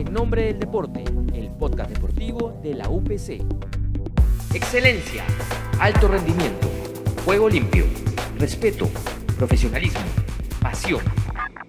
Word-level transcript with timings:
En 0.00 0.14
nombre 0.14 0.44
del 0.44 0.58
deporte, 0.58 1.04
el 1.34 1.50
podcast 1.50 1.90
deportivo 1.90 2.58
de 2.62 2.72
la 2.72 2.88
UPC. 2.88 3.44
Excelencia, 4.54 5.26
alto 5.78 6.08
rendimiento, 6.08 6.68
juego 7.26 7.50
limpio, 7.50 7.84
respeto, 8.38 8.88
profesionalismo, 9.36 10.00
pasión. 10.62 11.02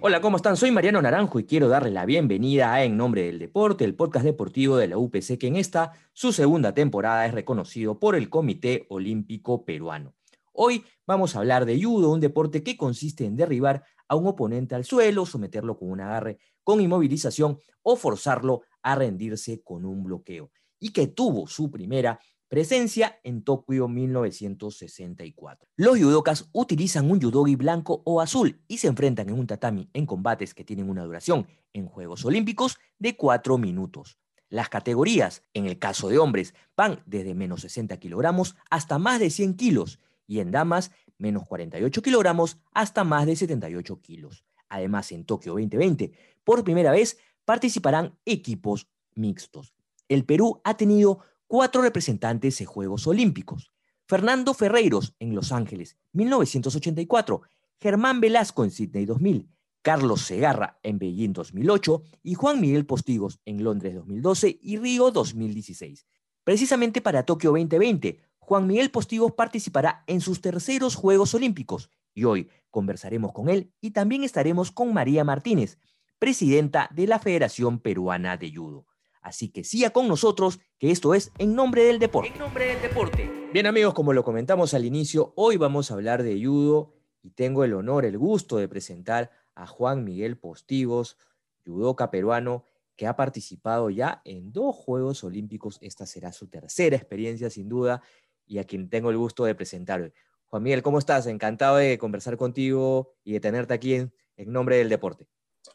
Hola, 0.00 0.22
¿cómo 0.22 0.38
están? 0.38 0.56
Soy 0.56 0.70
Mariano 0.70 1.02
Naranjo 1.02 1.40
y 1.40 1.44
quiero 1.44 1.68
darle 1.68 1.90
la 1.90 2.06
bienvenida 2.06 2.72
a 2.72 2.84
En 2.84 2.96
Nombre 2.96 3.24
del 3.24 3.38
Deporte, 3.38 3.84
el 3.84 3.94
podcast 3.94 4.24
deportivo 4.24 4.78
de 4.78 4.88
la 4.88 4.96
UPC, 4.96 5.36
que 5.36 5.48
en 5.48 5.56
esta, 5.56 5.92
su 6.14 6.32
segunda 6.32 6.72
temporada, 6.72 7.26
es 7.26 7.34
reconocido 7.34 8.00
por 8.00 8.14
el 8.14 8.30
Comité 8.30 8.86
Olímpico 8.88 9.66
Peruano. 9.66 10.14
Hoy 10.54 10.84
vamos 11.06 11.36
a 11.36 11.40
hablar 11.40 11.66
de 11.66 11.82
judo, 11.82 12.10
un 12.10 12.20
deporte 12.20 12.62
que 12.62 12.78
consiste 12.78 13.26
en 13.26 13.36
derribar 13.36 13.84
a 14.12 14.14
un 14.14 14.26
oponente 14.26 14.74
al 14.74 14.84
suelo, 14.84 15.24
someterlo 15.24 15.78
con 15.78 15.90
un 15.90 16.02
agarre 16.02 16.38
con 16.62 16.82
inmovilización 16.82 17.58
o 17.80 17.96
forzarlo 17.96 18.60
a 18.82 18.94
rendirse 18.94 19.62
con 19.62 19.86
un 19.86 20.04
bloqueo, 20.04 20.50
y 20.78 20.90
que 20.92 21.06
tuvo 21.06 21.46
su 21.46 21.70
primera 21.70 22.20
presencia 22.46 23.18
en 23.24 23.42
Tokio 23.42 23.88
1964. 23.88 25.66
Los 25.76 25.98
judokas 25.98 26.50
utilizan 26.52 27.10
un 27.10 27.22
judogi 27.22 27.56
blanco 27.56 28.02
o 28.04 28.20
azul 28.20 28.60
y 28.68 28.76
se 28.76 28.88
enfrentan 28.88 29.30
en 29.30 29.38
un 29.38 29.46
tatami 29.46 29.88
en 29.94 30.04
combates 30.04 30.52
que 30.52 30.62
tienen 30.62 30.90
una 30.90 31.04
duración 31.04 31.46
en 31.72 31.86
Juegos 31.86 32.26
Olímpicos 32.26 32.76
de 32.98 33.16
4 33.16 33.56
minutos. 33.56 34.18
Las 34.50 34.68
categorías, 34.68 35.42
en 35.54 35.64
el 35.64 35.78
caso 35.78 36.10
de 36.10 36.18
hombres, 36.18 36.52
van 36.76 37.02
desde 37.06 37.34
menos 37.34 37.62
60 37.62 37.96
kilogramos 37.96 38.56
hasta 38.68 38.98
más 38.98 39.20
de 39.20 39.30
100 39.30 39.54
kilos 39.54 39.98
y 40.26 40.40
en 40.40 40.50
damas 40.50 40.90
menos 41.22 41.46
48 41.46 42.02
kilogramos 42.02 42.58
hasta 42.72 43.04
más 43.04 43.24
de 43.24 43.36
78 43.36 44.00
kilos. 44.02 44.44
Además, 44.68 45.12
en 45.12 45.24
Tokio 45.24 45.52
2020, 45.52 46.12
por 46.44 46.64
primera 46.64 46.90
vez 46.90 47.16
participarán 47.44 48.18
equipos 48.26 48.88
mixtos. 49.14 49.74
El 50.08 50.24
Perú 50.24 50.60
ha 50.64 50.76
tenido 50.76 51.20
cuatro 51.46 51.80
representantes 51.80 52.60
en 52.60 52.66
Juegos 52.66 53.06
Olímpicos. 53.06 53.72
Fernando 54.06 54.52
Ferreiros 54.52 55.14
en 55.20 55.34
Los 55.34 55.52
Ángeles, 55.52 55.96
1984, 56.12 57.42
Germán 57.80 58.20
Velasco 58.20 58.64
en 58.64 58.70
Sydney 58.70 59.06
2000, 59.06 59.48
Carlos 59.80 60.22
Segarra 60.22 60.78
en 60.82 60.98
Beijing 60.98 61.32
2008 61.32 62.02
y 62.22 62.34
Juan 62.34 62.60
Miguel 62.60 62.84
Postigos 62.84 63.40
en 63.44 63.64
Londres 63.64 63.94
2012 63.94 64.58
y 64.60 64.76
Río 64.78 65.10
2016. 65.10 66.04
Precisamente 66.44 67.00
para 67.00 67.24
Tokio 67.24 67.50
2020, 67.50 68.20
Juan 68.52 68.66
Miguel 68.66 68.90
Postigos 68.90 69.32
participará 69.32 70.04
en 70.06 70.20
sus 70.20 70.42
terceros 70.42 70.94
Juegos 70.94 71.32
Olímpicos 71.32 71.88
y 72.12 72.24
hoy 72.24 72.50
conversaremos 72.68 73.32
con 73.32 73.48
él 73.48 73.72
y 73.80 73.92
también 73.92 74.24
estaremos 74.24 74.70
con 74.70 74.92
María 74.92 75.24
Martínez, 75.24 75.78
presidenta 76.18 76.90
de 76.92 77.06
la 77.06 77.18
Federación 77.18 77.78
Peruana 77.78 78.36
de 78.36 78.54
Judo. 78.54 78.84
Así 79.22 79.48
que 79.48 79.64
siga 79.64 79.88
con 79.88 80.06
nosotros, 80.06 80.60
que 80.78 80.90
esto 80.90 81.14
es 81.14 81.32
En 81.38 81.54
Nombre 81.54 81.84
del 81.84 81.98
Deporte. 81.98 82.30
En 82.30 82.38
Nombre 82.40 82.66
del 82.66 82.82
Deporte. 82.82 83.48
Bien 83.54 83.66
amigos, 83.66 83.94
como 83.94 84.12
lo 84.12 84.22
comentamos 84.22 84.74
al 84.74 84.84
inicio, 84.84 85.32
hoy 85.34 85.56
vamos 85.56 85.90
a 85.90 85.94
hablar 85.94 86.22
de 86.22 86.38
judo 86.44 86.92
y 87.22 87.30
tengo 87.30 87.64
el 87.64 87.72
honor, 87.72 88.04
el 88.04 88.18
gusto 88.18 88.58
de 88.58 88.68
presentar 88.68 89.30
a 89.54 89.66
Juan 89.66 90.04
Miguel 90.04 90.36
Postigos, 90.36 91.16
judoka 91.64 92.10
peruano, 92.10 92.64
que 92.96 93.06
ha 93.06 93.16
participado 93.16 93.88
ya 93.88 94.20
en 94.26 94.52
dos 94.52 94.76
Juegos 94.76 95.24
Olímpicos. 95.24 95.78
Esta 95.80 96.04
será 96.04 96.32
su 96.32 96.48
tercera 96.48 96.96
experiencia 96.96 97.48
sin 97.48 97.70
duda 97.70 98.02
y 98.46 98.58
a 98.58 98.64
quien 98.64 98.88
tengo 98.88 99.10
el 99.10 99.16
gusto 99.16 99.44
de 99.44 99.54
presentar 99.54 100.00
hoy. 100.00 100.12
Juan 100.46 100.62
Miguel, 100.62 100.82
¿cómo 100.82 100.98
estás? 100.98 101.26
Encantado 101.26 101.76
de 101.76 101.96
conversar 101.98 102.36
contigo 102.36 103.14
y 103.24 103.32
de 103.32 103.40
tenerte 103.40 103.74
aquí 103.74 103.94
en, 103.94 104.14
en 104.36 104.52
nombre 104.52 104.76
del 104.76 104.88
deporte. 104.88 105.26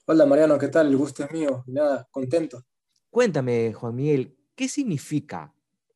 Hola 0.06 0.26
Mariano, 0.26 0.58
¿qué 0.58 0.68
tal? 0.68 0.88
El 0.88 0.98
gusto 0.98 1.24
es 1.24 1.32
mío. 1.32 1.64
Nada, 1.68 2.08
contento. 2.12 2.64
Cuéntame, 3.10 3.74
Juan 3.74 3.96
Miguel, 3.96 4.38
¿qué 4.56 4.68
significa 4.68 5.54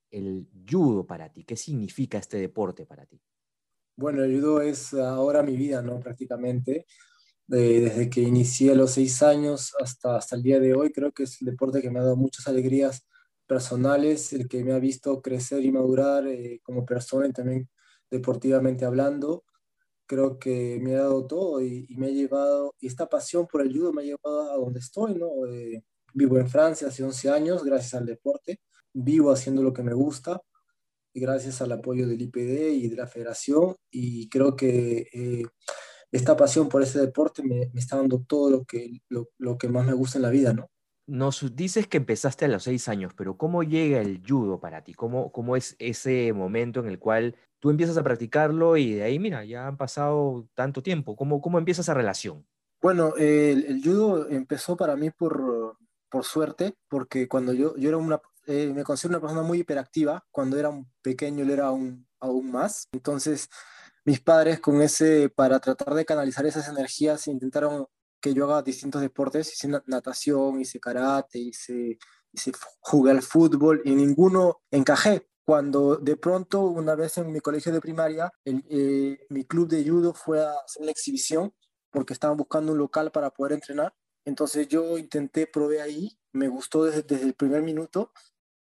el 0.10 0.48
judo 0.70 1.06
para 1.06 1.32
ti? 1.32 1.44
¿Qué 1.44 1.56
significa 1.56 2.18
este 2.18 2.38
deporte 2.38 2.86
para 2.86 3.06
ti? 3.06 3.22
Bueno, 3.96 4.24
el 4.24 4.40
judo 4.40 4.62
es 4.62 4.94
ahora 4.94 5.44
mi 5.44 5.56
vida, 5.56 5.82
¿no? 5.82 6.00
Prácticamente. 6.00 6.86
desde 7.48 8.10
que 8.10 8.22
inicié 8.22 8.72
a 8.72 8.76
los 8.76 8.92
seis 8.92 9.22
años 9.22 9.74
hasta, 9.80 10.16
hasta 10.16 10.38
el 10.38 10.44
día 10.44 10.60
de 10.60 10.74
hoy, 10.74 10.92
creo 10.92 11.12
que 11.12 11.24
es 11.24 11.42
el 11.42 11.48
deporte 11.48 11.82
que 11.82 11.92
me 11.92 12.00
ha 12.00 12.04
dado 12.04 12.16
muchas 12.16 12.48
alegrías 12.48 13.06
personales, 13.52 14.32
el 14.32 14.48
que 14.48 14.64
me 14.64 14.72
ha 14.72 14.80
visto 14.80 15.22
crecer 15.22 15.66
y 15.66 15.74
madurar 15.74 16.26
eh, 16.26 16.62
como 16.64 16.86
persona 16.86 17.28
y 17.28 17.34
también 17.34 17.70
deportivamente 18.10 18.86
hablando. 18.86 19.44
Creo 20.08 20.40
que 20.40 20.80
me 20.82 20.96
ha 20.96 21.00
dado 21.00 21.28
todo 21.28 21.62
y, 21.62 21.86
me 21.98 22.08
ha 22.08 22.12
llevado, 22.12 22.74
y 22.80 22.88
esta 22.88 23.08
pasión 23.10 23.48
por 23.48 23.62
el 23.62 23.74
judo 23.76 23.92
me 23.92 24.04
ha 24.04 24.06
llevado 24.06 24.54
a 24.54 24.56
donde 24.56 24.80
estoy, 24.80 25.16
¿no? 25.16 25.46
Eh, 25.48 25.84
vivo 26.14 26.38
en 26.40 26.48
Francia 26.48 26.88
hace 26.88 27.04
11 27.04 27.30
años 27.30 27.66
gracias 27.66 27.94
al 27.96 28.06
deporte, 28.06 28.62
vivo 28.94 29.32
haciendo 29.32 29.62
lo 29.64 29.74
que 29.74 29.84
me 29.84 29.94
gusta 29.94 30.42
y 31.14 31.20
gracias 31.20 31.62
al 31.62 31.74
apoyo 31.74 32.08
del 32.08 32.22
IPD 32.22 32.72
y 32.72 32.88
de 32.88 32.96
la 32.96 33.08
federación 33.08 33.76
y 33.92 34.30
creo 34.30 34.56
que 34.56 35.08
eh, 35.12 35.44
esta 36.10 36.38
pasión 36.38 36.70
por 36.70 36.84
ese 36.84 37.02
deporte 37.02 37.44
me, 37.44 37.70
me, 37.74 37.82
está 37.82 37.98
dando 37.98 38.24
todo 38.26 38.50
lo 38.50 38.64
que, 38.64 39.02
lo, 39.10 39.30
lo 39.40 39.58
que 39.58 39.68
más 39.68 39.86
me 39.86 39.94
gusta 39.94 40.20
en 40.20 40.24
la 40.24 40.30
vida, 40.30 40.54
¿no? 40.54 40.72
Nos 41.08 41.56
dices 41.56 41.88
que 41.88 41.98
empezaste 41.98 42.46
a 42.46 42.48
los 42.48 42.64
seis 42.64 42.88
años, 42.88 43.14
pero 43.16 43.38
¿cómo 43.38 43.64
llega 43.64 44.00
el 44.00 44.22
judo 44.26 44.60
para 44.60 44.84
ti? 44.84 44.94
¿Cómo, 44.94 45.32
¿Cómo 45.32 45.56
es 45.56 45.76
ese 45.80 46.32
momento 46.34 46.80
en 46.80 46.88
el 46.88 47.00
cual 47.00 47.36
tú 47.60 47.70
empiezas 47.70 47.98
a 47.98 48.04
practicarlo 48.04 48.78
y 48.78 48.94
de 48.94 49.04
ahí, 49.04 49.20
mira, 49.20 49.44
ya 49.44 49.68
han 49.68 49.78
pasado 49.78 50.48
tanto 50.54 50.82
tiempo? 50.84 51.16
¿Cómo, 51.16 51.42
cómo 51.42 51.58
empieza 51.58 51.82
esa 51.82 51.94
relación? 51.94 52.46
Bueno, 52.82 53.16
el, 53.18 53.82
judo 53.84 54.28
empezó 54.30 54.76
para 54.76 54.96
mí 54.96 55.12
por, 55.12 55.78
por 56.10 56.24
suerte, 56.24 56.76
porque 56.88 57.28
cuando 57.28 57.54
yo, 57.54 57.76
yo 57.78 57.90
era 57.90 57.98
una, 57.98 58.20
eh, 58.48 58.72
me 58.74 58.84
considero 58.84 59.18
una 59.18 59.22
persona 59.22 59.44
muy 59.44 59.60
hiperactiva, 59.60 60.26
cuando 60.32 60.58
era 60.58 60.70
un 60.70 60.92
pequeño 61.02 61.46
lo 61.46 61.54
era 61.54 61.68
aún, 61.68 62.08
aún 62.20 62.52
más. 62.52 62.88
Entonces, 62.92 63.50
mis 64.04 64.20
padres 64.20 64.60
con 64.60 64.82
ese, 64.82 65.30
para 65.30 65.60
tratar 65.60 65.94
de 65.94 66.06
canalizar 66.06 66.46
esas 66.46 66.68
energías, 66.68 67.28
intentaron 67.28 67.88
que 68.22 68.34
yo 68.34 68.46
haga 68.46 68.62
distintos 68.62 69.02
deportes, 69.02 69.52
hice 69.54 69.68
natación, 69.88 70.62
hice 70.62 70.80
karate, 70.80 71.40
hice, 71.40 71.98
hice 72.32 72.52
jugué 72.80 73.12
al 73.12 73.22
fútbol 73.22 73.82
y 73.86 73.92
ninguno 73.96 74.62
encajé. 74.72 75.28
Cuando 75.44 75.98
de 75.98 76.16
pronto, 76.18 76.62
una 76.62 76.96
vez 76.96 77.18
en 77.18 77.32
mi 77.32 77.40
colegio 77.42 77.74
de 77.74 77.82
primaria, 77.82 78.32
el, 78.46 78.64
eh, 78.70 79.26
mi 79.30 79.44
club 79.46 79.68
de 79.68 79.84
judo 79.88 80.14
fue 80.14 80.40
a 80.40 80.52
hacer 80.52 80.84
una 80.84 80.92
exhibición 80.92 81.54
porque 81.90 82.14
estaban 82.14 82.38
buscando 82.38 82.72
un 82.72 82.78
local 82.78 83.12
para 83.12 83.32
poder 83.32 83.54
entrenar. 83.54 83.94
Entonces 84.24 84.68
yo 84.68 84.98
intenté, 84.98 85.48
probé 85.48 85.82
ahí, 85.82 86.18
me 86.32 86.48
gustó 86.48 86.86
desde, 86.86 87.02
desde 87.02 87.26
el 87.26 87.34
primer 87.34 87.64
minuto 87.64 88.12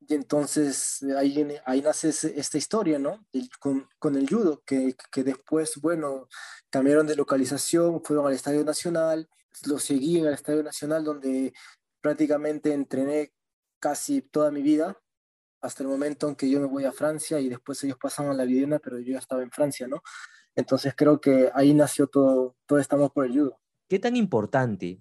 y 0.01 0.15
entonces 0.15 1.03
ahí, 1.17 1.57
ahí 1.67 1.83
nace 1.83 2.09
esta 2.09 2.59
historia, 2.59 2.99
¿no? 2.99 3.25
con, 3.61 3.89
con, 3.99 4.17
el 4.17 4.29
judo, 4.29 4.63
que, 4.67 4.97
que 5.13 5.23
después, 5.23 5.81
bueno, 5.81 6.27
cambiaron 6.71 7.07
de 7.07 7.15
localización, 7.15 8.03
fueron 8.03 8.27
al 8.27 8.33
Estadio 8.33 8.65
Nacional, 8.65 9.29
lo 9.67 9.79
seguí 9.79 10.19
en 10.19 10.27
el 10.27 10.35
Estadio 10.35 10.63
Nacional 10.63 11.05
donde 11.05 11.53
prácticamente 12.01 12.73
entrené 12.73 13.33
casi 13.79 14.23
toda 14.23 14.51
mi 14.51 14.63
vida, 14.63 15.01
hasta 15.61 15.83
el 15.83 15.89
momento 15.89 16.29
en 16.29 16.37
que 16.37 16.49
yo 16.49 16.61
me 16.61 16.67
voy 16.67 16.85
a 16.85 16.93
Francia 16.93 17.39
y 17.41 17.49
después 17.49 17.83
ellos 17.85 17.99
pasan 18.01 18.29
a 18.29 18.35
la 18.35 18.45
Videna, 18.45 18.79
pero 18.79 18.99
yo 18.99 19.13
ya 19.13 19.19
estaba 19.19 19.43
en 19.43 19.51
Francia, 19.51 19.87
¿no? 19.87 20.03
Entonces 20.55 20.95
creo 20.97 21.21
que 21.21 21.51
ahí 21.55 21.75
nació 21.75 22.07
todo, 22.07 22.57
todo 22.67 22.79
estamos 22.79 23.11
por 23.11 23.27
el 23.27 23.33
judo. 23.33 23.61
¿Qué 23.89 23.99
tan 23.99 24.17
importante 24.17 25.01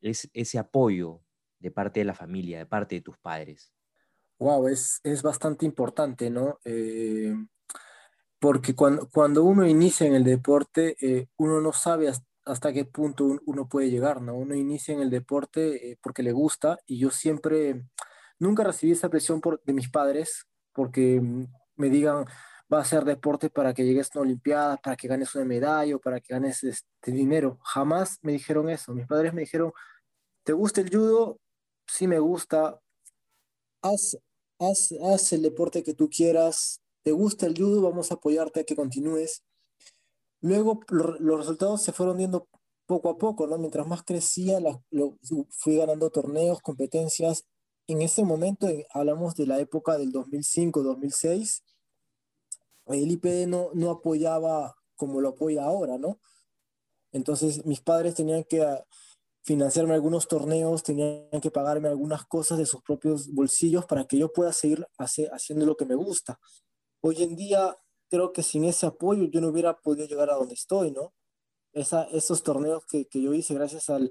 es 0.00 0.28
ese 0.32 0.58
apoyo 0.58 1.22
de 1.58 1.70
parte 1.70 2.00
de 2.00 2.04
la 2.04 2.14
familia, 2.14 2.58
de 2.58 2.66
parte 2.66 2.96
de 2.96 3.00
tus 3.00 3.18
padres? 3.18 3.72
Wow, 4.38 4.68
es, 4.68 5.00
es 5.02 5.22
bastante 5.22 5.66
importante, 5.66 6.30
¿no? 6.30 6.60
Eh, 6.64 7.34
porque 8.38 8.74
cuando, 8.74 9.08
cuando 9.08 9.42
uno 9.42 9.66
inicia 9.66 10.06
en 10.06 10.14
el 10.14 10.24
deporte, 10.24 10.96
eh, 11.00 11.28
uno 11.38 11.60
no 11.60 11.72
sabe 11.72 12.08
hasta 12.08 12.27
hasta 12.48 12.72
qué 12.72 12.84
punto 12.84 13.38
uno 13.44 13.68
puede 13.68 13.90
llegar, 13.90 14.22
¿no? 14.22 14.34
Uno 14.34 14.54
inicia 14.54 14.94
en 14.94 15.00
el 15.00 15.10
deporte 15.10 15.92
eh, 15.92 15.98
porque 16.02 16.22
le 16.22 16.32
gusta 16.32 16.78
y 16.86 16.98
yo 16.98 17.10
siempre, 17.10 17.84
nunca 18.38 18.64
recibí 18.64 18.92
esa 18.92 19.10
presión 19.10 19.40
por, 19.40 19.62
de 19.64 19.74
mis 19.74 19.90
padres 19.90 20.46
porque 20.72 21.20
mm, 21.20 21.46
me 21.76 21.90
digan, 21.90 22.24
va 22.72 22.80
a 22.80 22.84
ser 22.84 23.04
deporte 23.04 23.50
para 23.50 23.74
que 23.74 23.84
llegues 23.84 24.08
a 24.08 24.18
una 24.18 24.28
olimpiada, 24.28 24.76
para 24.78 24.96
que 24.96 25.08
ganes 25.08 25.34
una 25.34 25.44
medalla 25.44 25.96
o 25.96 26.00
para 26.00 26.20
que 26.20 26.32
ganes 26.32 26.64
este 26.64 27.12
dinero. 27.12 27.58
Jamás 27.62 28.18
me 28.22 28.32
dijeron 28.32 28.70
eso. 28.70 28.94
Mis 28.94 29.06
padres 29.06 29.34
me 29.34 29.42
dijeron, 29.42 29.72
¿te 30.42 30.52
gusta 30.54 30.80
el 30.80 30.90
judo? 30.90 31.38
Sí 31.86 32.06
me 32.06 32.18
gusta. 32.18 32.80
Haz, 33.82 34.18
haz, 34.58 34.94
haz 35.04 35.32
el 35.32 35.42
deporte 35.42 35.82
que 35.82 35.94
tú 35.94 36.08
quieras. 36.08 36.80
¿Te 37.02 37.12
gusta 37.12 37.46
el 37.46 37.56
judo? 37.56 37.82
Vamos 37.82 38.10
a 38.10 38.14
apoyarte 38.14 38.60
a 38.60 38.64
que 38.64 38.76
continúes 38.76 39.42
Luego 40.40 40.80
los 40.88 41.38
resultados 41.38 41.82
se 41.82 41.92
fueron 41.92 42.16
viendo 42.16 42.48
poco 42.86 43.10
a 43.10 43.18
poco, 43.18 43.46
¿no? 43.46 43.58
Mientras 43.58 43.86
más 43.86 44.02
crecía, 44.02 44.60
lo, 44.60 45.18
fui 45.50 45.76
ganando 45.76 46.10
torneos, 46.10 46.60
competencias. 46.60 47.44
En 47.86 48.02
ese 48.02 48.24
momento, 48.24 48.68
eh, 48.68 48.86
hablamos 48.90 49.34
de 49.34 49.46
la 49.46 49.58
época 49.60 49.98
del 49.98 50.12
2005-2006, 50.12 51.62
el 52.86 53.10
IPD 53.10 53.46
no, 53.46 53.70
no 53.74 53.90
apoyaba 53.90 54.74
como 54.96 55.20
lo 55.20 55.30
apoya 55.30 55.64
ahora, 55.64 55.98
¿no? 55.98 56.20
Entonces 57.12 57.64
mis 57.64 57.80
padres 57.80 58.14
tenían 58.14 58.44
que 58.44 58.62
ah, 58.62 58.84
financiarme 59.44 59.94
algunos 59.94 60.28
torneos, 60.28 60.82
tenían 60.82 61.40
que 61.40 61.50
pagarme 61.50 61.88
algunas 61.88 62.24
cosas 62.26 62.58
de 62.58 62.66
sus 62.66 62.82
propios 62.82 63.32
bolsillos 63.32 63.86
para 63.86 64.06
que 64.06 64.18
yo 64.18 64.32
pueda 64.32 64.52
seguir 64.52 64.86
haciendo 64.98 65.66
lo 65.66 65.76
que 65.76 65.86
me 65.86 65.94
gusta. 65.94 66.38
Hoy 67.02 67.22
en 67.22 67.36
día 67.36 67.76
creo 68.08 68.32
que 68.32 68.42
sin 68.42 68.64
ese 68.64 68.86
apoyo 68.86 69.24
yo 69.24 69.40
no 69.40 69.48
hubiera 69.48 69.78
podido 69.78 70.06
llegar 70.06 70.30
a 70.30 70.34
donde 70.34 70.54
estoy, 70.54 70.90
¿no? 70.90 71.14
Esa, 71.72 72.04
esos 72.04 72.42
torneos 72.42 72.84
que, 72.86 73.06
que 73.06 73.22
yo 73.22 73.34
hice 73.34 73.54
gracias 73.54 73.90
al, 73.90 74.10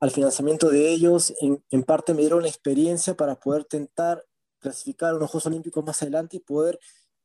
al 0.00 0.10
financiamiento 0.10 0.70
de 0.70 0.90
ellos, 0.90 1.34
en, 1.40 1.62
en, 1.70 1.82
parte 1.82 2.14
me 2.14 2.22
dieron 2.22 2.42
la 2.42 2.48
experiencia 2.48 3.14
para 3.14 3.38
poder 3.38 3.64
tentar 3.64 4.24
clasificar 4.58 5.12
a 5.12 5.16
unos 5.16 5.30
Juegos 5.30 5.46
Olímpicos 5.46 5.84
más 5.84 6.00
adelante 6.02 6.36
y 6.36 6.40
poder 6.40 6.78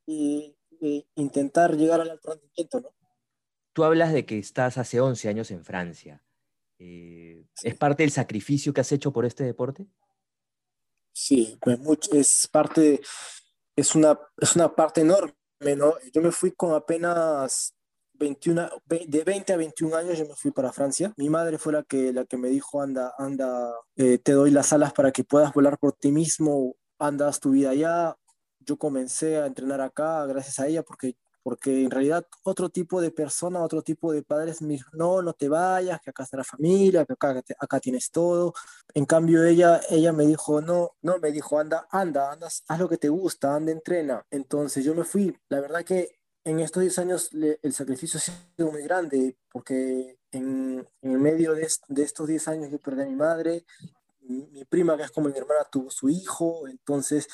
eh, 0.08 0.56
eh, 0.82 1.06
intentar 1.16 1.76
llegar 1.78 2.02
al 2.02 2.10
alto 2.10 2.32
rendimiento, 2.32 2.82
¿no? 2.82 2.90
Tú 3.74 3.84
hablas 3.84 4.14
de 4.14 4.26
que 4.26 4.40
estás 4.40 4.78
hace 4.78 5.02
11 5.02 5.28
años 5.28 5.52
en 5.52 5.64
Francia. 5.64 6.24
Eh, 6.80 7.46
¿Es 7.62 7.76
parte 7.76 8.04
del 8.04 8.12
sacrificio 8.12 8.74
que 8.74 8.82
has 8.82 8.92
hecho 8.92 9.12
por 9.12 9.26
este 9.26 9.44
deporte? 9.44 9.86
Sí, 11.12 11.58
pues 11.62 11.80
mucho, 11.80 12.12
es 12.14 12.48
parte, 12.48 13.02
es 13.76 13.96
una, 13.96 14.20
es 14.38 14.56
una 14.56 14.74
parte 14.74 15.02
enorme, 15.02 15.34
Yo 15.60 16.22
me 16.22 16.32
fui 16.32 16.52
con 16.52 16.74
apenas 16.74 17.74
21, 18.14 18.70
de 18.86 19.24
20 19.24 19.54
a 19.54 19.58
21 19.58 19.96
años 19.96 20.18
yo 20.18 20.26
me 20.28 20.36
fui 20.36 20.52
para 20.52 20.72
Francia. 20.72 21.14
Mi 21.18 21.30
madre 21.30 21.58
fue 21.58 21.74
la 21.74 21.84
que, 21.84 22.14
la 22.14 22.26
que 22.26 22.38
me 22.38 22.50
dijo, 22.50 22.82
anda, 22.82 23.14
anda, 23.18 23.74
eh, 23.96 24.18
te 24.18 24.34
doy 24.34 24.52
las 24.52 24.74
alas 24.74 24.94
para 24.94 25.12
que 25.12 25.24
puedas 25.24 25.54
volar 25.54 25.78
por 25.78 25.94
ti 25.94 26.12
mismo, 26.12 26.76
andas 27.00 27.40
tu 27.40 27.52
vida 27.52 27.72
allá. 27.72 28.16
Yo 28.60 28.78
comencé 28.78 29.38
a 29.38 29.46
entrenar 29.46 29.82
acá 29.82 30.26
gracias 30.26 30.60
a 30.60 30.68
ella 30.68 30.84
porque 30.84 31.16
porque 31.46 31.84
en 31.84 31.92
realidad 31.92 32.26
otro 32.42 32.70
tipo 32.70 33.00
de 33.00 33.12
persona, 33.12 33.62
otro 33.62 33.84
tipo 33.84 34.12
de 34.12 34.24
padres 34.24 34.64
me 34.64 34.74
dijo, 34.74 34.90
no, 34.94 35.22
no 35.22 35.34
te 35.34 35.48
vayas, 35.48 36.02
que 36.02 36.10
acá 36.10 36.24
está 36.24 36.38
la 36.38 36.44
familia, 36.44 37.06
que 37.06 37.14
acá, 37.14 37.40
acá 37.60 37.80
tienes 37.80 38.10
todo. 38.10 38.56
En 38.96 39.06
cambio 39.06 39.44
ella, 39.44 39.80
ella 39.92 40.12
me 40.12 40.26
dijo, 40.26 40.60
no, 40.60 40.96
no, 41.04 41.20
me 41.20 41.32
dijo, 41.32 41.60
anda, 41.60 41.88
anda, 41.92 42.32
anda, 42.32 42.48
haz 42.48 42.80
lo 42.80 42.90
que 42.90 42.98
te 42.98 43.10
gusta, 43.10 43.54
anda, 43.54 43.72
entrena. 43.72 44.26
Entonces 44.32 44.84
yo 44.84 44.96
me 44.96 45.04
fui. 45.04 45.38
La 45.50 45.62
verdad 45.62 45.84
que 45.84 46.18
en 46.46 46.62
estos 46.62 46.82
10 46.82 46.98
años 46.98 47.30
el 47.32 47.74
sacrificio 47.74 48.18
ha 48.18 48.22
sido 48.22 48.72
muy 48.72 48.82
grande, 48.82 49.38
porque 49.52 50.18
en, 50.32 50.84
en 51.04 51.22
medio 51.22 51.54
de, 51.54 51.72
de, 51.90 52.02
estos 52.02 52.28
10 52.28 52.48
años 52.48 52.72
yo 52.72 52.80
perdí 52.80 53.04
a 53.04 53.06
mi 53.06 53.16
madre, 53.16 53.68
mi, 54.22 54.48
mi 54.48 54.66
prima, 54.66 54.98
que 54.98 55.04
es 55.04 55.12
como 55.12 55.30
mi 55.30 55.38
hermana, 55.38 55.64
tuvo 55.72 55.92
su 55.92 56.10
hijo, 56.10 56.68
entonces 56.68 57.28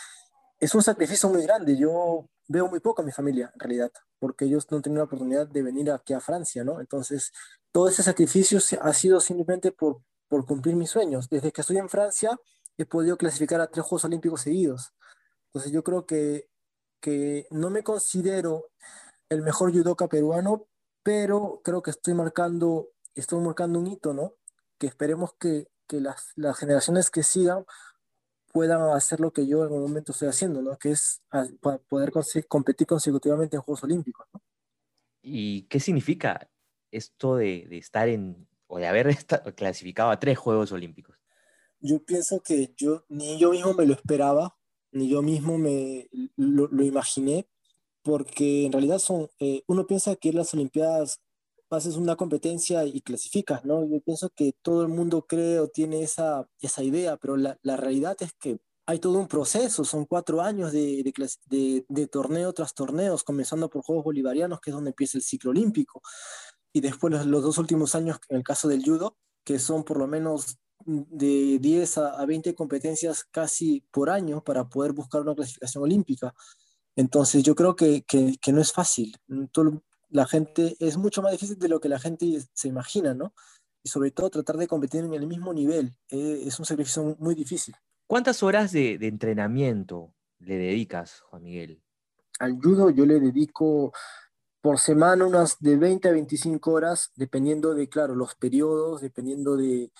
es 0.62 0.75
un 0.75 0.84
sacrificio 0.84 1.28
muy 1.28 1.42
grande. 1.42 1.75
Yo 1.75 2.30
veo 2.48 2.68
muy 2.68 2.80
poco 2.80 3.02
a 3.02 3.06
mi 3.06 3.12
familia, 3.12 3.52
en 3.56 3.60
realidad, 3.60 3.92
porque 4.19 4.46
ellos 4.46 4.72
no 4.72 4.81
tenido 4.81 5.00
la 5.00 5.06
oportunidad 5.06 5.48
de 5.48 5.63
venir 5.63 5.92
aquí 5.92 6.13
a 6.13 6.22
Francia, 6.22 6.63
¿no? 6.63 6.80
Entonces, 6.80 7.31
todo 7.72 7.90
ese 7.90 8.04
sacrificio 8.04 8.60
ha 8.81 8.94
sido 8.94 9.19
simplemente 9.19 9.72
por, 9.72 10.04
por 10.28 10.46
cumplir 10.46 10.75
mis 10.75 10.92
sueños. 10.92 11.28
Desde 11.30 11.52
que 11.52 11.62
estoy 11.62 11.78
en 11.78 11.90
Francia, 11.90 12.38
he 12.78 12.86
podido 12.86 13.18
clasificar 13.18 13.60
a 13.60 13.68
tres 13.68 13.86
Juegos 13.86 14.06
Olímpicos 14.06 14.42
seguidos. 14.42 14.94
Entonces, 15.48 15.72
yo 15.72 15.84
creo 15.84 16.06
que, 16.06 16.48
que 17.02 17.48
no 17.50 17.72
me 17.72 17.84
considero 17.84 18.69
el 19.30 19.42
mejor 19.42 19.74
judoka 19.74 20.07
peruano, 20.07 20.68
pero 21.02 21.62
creo 21.64 21.81
que 21.81 21.90
estoy 21.90 22.14
marcando, 22.14 22.90
estoy 23.16 23.40
marcando 23.40 23.80
un 23.80 23.88
hito, 23.88 24.14
¿no? 24.14 24.36
Que 24.78 24.86
esperemos 24.86 25.34
que, 25.40 25.69
que 25.88 26.00
las, 26.02 26.34
las 26.36 26.56
generaciones 26.57 27.10
que 27.10 27.24
sigan 27.24 27.66
puedan 28.51 28.81
hacer 28.95 29.19
lo 29.19 29.31
que 29.31 29.48
yo 29.48 29.65
en 29.65 29.71
un 29.71 29.81
momento 29.81 30.12
estoy 30.12 30.27
haciendo, 30.27 30.62
¿no? 30.62 30.77
Que 30.77 30.92
es 30.92 31.21
poder 31.89 32.12
competir 32.48 32.88
consecutivamente 32.88 33.56
en 33.56 33.62
Juegos 33.62 33.83
Olímpicos, 33.83 34.27
¿no? 34.33 34.42
¿Y 35.21 35.63
qué 35.63 35.80
significa 35.80 36.50
esto 36.92 37.36
de, 37.36 37.68
de 37.69 37.77
estar 37.77 38.09
en, 38.09 38.48
o 38.68 38.80
de 38.80 38.88
haber 38.88 39.07
clasificado 39.56 40.09
a 40.09 40.19
tres 40.19 40.38
Juegos 40.38 40.71
Olímpicos? 40.71 41.15
Yo 41.80 42.03
pienso 42.03 42.42
que 42.42 42.74
yo, 42.77 43.06
ni 43.09 43.39
yo 43.39 43.51
mismo 43.51 43.74
me 43.74 43.86
lo 43.86 43.94
esperaba, 43.94 44.57
ni 44.92 45.09
yo 45.09 45.21
mismo 45.21 45.57
me 45.57 46.09
lo, 46.36 46.68
lo 46.68 46.83
imaginé, 46.83 47.47
porque 48.04 48.65
en 48.65 48.71
realidad 48.71 49.00
son, 49.00 49.30
eh, 49.39 49.63
uno 49.68 49.88
piensa 49.88 50.15
que 50.15 50.33
las 50.33 50.54
Olimpiadas 50.54 51.21
haces 51.71 51.95
una 51.95 52.15
competencia 52.15 52.85
y 52.85 53.01
clasificas, 53.01 53.65
¿no? 53.65 53.85
Yo 53.88 54.01
pienso 54.01 54.29
que 54.29 54.53
todo 54.62 54.81
el 54.83 54.89
mundo 54.89 55.25
cree 55.27 55.59
o 55.59 55.68
tiene 55.69 56.03
esa, 56.03 56.47
esa 56.59 56.83
idea, 56.83 57.18
pero 57.18 57.38
la, 57.38 57.57
la 57.63 57.77
realidad 57.77 58.18
es 58.19 58.33
que 58.33 58.59
hay 58.85 59.00
todo 59.00 59.19
un 59.19 59.27
proceso, 59.27 59.85
son 59.85 60.06
cuatro 60.06 60.41
años 60.41 60.71
de, 60.71 61.03
de, 61.50 61.85
de, 61.88 62.07
torneo 62.07 62.51
tras 62.53 62.73
torneos, 62.73 63.23
comenzando 63.23 63.69
por 63.69 63.83
Juegos 63.83 64.03
Bolivarianos, 64.03 64.59
que 64.59 64.71
es 64.71 64.75
donde 64.75 64.89
empieza 64.89 65.18
el 65.18 65.23
ciclo 65.23 65.51
olímpico, 65.51 66.01
y 66.73 66.81
después 66.81 67.13
los, 67.13 67.25
los 67.25 67.44
dos 67.44 67.57
últimos 67.57 67.95
años, 67.95 68.19
en 68.29 68.38
el 68.38 68.44
caso 68.44 68.68
del 68.68 68.83
judo, 68.83 69.18
que 69.45 69.59
son 69.59 69.83
por 69.83 69.97
lo 69.97 70.07
menos 70.07 70.57
de 70.85 71.59
10 71.59 71.97
a, 72.00 72.21
a 72.21 72.25
20 72.25 72.56
competencias 72.56 73.23
casi 73.23 73.85
por 73.91 74.09
año 74.09 74.44
para 74.44 74.68
poder 74.68 74.94
buscar 74.94 75.21
una 75.21 75.35
clasificación 75.35 75.83
olímpica. 75.83 76.33
Entonces 76.95 77.44
yo 77.44 77.56
creo 77.56 77.75
que, 77.75 78.03
que, 78.03 78.35
que 78.41 78.51
no 78.51 78.62
es 78.62 78.73
fácil. 78.73 79.15
Todo, 79.51 79.83
la 80.12 80.28
gente, 80.28 80.75
es 80.80 80.98
mucho 80.98 81.22
más 81.22 81.31
difícil 81.31 81.58
de 81.58 81.69
lo 81.69 81.80
que 81.80 81.90
la 81.90 82.00
gente 82.00 82.42
se 82.54 82.68
imagina, 82.68 83.13
¿no? 83.13 83.34
Y 83.84 83.90
sobre 83.90 84.12
todo 84.12 84.30
tratar 84.30 84.58
de 84.58 84.68
competir 84.68 85.04
en 85.04 85.13
el 85.13 85.25
mismo 85.25 85.54
nivel. 85.54 85.96
Eh, 86.10 86.44
es 86.46 86.60
un 86.60 86.66
sacrificio 86.66 87.16
muy 87.18 87.34
difícil. 87.34 87.75
¿Cuántas 88.06 88.44
horas 88.44 88.72
de, 88.72 88.98
de, 88.98 89.08
entrenamiento 89.08 90.13
le 90.40 90.58
dedicas, 90.58 91.22
Juan 91.22 91.44
Miguel? 91.44 91.81
Al 92.40 92.60
judo 92.62 92.90
yo 92.90 93.06
le 93.06 93.19
dedico 93.19 93.94
por 94.60 94.78
semana 94.78 95.25
unas 95.25 95.58
de 95.60 95.78
20 95.78 96.10
a 96.10 96.12
25 96.12 96.72
horas, 96.72 97.12
dependiendo 97.16 97.74
de, 97.74 97.90
claro, 97.90 98.14
los 98.14 98.36
periodos, 98.36 99.02
dependiendo 99.02 99.56
de, 99.56 99.92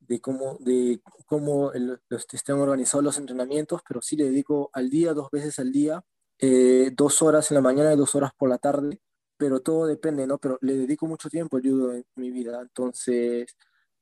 de 0.00 0.20
cómo, 0.20 0.58
de 0.60 1.00
cómo 1.26 1.72
el, 1.72 2.00
los, 2.08 2.26
estén 2.32 2.56
organizados 2.56 3.04
los 3.04 3.18
entrenamientos, 3.18 3.82
pero 3.86 4.02
sí 4.02 4.16
le 4.16 4.24
dedico 4.24 4.68
al 4.72 4.90
día, 4.90 5.14
dos 5.14 5.30
veces 5.30 5.58
al 5.58 5.70
día, 5.72 6.04
eh, 6.38 6.90
dos 6.94 7.22
horas 7.22 7.50
en 7.50 7.54
la 7.54 7.60
mañana 7.60 7.94
y 7.94 7.96
dos 7.96 8.14
horas 8.14 8.32
por 8.36 8.48
la 8.48 8.58
tarde 8.58 9.00
pero 9.40 9.60
todo 9.60 9.86
depende, 9.86 10.26
¿no? 10.26 10.36
Pero 10.36 10.58
le 10.60 10.76
dedico 10.76 11.06
mucho 11.06 11.30
tiempo 11.30 11.56
al 11.56 11.64
en 11.64 12.04
mi 12.16 12.30
vida, 12.30 12.60
entonces 12.60 13.56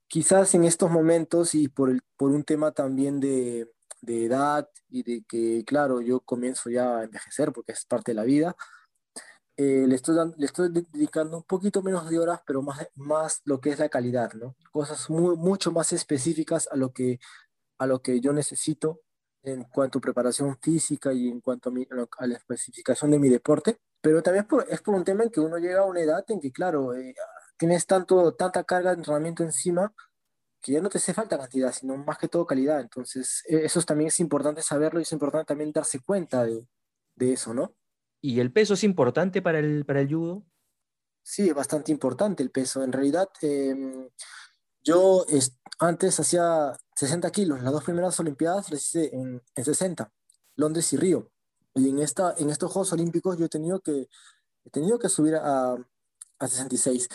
quizás 0.09 0.53
en 0.57 0.65
estos 0.65 0.91
momentos 0.91 1.55
y 1.55 1.69
por, 1.69 1.91
el, 1.91 2.01
por 2.17 2.33
un 2.33 2.43
tema 2.43 2.73
también 2.73 3.21
de, 3.21 3.71
de 4.01 4.25
edad 4.25 4.69
y 4.89 5.05
de 5.05 5.25
que, 5.29 5.65
claro, 5.65 6.01
yo 6.01 6.19
comienzo 6.21 6.71
ya 6.71 6.99
a 6.99 7.05
envejecer 7.05 7.53
porque 7.53 7.71
es 7.73 7.85
parte 7.85 8.11
de 8.11 8.17
la 8.17 8.25
vida, 8.25 8.57
eh, 9.57 9.87
le, 9.87 9.95
estoy 9.95 10.17
le 10.37 10.47
estoy 10.47 10.71
dedicando 10.71 11.37
un 11.37 11.45
poquito 11.45 11.83
menos 11.83 12.11
de 12.11 12.19
horas, 12.19 12.41
pero 12.45 12.61
más, 12.61 12.89
más 12.97 13.41
lo 13.45 13.61
que 13.61 13.71
es 13.71 13.79
la 13.79 13.89
calidad, 13.89 14.33
¿no? 14.33 14.57
Cosas 14.73 15.09
muy, 15.09 15.37
mucho 15.37 15.71
más 15.71 15.93
específicas 15.93 16.69
a 16.73 16.77
lo, 16.77 16.93
que, 16.93 17.21
a 17.79 17.87
lo 17.87 18.03
que 18.03 18.21
yo 18.21 18.33
necesito 18.33 19.03
en 19.45 19.63
cuanto 19.65 19.99
a 19.99 20.03
preparación 20.03 20.59
física 20.61 21.13
y 21.13 21.29
en 21.29 21.41
cuanto 21.41 21.69
a, 21.71 21.73
mi, 21.73 21.87
a 22.19 22.27
la 22.27 22.37
especificación 22.37 23.13
de 23.13 23.21
mi 23.21 23.29
deporte 23.29 23.79
pero 24.01 24.23
también 24.23 24.45
es 24.45 24.49
por, 24.49 24.67
es 24.69 24.81
por, 24.81 24.95
un 24.95 25.05
tema 25.05 25.25
en 25.25 25.31
que 25.31 25.41
uno 25.41 25.59
llega 25.59 25.81
a 25.81 25.85
una 25.85 26.01
edad 26.01 26.25
en 26.29 26.41
que, 26.41 26.53
claro, 26.53 26.95
eh, 26.95 27.15
tienes 27.57 27.87
tanto, 27.87 28.35
tanta 28.35 28.65
carga 28.65 28.91
de 28.91 28.97
entrenamiento 28.99 29.43
encima 29.43 29.93
que 30.61 30.73
ya 30.73 30.81
no 30.81 30.89
te 30.89 30.99
hace 30.99 31.15
falta 31.15 31.39
cantidad, 31.39 31.73
sino 31.73 31.97
más 31.97 32.19
que 32.19 32.29
todo 32.29 32.47
calidad. 32.47 32.81
Entonces, 32.81 33.45
e, 33.49 33.65
eso 33.65 33.81
también 33.83 34.09
es 34.09 34.21
importante 34.21 34.63
saberlo 34.63 35.01
y 35.01 35.03
es 35.03 35.13
importante 35.13 35.47
también 35.47 35.73
darse 35.73 36.01
cuenta 36.01 36.45
de, 36.45 36.67
de 37.15 37.33
eso, 37.33 37.55
¿no? 37.55 37.75
¿Y 38.21 38.41
el 38.41 38.53
peso 38.53 38.75
es 38.75 38.85
importante 38.85 39.43
para 39.43 39.61
el, 39.61 39.85
para 39.85 40.01
el 40.01 40.09
judo? 40.09 40.45
Sí, 41.23 41.49
es 41.49 41.55
bastante 41.55 41.93
importante 41.93 42.43
el 42.43 42.51
peso. 42.51 42.83
En 42.83 42.93
realidad, 42.93 43.29
eh, 43.43 44.09
yo 44.83 45.25
es, 45.29 45.59
antes 45.79 46.19
hacía 46.19 46.77
60 46.97 47.31
kilos, 47.31 47.63
las 47.63 47.73
dos 47.73 47.85
primeras 47.85 48.19
Olimpiadas 48.19 48.71
las 48.71 48.83
hice 48.83 49.15
en, 49.15 49.43
en 49.55 49.65
60, 49.65 50.11
Londres 50.57 50.93
y 50.93 50.97
Río. 50.97 51.31
Y 51.79 51.89
en, 51.89 51.99
esta, 52.01 52.35
en 52.39 52.51
estos 52.51 52.73
Juegos 52.73 52.93
Olímpicos 52.93 53.39
yo 53.39 53.47
he 53.47 53.49
tenido 53.49 53.81
que, 53.81 54.09
he 54.65 54.71
tenido 54.71 54.99
que 54.99 55.09
subir 55.09 55.37
a, 55.37 55.73
a 56.39 56.49
66 56.49 57.09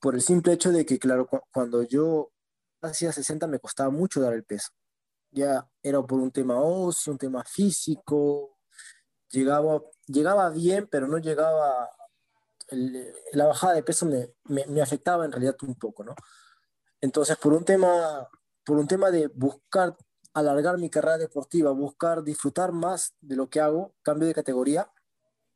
por 0.00 0.14
el 0.14 0.22
simple 0.22 0.52
hecho 0.52 0.72
de 0.72 0.86
que, 0.86 0.98
claro, 0.98 1.26
cu 1.26 1.40
cuando 1.52 1.82
yo 1.82 2.32
hacía 2.82 3.12
60 3.12 3.46
me 3.46 3.58
costaba 3.58 3.90
mucho 3.90 4.20
dar 4.20 4.34
el 4.34 4.44
peso. 4.44 4.70
Ya 5.30 5.68
era 5.82 6.00
por 6.02 6.20
un 6.20 6.30
tema 6.30 6.60
óseo, 6.60 7.12
un 7.12 7.18
tema 7.18 7.44
físico, 7.44 8.58
llegaba, 9.30 9.82
llegaba 10.06 10.50
bien, 10.50 10.88
pero 10.90 11.06
no 11.06 11.18
llegaba, 11.18 11.90
el, 12.68 13.12
la 13.32 13.46
bajada 13.46 13.74
de 13.74 13.82
peso 13.82 14.06
me, 14.06 14.30
me, 14.44 14.64
me, 14.66 14.80
afectaba 14.80 15.24
en 15.24 15.32
realidad 15.32 15.56
un 15.62 15.74
poco, 15.74 16.04
¿no? 16.04 16.14
Entonces, 17.00 17.36
por 17.36 17.52
un 17.52 17.64
tema, 17.64 18.28
por 18.64 18.78
un 18.78 18.86
tema 18.86 19.10
de 19.10 19.28
buscar 19.28 19.96
alargar 20.38 20.78
mi 20.78 20.90
carrera 20.90 21.18
deportiva, 21.18 21.70
buscar 21.72 22.22
disfrutar 22.22 22.72
más 22.72 23.14
de 23.20 23.36
lo 23.36 23.48
que 23.48 23.60
hago, 23.60 23.94
cambio 24.02 24.28
de 24.28 24.34
categoría 24.34 24.90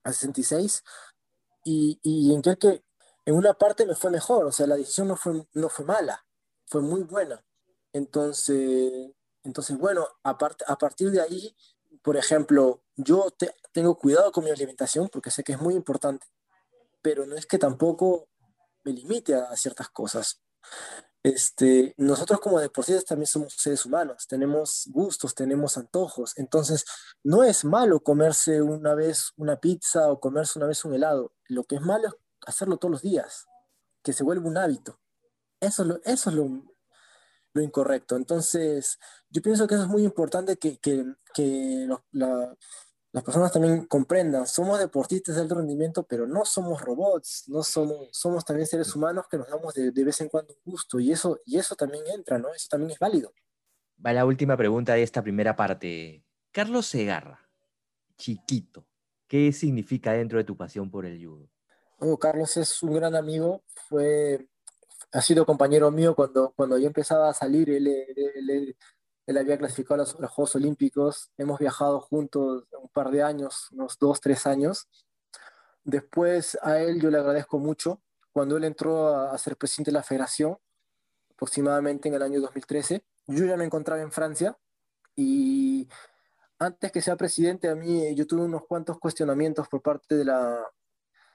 a 0.05 0.13
66 0.13 0.83
y, 1.65 2.33
en 2.35 2.43
que 2.43 2.85
en 3.25 3.35
una 3.35 3.55
parte 3.55 3.87
me 3.87 3.95
fue 3.95 4.11
mejor, 4.11 4.47
o 4.47 4.53
sea, 4.53 4.67
la 4.67 4.77
decisión 4.77 5.09
no 5.09 5.17
fue, 5.17 5.47
no 5.53 5.69
fue 5.69 5.85
mala, 5.85 6.25
fue 6.67 6.81
muy 6.81 7.03
buena. 7.03 7.45
Entonces, 7.93 9.13
entonces 9.45 9.77
bueno, 9.79 10.09
a, 10.23 10.39
part, 10.39 10.63
a 10.67 10.77
partir 10.77 11.11
de 11.11 11.21
ahí, 11.21 11.57
por 12.03 12.17
ejemplo, 12.17 12.83
yo 12.97 13.31
te, 13.31 13.55
tengo 13.73 13.97
cuidado 13.99 14.33
con 14.33 14.45
mi 14.45 14.51
alimentación 14.51 15.09
porque 15.09 15.31
sé 15.31 15.45
que 15.45 15.53
es 15.53 15.61
muy 15.61 15.75
importante, 15.75 16.27
pero 17.01 17.27
no 17.27 17.37
es 17.37 17.47
que 17.47 17.59
tampoco 17.59 18.29
me 18.85 18.93
limite 18.93 19.35
a 19.35 19.55
ciertas 19.57 19.89
cosas. 19.91 20.43
Este, 21.23 21.95
nosotros 21.99 22.41
como 22.41 22.59
deportistas 22.59 23.05
también 23.05 23.27
somos 23.27 23.55
seres 23.55 23.87
humanos, 23.87 24.27
tenemos 24.27 24.89
gustos, 24.91 25.35
tenemos 25.35 25.77
antojos, 25.77 26.37
entonces 26.37 26.85
no 27.23 27.45
es 27.45 27.65
malo 27.65 28.01
comerse 28.01 28.61
una 28.61 28.95
vez 28.95 29.33
una 29.37 29.61
pizza 29.61 30.11
o 30.11 30.19
comerse 30.19 30.59
una 30.59 30.67
vez 30.67 30.85
un 30.85 30.95
helado, 30.95 31.33
lo 31.47 31.65
que 31.65 31.77
es 31.77 31.83
malo 31.83 32.09
es 32.09 32.15
hacerlo 32.47 32.77
todos 32.77 32.93
los 32.93 33.03
días, 33.03 33.47
que 34.03 34.13
se 34.13 34.25
vuelva 34.25 34.49
un 34.49 34.59
hábito. 34.59 34.99
Eso, 35.61 35.85
lo, 35.85 36.01
eso 36.05 36.31
es 36.31 36.37
lo, 36.37 36.49
lo 37.55 37.63
incorrecto. 37.63 38.17
Entonces, 38.17 38.99
yo 39.31 39.43
pienso 39.43 39.67
que 39.67 39.75
eso 39.75 39.85
es 39.85 39.89
muy 39.89 40.03
importante 40.03 40.57
que, 40.57 40.79
que, 40.79 41.05
que 41.35 41.89
la, 42.11 42.57
las 43.13 43.23
personas 43.23 43.53
también 43.53 43.85
comprendan, 43.85 44.47
somos 44.47 44.79
deportistas 44.79 45.35
de 45.37 45.43
alto 45.43 45.57
rendimiento, 45.57 46.03
pero 46.03 46.27
no 46.27 46.47
somos 46.47 46.81
robots, 46.81 47.45
no 47.47 47.63
somos, 47.63 48.09
somos 48.11 48.43
también 48.43 48.67
seres 48.67 48.97
humanos 48.97 49.27
que 49.31 49.37
nos 49.37 49.49
damos 49.49 49.75
de, 49.75 49.91
de, 49.91 50.05
vez 50.05 50.21
en 50.23 50.31
cuando 50.31 50.55
un 50.55 50.73
gusto 50.73 50.99
y 50.99 51.13
eso, 51.13 51.39
y 51.45 51.59
eso 51.59 51.77
también 51.77 52.05
entra, 52.07 52.39
¿no? 52.39 52.53
Eso 52.55 52.69
también 52.71 52.93
es 52.93 52.99
válido. 52.99 53.35
Va 54.05 54.15
la 54.15 54.25
última 54.25 54.57
pregunta 54.57 54.95
de 54.95 55.03
esta 55.03 55.23
primera 55.23 55.55
parte. 55.55 56.25
Carlos 56.53 56.87
Segarra, 56.87 57.47
chiquito, 58.17 58.87
¿qué 59.29 59.53
significa 59.53 60.13
dentro 60.13 60.39
de 60.39 60.45
tu 60.45 60.57
pasión 60.57 60.91
por 60.91 61.05
el 61.05 61.23
judo? 61.23 61.51
Oh, 61.99 62.19
Carlos 62.19 62.57
es 62.57 62.83
un 62.83 62.95
gran 62.95 63.15
amigo, 63.15 63.63
fue, 63.89 64.49
ha 65.13 65.21
sido 65.21 65.45
compañero 65.45 65.91
mío 65.91 66.15
cuando, 66.15 66.53
cuando 66.57 66.79
yo 66.79 66.87
empezaba 66.87 67.29
a 67.29 67.35
salir, 67.35 67.69
él, 67.69 67.87
él, 67.87 68.51
él 68.51 68.77
él 69.27 69.39
había 69.39 69.59
clasificado 69.59 69.95
a 69.95 69.99
los, 69.99 70.19
los, 70.19 70.31
Juegos 70.31 70.57
Olímpicos, 70.57 71.31
hemos 71.37 71.59
viajado 71.59 72.01
juntos 72.01 72.65
un 72.81 72.89
par 72.89 73.11
de 73.11 73.23
años, 73.23 73.69
unos 73.73 73.99
dos, 73.99 74.21
tres 74.21 74.47
años. 74.47 74.89
Después 75.85 76.59
a 76.63 76.81
él 76.81 77.01
yo 77.01 77.11
le 77.11 77.19
agradezco 77.19 77.59
mucho. 77.59 78.03
Cuando 78.33 78.57
él 78.57 78.65
entró 78.65 79.09
a, 79.09 79.33
a 79.33 79.39
ser 79.39 79.57
presidente 79.57 79.91
de 79.91 79.97
la 79.97 80.03
federación, 80.03 80.57
aproximadamente 81.31 82.09
en 82.09 82.15
el 82.15 82.23
año 82.23 82.41
2013, 82.41 83.05
yo 83.27 83.45
ya 83.45 83.57
me 83.57 83.65
encontraba 83.65 84.01
en 84.01 84.11
Francia 84.11 84.57
y 85.15 85.89
antes 86.59 86.91
que 86.93 87.03
sea 87.03 87.17
presidente, 87.17 87.69
a 87.69 87.75
mí 87.75 88.15
yo 88.15 88.27
tuve 88.27 88.43
unos 88.43 88.67
cuantos 88.67 88.99
cuestionamientos 88.99 89.69
por 89.69 89.83
parte 89.83 90.17
de 90.17 90.25
la, 90.25 90.65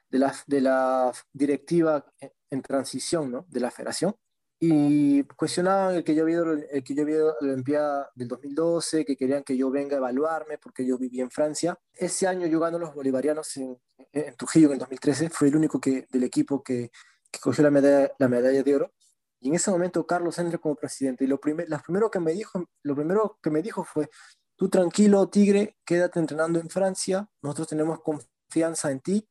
de 0.10 0.20
la, 0.20 0.36
de 0.48 0.62
la 0.62 1.12
directiva 1.34 2.06
en 2.50 2.62
transición 2.62 3.32
¿no? 3.32 3.46
de 3.50 3.60
la 3.60 3.72
federación 3.72 4.16
y 4.60 5.24
cuestionaban 5.24 5.96
el 5.96 6.04
que 6.04 6.16
yo 6.16 6.24
había, 6.24 6.40
el 6.72 6.84
que 6.84 6.96
yo 6.96 7.04
había 7.04 7.18
la 7.18 7.54
Olimpiada 7.54 8.10
del 8.16 8.28
2012, 8.28 9.06
que 9.06 9.16
querían 9.16 9.44
que 9.44 9.56
yo 9.56 9.70
venga 9.70 9.96
a 9.96 10.00
evaluarme 10.00 10.58
porque 10.58 10.86
yo 10.86 10.98
vivía 10.98 11.24
en 11.24 11.30
Francia. 11.30 11.80
Ese 11.94 12.28
año 12.28 12.48
yo 12.48 12.60
gano 12.60 12.80
los 12.80 12.96
bolivarianos 12.96 13.56
en, 13.58 13.80
en 14.12 14.36
Trujillo 14.36 14.68
en 14.68 14.74
el 14.74 14.80
2013, 14.80 15.30
fue 15.30 15.50
el 15.50 15.56
único 15.58 15.80
que, 15.80 16.08
del 16.10 16.24
equipo 16.24 16.64
que, 16.64 16.92
que 17.32 17.40
cogió 17.40 17.64
la 17.64 17.72
medalla, 17.72 18.12
la 18.18 18.28
medalla 18.28 18.64
de 18.64 18.76
oro. 18.76 18.94
Y 19.40 19.50
en 19.50 19.56
ese 19.56 19.70
momento 19.70 20.08
Carlos 20.08 20.40
entra 20.40 20.58
como 20.58 20.76
presidente 20.76 21.24
y 21.24 21.28
lo, 21.28 21.40
primer, 21.40 21.70
lo, 21.70 21.80
primero 21.80 22.10
que 22.10 22.20
me 22.20 22.34
dijo, 22.34 22.68
lo 22.82 22.96
primero 22.96 23.38
que 23.42 23.52
me 23.52 23.62
dijo 23.62 23.84
fue, 23.84 24.10
tú 24.56 24.70
tranquilo, 24.70 25.30
Tigre, 25.30 25.78
quédate 25.86 26.20
entrenando 26.20 26.60
en 26.60 26.70
Francia, 26.70 27.30
nosotros 27.44 27.68
tenemos 27.68 28.00
confianza 28.02 28.90
en 28.90 29.02
ti 29.02 29.30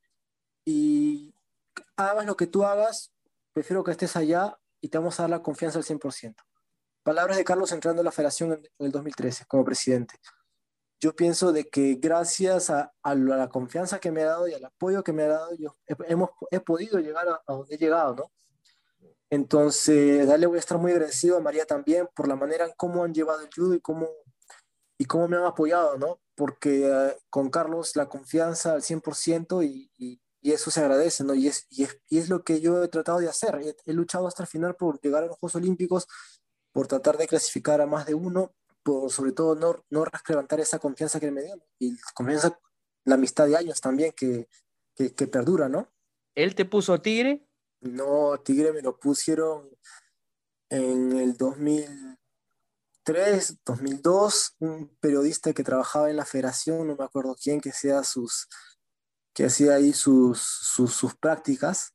y 0.65 1.35
hagas 1.97 2.27
lo 2.27 2.37
que 2.37 2.47
tú 2.47 2.65
hagas, 2.65 3.13
prefiero 3.53 3.83
que 3.83 3.91
estés 3.91 4.15
allá 4.15 4.57
y 4.81 4.89
te 4.89 4.99
vamos 4.99 5.19
a 5.19 5.25
dar 5.25 5.31
la 5.31 5.43
confianza 5.43 5.79
al 5.79 5.85
100%. 5.85 6.35
Palabras 7.03 7.37
de 7.37 7.45
Carlos 7.45 7.73
entrando 7.73 8.03
a 8.03 8.05
la 8.05 8.13
federación 8.13 8.53
en, 8.53 8.69
el 8.79 8.91
2013 8.91 9.47
como 9.47 9.65
presidente. 9.65 10.17
Yo 11.01 11.15
pienso 11.15 11.53
de 11.53 11.69
que 11.69 11.97
gracias 12.01 12.71
a, 12.71 12.93
a, 13.03 13.15
la 13.15 13.49
confianza 13.49 13.99
que 14.01 14.11
me 14.11 14.23
ha 14.23 14.27
dado 14.27 14.49
y 14.49 14.55
al 14.55 14.65
apoyo 14.65 15.05
que 15.05 15.13
me 15.13 15.25
ha 15.25 15.29
dado, 15.29 15.55
yo 15.57 15.77
he, 15.87 15.95
hemos, 16.09 16.31
he 16.51 16.59
podido 16.61 16.99
llegar 16.99 17.29
a, 17.29 17.43
a, 17.47 17.53
donde 17.53 17.75
he 17.75 17.79
llegado, 17.79 18.15
¿no? 18.17 18.33
Entonces, 19.31 20.27
dale, 20.27 20.47
voy 20.47 20.57
a 20.57 20.61
estar 20.61 20.79
muy 20.79 20.93
agradecido 20.93 21.37
a 21.37 21.41
María 21.41 21.67
también 21.67 22.09
por 22.15 22.29
la 22.29 22.37
manera 22.37 22.65
en 22.65 22.73
cómo 22.77 23.03
han 23.03 23.13
llevado 23.13 23.41
el 23.41 23.51
judo 23.55 23.75
y 23.75 23.81
cómo, 23.81 24.09
y 24.99 25.05
cómo 25.05 25.27
me 25.29 25.37
han 25.37 25.45
apoyado, 25.45 25.99
¿no? 25.99 26.21
Porque 26.37 26.89
uh, 26.89 27.19
con 27.29 27.51
Carlos 27.51 27.97
la 27.97 28.09
confianza 28.09 28.75
al 28.75 28.83
100% 28.83 29.65
y, 29.65 29.91
y, 29.97 30.21
y 30.47 30.53
eso 30.53 30.71
se 30.71 30.79
agradece, 30.79 31.25
¿no? 31.25 31.35
Y 31.35 31.49
es, 31.49 31.67
y 31.71 31.83
es, 31.83 31.99
y, 32.09 32.19
es, 32.19 32.29
lo 32.29 32.45
que 32.45 32.61
yo 32.61 32.85
he 32.85 32.87
tratado 32.87 33.19
de 33.19 33.29
hacer. 33.29 33.57
He, 33.57 33.75
he, 33.85 33.93
luchado 33.93 34.29
hasta 34.29 34.45
el 34.45 34.47
final 34.47 34.77
por 34.77 35.01
llegar 35.01 35.25
a 35.25 35.27
los 35.27 35.37
Juegos 35.39 35.57
Olímpicos, 35.57 36.07
por 36.71 36.87
tratar 36.87 37.19
de 37.19 37.27
clasificar 37.27 37.81
a 37.81 37.87
más 37.87 38.07
de 38.07 38.15
uno, 38.15 38.55
por 38.85 39.11
sobre 39.11 39.33
todo 39.33 39.57
no, 39.57 39.85
no 39.91 40.05
levantar 40.29 40.61
esa 40.61 40.79
confianza 40.79 41.19
que 41.19 41.33
me 41.33 41.43
dio, 41.43 41.61
y 41.81 41.99
confianza, 42.15 42.57
la 43.05 43.17
amistad 43.17 43.49
de 43.49 43.57
años 43.57 43.81
también 43.81 44.13
que, 44.13 44.49
que, 44.95 45.17
que, 45.17 45.27
perdura, 45.27 45.69
¿no? 45.69 45.93
¿Él 46.37 46.55
te 46.55 46.65
puso 46.65 47.03
Tigre? 47.03 47.45
No, 47.81 48.39
Tigre 48.39 48.73
me 48.73 48.83
lo 48.83 49.01
pusieron 49.01 49.69
en 50.71 51.19
el 51.19 51.37
2003, 51.37 53.65
2002, 53.65 54.55
un 54.61 54.97
periodista 55.01 55.53
que 55.53 55.65
trabajaba 55.65 56.09
en 56.09 56.19
la 56.19 56.25
federación, 56.25 56.87
no 56.87 56.95
me 56.95 57.03
acuerdo 57.03 57.35
quién, 57.35 57.61
que 57.61 57.73
sea 57.73 58.05
sus 58.05 58.47
que 59.37 59.45
hacía 59.45 59.75
ahí 59.75 59.93
sus, 59.93 60.41
sus, 60.41 60.95
sus, 60.95 61.15
prácticas 61.15 61.93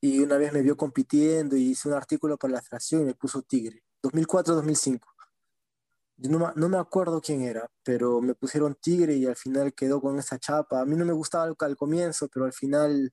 y 0.00 0.20
una 0.20 0.38
vez 0.38 0.50
me 0.50 0.62
vio 0.62 0.78
compitiendo 0.78 1.56
y 1.56 1.72
hice 1.72 1.88
un 1.88 1.94
artículo 1.94 2.38
para 2.38 2.54
la 2.54 2.62
federación 2.62 3.02
y 3.02 3.04
me 3.04 3.14
puso 3.14 3.42
Tigre, 3.42 3.82
2004-2005. 4.02 5.00
Yo 6.16 6.30
no, 6.30 6.52
no, 6.56 6.68
me 6.70 6.78
acuerdo 6.78 7.20
quién 7.20 7.42
era, 7.42 7.70
pero 7.82 8.22
me 8.22 8.34
pusieron 8.34 8.76
Tigre 8.76 9.14
y 9.14 9.26
al 9.26 9.36
final 9.36 9.74
quedó 9.74 10.00
con 10.00 10.18
esa 10.18 10.38
chapa. 10.38 10.80
A 10.80 10.86
mí 10.86 10.96
no 10.96 11.04
me 11.04 11.12
gustaba 11.12 11.44
al, 11.44 11.54
al 11.58 11.76
comienzo, 11.76 12.28
pero 12.32 12.46
al 12.46 12.54
final, 12.54 13.12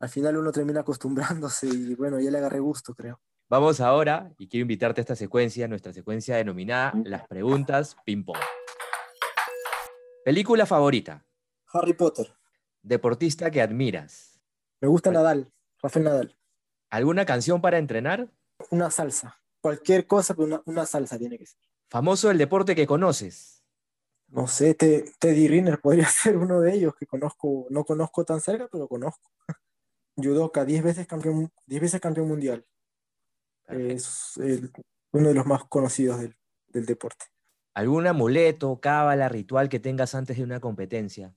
al 0.00 0.08
final 0.10 0.36
uno 0.36 0.52
termina 0.52 0.80
acostumbrándose 0.80 1.66
y 1.66 1.94
bueno, 1.94 2.20
ya 2.20 2.30
le 2.30 2.36
agarré 2.36 2.60
gusto, 2.60 2.94
creo. 2.94 3.18
Vamos 3.48 3.80
ahora, 3.80 4.30
y 4.36 4.46
quiero 4.46 4.62
invitarte 4.62 5.00
a 5.00 5.04
esta 5.04 5.16
secuencia, 5.16 5.68
nuestra 5.68 5.94
secuencia 5.94 6.36
denominada 6.36 6.92
Las 7.04 7.26
Preguntas 7.28 7.96
Ping 8.04 8.24
Pong. 8.24 8.36
¿Película 10.22 10.66
favorita? 10.66 11.24
Harry 11.72 11.94
Potter. 11.94 12.34
Deportista 12.84 13.50
que 13.50 13.62
admiras. 13.62 14.38
Me 14.78 14.88
gusta 14.88 15.10
Nadal, 15.10 15.50
Rafael 15.80 16.04
Nadal. 16.04 16.36
¿Alguna 16.90 17.24
canción 17.24 17.62
para 17.62 17.78
entrenar? 17.78 18.30
Una 18.70 18.90
salsa. 18.90 19.40
Cualquier 19.62 20.06
cosa, 20.06 20.34
pero 20.34 20.46
una, 20.46 20.62
una 20.66 20.84
salsa 20.84 21.18
tiene 21.18 21.38
que 21.38 21.46
ser. 21.46 21.58
¿Famoso 21.88 22.28
del 22.28 22.36
deporte 22.36 22.74
que 22.76 22.86
conoces? 22.86 23.64
No 24.28 24.46
sé, 24.46 24.74
te, 24.74 25.06
Teddy 25.18 25.48
Riner 25.48 25.80
podría 25.80 26.06
ser 26.10 26.36
uno 26.36 26.60
de 26.60 26.74
ellos 26.74 26.94
que 26.94 27.06
conozco, 27.06 27.66
no 27.70 27.84
conozco 27.84 28.22
tan 28.26 28.42
cerca, 28.42 28.68
pero 28.70 28.86
conozco. 28.86 29.30
Judoka, 30.16 30.66
10 30.66 30.84
veces 30.84 31.06
campeón, 31.06 31.50
10 31.64 31.80
veces 31.80 32.02
campeón 32.02 32.28
mundial. 32.28 32.66
Es 33.66 34.36
el, 34.36 34.70
uno 35.12 35.28
de 35.28 35.34
los 35.34 35.46
más 35.46 35.64
conocidos 35.64 36.20
del, 36.20 36.36
del 36.68 36.84
deporte. 36.84 37.24
¿Algún 37.72 38.06
amuleto, 38.06 38.78
cábala, 38.78 39.30
ritual 39.30 39.70
que 39.70 39.80
tengas 39.80 40.14
antes 40.14 40.36
de 40.36 40.44
una 40.44 40.60
competencia? 40.60 41.34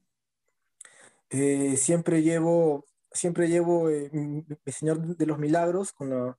Eh, 1.29 1.75
siempre 1.77 2.21
llevo, 2.21 2.85
siempre 3.11 3.49
llevo 3.49 3.89
eh, 3.89 4.09
mi, 4.13 4.45
mi, 4.47 4.71
Señor 4.71 4.99
de 5.17 5.25
los 5.25 5.37
Milagros 5.39 5.91
con 5.91 6.09
la, 6.09 6.37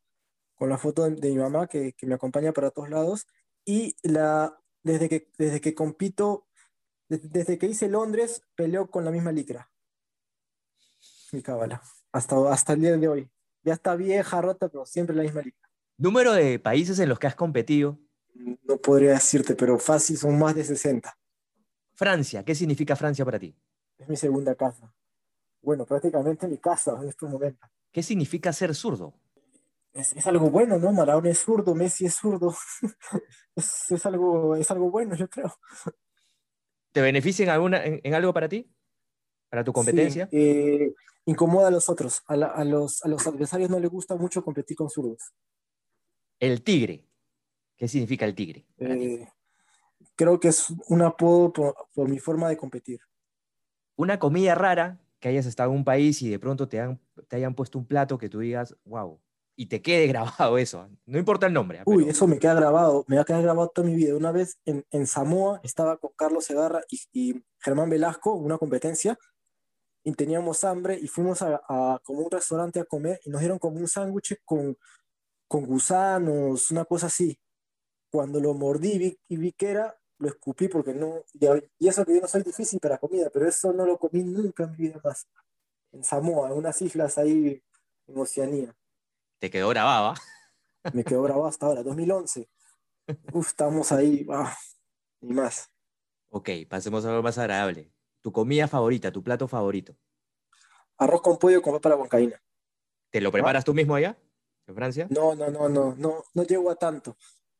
con 0.54 0.68
la 0.68 0.78
foto 0.78 1.04
de, 1.04 1.16
de 1.16 1.30
mi 1.30 1.36
mamá 1.36 1.66
que, 1.66 1.92
que, 1.92 2.06
me 2.06 2.14
acompaña 2.14 2.52
para 2.52 2.70
todos 2.70 2.88
lados. 2.88 3.26
Y 3.64 3.96
la, 4.02 4.58
desde, 4.82 5.08
que, 5.08 5.30
desde 5.38 5.60
que 5.60 5.74
compito, 5.74 6.46
desde, 7.08 7.28
desde 7.28 7.58
que 7.58 7.66
hice 7.66 7.88
Londres, 7.88 8.42
peleo 8.54 8.90
con 8.90 9.04
la 9.04 9.10
misma 9.10 9.32
licra. 9.32 9.70
Mi 11.32 11.42
cábala, 11.42 11.82
hasta, 12.12 12.36
hasta 12.50 12.72
el 12.72 12.80
día 12.80 12.96
de 12.96 13.08
hoy. 13.08 13.30
Ya 13.62 13.74
está 13.74 13.94
vieja, 13.96 14.40
rota, 14.40 14.68
pero 14.68 14.86
siempre 14.86 15.14
la 15.14 15.22
misma 15.22 15.42
licra. 15.42 15.68
¿Número 15.98 16.32
de 16.32 16.58
países 16.58 16.98
en 17.00 17.08
los 17.08 17.18
que 17.18 17.26
has 17.26 17.34
competido? 17.34 17.98
No 18.34 18.78
podría 18.78 19.10
decirte, 19.10 19.54
pero 19.54 19.78
fácil 19.78 20.16
son 20.16 20.38
más 20.38 20.54
de 20.54 20.64
60. 20.64 21.18
Francia, 21.94 22.44
¿qué 22.44 22.54
significa 22.54 22.94
Francia 22.94 23.24
para 23.24 23.38
ti? 23.38 23.54
Es 23.98 24.08
mi 24.08 24.16
segunda 24.16 24.54
casa. 24.54 24.92
Bueno, 25.60 25.84
prácticamente 25.84 26.46
mi 26.46 26.58
casa 26.58 26.96
en 27.02 27.08
estos 27.08 27.28
momentos. 27.28 27.68
¿Qué 27.92 28.02
significa 28.02 28.52
ser 28.52 28.74
zurdo? 28.74 29.14
Es, 29.92 30.12
es 30.12 30.26
algo 30.26 30.50
bueno, 30.50 30.78
¿no? 30.78 30.92
Maradona 30.92 31.30
es 31.30 31.40
zurdo, 31.40 31.74
Messi 31.74 32.06
es 32.06 32.14
zurdo. 32.14 32.54
es, 33.56 33.90
es, 33.90 34.06
algo, 34.06 34.54
es 34.54 34.70
algo 34.70 34.90
bueno, 34.90 35.16
yo 35.16 35.28
creo. 35.28 35.52
¿Te 36.92 37.00
beneficia 37.00 37.44
en, 37.44 37.50
alguna, 37.50 37.84
en, 37.84 38.00
en 38.02 38.14
algo 38.14 38.32
para 38.32 38.48
ti? 38.48 38.70
¿Para 39.50 39.64
tu 39.64 39.72
competencia? 39.72 40.28
Sí, 40.30 40.36
eh, 40.36 40.94
incomoda 41.24 41.68
a 41.68 41.70
los 41.70 41.88
otros. 41.88 42.22
A, 42.26 42.36
la, 42.36 42.46
a, 42.46 42.64
los, 42.64 43.04
a 43.04 43.08
los 43.08 43.26
adversarios 43.26 43.70
no 43.70 43.80
les 43.80 43.90
gusta 43.90 44.14
mucho 44.14 44.44
competir 44.44 44.76
con 44.76 44.88
zurdos. 44.88 45.32
El 46.38 46.62
tigre. 46.62 47.04
¿Qué 47.76 47.88
significa 47.88 48.24
el 48.24 48.34
tigre? 48.34 48.66
Eh, 48.78 49.26
creo 50.14 50.38
que 50.38 50.48
es 50.48 50.66
un 50.88 51.02
apodo 51.02 51.52
por, 51.52 51.74
por 51.94 52.08
mi 52.08 52.18
forma 52.18 52.48
de 52.48 52.56
competir 52.56 53.00
una 53.98 54.18
comida 54.18 54.54
rara 54.54 54.98
que 55.20 55.28
hayas 55.28 55.46
estado 55.46 55.70
en 55.72 55.76
un 55.78 55.84
país 55.84 56.22
y 56.22 56.30
de 56.30 56.38
pronto 56.38 56.68
te, 56.68 56.80
han, 56.80 57.00
te 57.26 57.36
hayan 57.36 57.54
puesto 57.54 57.78
un 57.78 57.84
plato 57.86 58.16
que 58.16 58.28
tú 58.28 58.38
digas, 58.38 58.76
wow, 58.84 59.20
y 59.56 59.66
te 59.66 59.82
quede 59.82 60.06
grabado 60.38 60.56
eso. 60.56 60.88
No 61.04 61.18
importa 61.18 61.46
el 61.48 61.52
nombre. 61.52 61.82
Uy, 61.84 62.04
pero... 62.04 62.10
eso 62.12 62.26
me 62.28 62.38
queda 62.38 62.54
grabado, 62.54 63.04
me 63.08 63.16
va 63.16 63.22
a 63.22 63.24
quedar 63.24 63.42
grabado 63.42 63.68
toda 63.74 63.88
mi 63.88 63.96
vida. 63.96 64.16
Una 64.16 64.30
vez 64.30 64.58
en, 64.64 64.86
en 64.90 65.06
Samoa 65.08 65.60
estaba 65.64 65.96
con 65.98 66.12
Carlos 66.16 66.44
Segarra 66.44 66.80
y, 66.88 67.00
y, 67.12 67.44
Germán 67.60 67.90
Velasco, 67.90 68.34
una 68.34 68.56
competencia, 68.56 69.18
y 70.04 70.12
teníamos 70.12 70.62
hambre 70.62 70.96
y 71.02 71.08
fuimos 71.08 71.42
a, 71.42 71.60
a, 71.68 72.00
como 72.04 72.20
un 72.20 72.30
restaurante 72.30 72.78
a 72.78 72.84
comer 72.84 73.20
y 73.24 73.30
nos 73.30 73.40
dieron 73.40 73.58
como 73.58 73.78
un 73.78 73.88
sándwich 73.88 74.36
con, 74.44 74.76
con 75.48 75.66
gusanos, 75.66 76.70
una 76.70 76.84
cosa 76.84 77.06
así. 77.08 77.36
Cuando 78.10 78.40
lo 78.40 78.54
mordí 78.54 78.96
vi- 78.96 79.18
y 79.28 79.36
vi 79.36 79.52
que 79.52 79.70
era, 79.70 79.98
lo 80.18 80.28
escupí 80.28 80.68
porque 80.68 80.92
no, 80.94 81.24
y, 81.34 81.88
eso 81.88 82.04
que 82.04 82.14
yo 82.14 82.20
no 82.20 82.28
soy 82.28 82.42
difícil 82.42 82.80
para 82.80 82.98
comida, 82.98 83.30
pero 83.32 83.48
eso 83.48 83.72
no 83.72 83.86
lo 83.86 83.98
comí 83.98 84.22
nunca 84.22 84.64
en 84.64 84.70
mi 84.72 84.76
vida 84.76 85.00
más. 85.02 85.26
En 85.92 86.04
Samoa, 86.04 86.50
en 86.50 86.56
unas 86.56 86.80
islas 86.82 87.18
ahí 87.18 87.62
en 88.06 88.18
Oceanía. 88.18 88.76
Te 89.38 89.50
quedó 89.50 89.68
grabada. 89.68 90.14
Me 90.92 91.04
quedó 91.04 91.22
grabado 91.22 91.46
hasta 91.46 91.66
ahora, 91.66 91.82
2011. 91.82 92.48
Uf, 93.32 93.48
estamos 93.48 93.90
ahí, 93.92 94.26
ah, 94.30 94.56
y 95.20 95.32
más. 95.32 95.70
Ok, 96.30 96.50
pasemos 96.68 97.04
a 97.04 97.10
algo 97.10 97.22
más 97.22 97.38
agradable. 97.38 97.90
Tu 98.20 98.32
comida 98.32 98.68
favorita, 98.68 99.12
tu 99.12 99.22
plato 99.22 99.48
favorito. 99.48 99.96
Arroz 100.98 101.22
con 101.22 101.38
pollo 101.38 101.62
con 101.62 101.74
papa 101.74 101.94
huancaína. 101.94 102.42
¿Te 103.10 103.20
lo 103.20 103.32
preparas 103.32 103.64
tú 103.64 103.72
mismo 103.72 103.94
allá, 103.94 104.18
en 104.66 104.74
Francia? 104.74 105.06
No, 105.10 105.34
no, 105.34 105.48
no, 105.50 105.68
no, 105.68 105.94
no, 105.96 106.24
no 106.34 106.42
llego 106.42 106.70
a 106.70 106.74
tanto. 106.74 107.16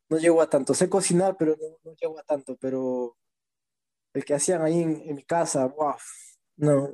No 0.09 0.17
llego 0.17 0.41
a 0.41 0.49
tanto. 0.49 0.73
Sé 0.73 0.89
cocinar, 0.89 1.37
pero 1.37 1.55
no, 1.55 1.77
no 1.83 1.95
llego 1.95 2.19
a 2.19 2.23
tanto. 2.23 2.57
Pero 2.59 3.15
el 4.13 4.25
que 4.25 4.33
hacían 4.33 4.61
ahí 4.61 4.81
en, 4.81 5.01
en 5.05 5.15
mi 5.15 5.23
casa, 5.23 5.65
wow, 5.67 5.95
no, 6.57 6.89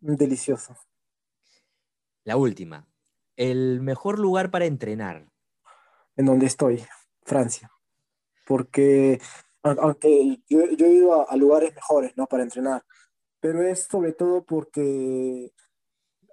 delicioso. 0.00 0.76
La 2.24 2.36
última. 2.36 2.86
El 3.36 3.80
mejor 3.80 4.18
lugar 4.18 4.50
para 4.50 4.66
entrenar. 4.66 5.30
En 6.16 6.26
donde 6.26 6.46
estoy, 6.46 6.84
Francia. 7.22 7.70
Porque, 8.46 9.20
aunque 9.62 10.42
yo, 10.48 10.66
yo 10.70 10.86
he 10.86 10.92
ido 10.92 11.20
a, 11.20 11.24
a 11.24 11.36
lugares 11.36 11.74
mejores, 11.74 12.16
¿no? 12.16 12.26
Para 12.26 12.42
entrenar. 12.42 12.84
Pero 13.40 13.62
es 13.62 13.84
sobre 13.84 14.12
todo 14.12 14.44
porque 14.44 15.52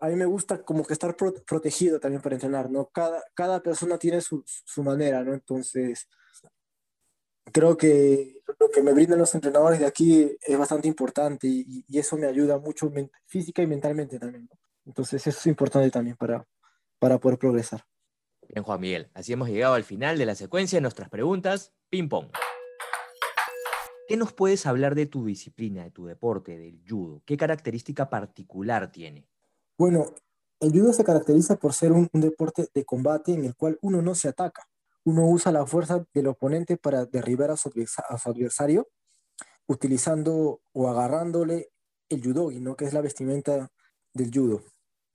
a 0.05 0.09
mí 0.09 0.15
me 0.15 0.25
gusta 0.25 0.61
como 0.63 0.85
que 0.85 0.93
estar 0.93 1.15
pro- 1.15 1.33
protegido 1.45 1.99
también 1.99 2.21
para 2.21 2.35
entrenar, 2.35 2.69
¿no? 2.69 2.89
Cada, 2.89 3.23
cada 3.33 3.61
persona 3.61 3.97
tiene 3.97 4.21
su, 4.21 4.43
su 4.45 4.83
manera, 4.83 5.23
¿no? 5.23 5.33
Entonces, 5.33 6.07
creo 7.51 7.75
que 7.75 8.41
lo 8.59 8.69
que 8.69 8.81
me 8.83 8.93
brindan 8.93 9.19
los 9.19 9.33
entrenadores 9.33 9.79
de 9.79 9.85
aquí 9.85 10.37
es 10.41 10.57
bastante 10.57 10.87
importante 10.87 11.47
y, 11.47 11.83
y 11.87 11.99
eso 11.99 12.17
me 12.17 12.27
ayuda 12.27 12.57
mucho 12.59 12.91
física 13.25 13.61
y 13.61 13.67
mentalmente 13.67 14.19
también, 14.19 14.47
¿no? 14.49 14.59
Entonces, 14.85 15.25
eso 15.25 15.39
es 15.39 15.47
importante 15.47 15.89
también 15.89 16.15
para, 16.15 16.45
para 16.99 17.17
poder 17.17 17.39
progresar. 17.39 17.83
Bien, 18.47 18.63
Juan 18.63 18.79
Miguel. 18.79 19.09
Así 19.15 19.33
hemos 19.33 19.49
llegado 19.49 19.73
al 19.73 19.83
final 19.83 20.19
de 20.19 20.27
la 20.27 20.35
secuencia 20.35 20.77
de 20.77 20.81
nuestras 20.81 21.09
preguntas. 21.09 21.73
Ping 21.89 22.07
pong. 22.07 22.27
¿Qué 24.07 24.17
nos 24.17 24.33
puedes 24.33 24.67
hablar 24.67 24.93
de 24.93 25.07
tu 25.07 25.25
disciplina, 25.25 25.83
de 25.83 25.89
tu 25.89 26.05
deporte, 26.05 26.59
del 26.59 26.79
judo? 26.87 27.23
¿Qué 27.25 27.37
característica 27.37 28.07
particular 28.07 28.91
tiene? 28.91 29.27
Bueno, 29.77 30.05
el 30.61 30.71
judo 30.71 30.93
se 30.93 31.03
caracteriza 31.03 31.57
por 31.57 31.73
ser 31.73 31.91
un, 31.91 32.09
deporte 32.13 32.69
de 32.73 32.85
combate 32.85 33.33
en 33.33 33.43
el 33.45 33.55
cual 33.55 33.77
uno 33.81 34.01
no 34.01 34.15
se 34.15 34.29
ataca. 34.29 34.63
Uno 35.03 35.27
usa 35.27 35.51
la 35.51 35.65
fuerza 35.65 36.05
del 36.13 36.27
oponente 36.27 36.77
para 36.77 37.05
derribar 37.05 37.51
a 37.51 37.57
su, 37.57 37.69
adversa- 37.69 38.05
a 38.07 38.17
su 38.17 38.29
adversario, 38.29 38.87
utilizando 39.67 40.61
o 40.73 40.89
agarrándole 40.89 41.71
el 42.09 42.23
judogi, 42.23 42.59
¿no? 42.59 42.75
Que 42.75 42.85
es 42.85 42.93
la 42.93 43.01
vestimenta 43.01 43.69
del 44.13 44.31
judo. 44.33 44.61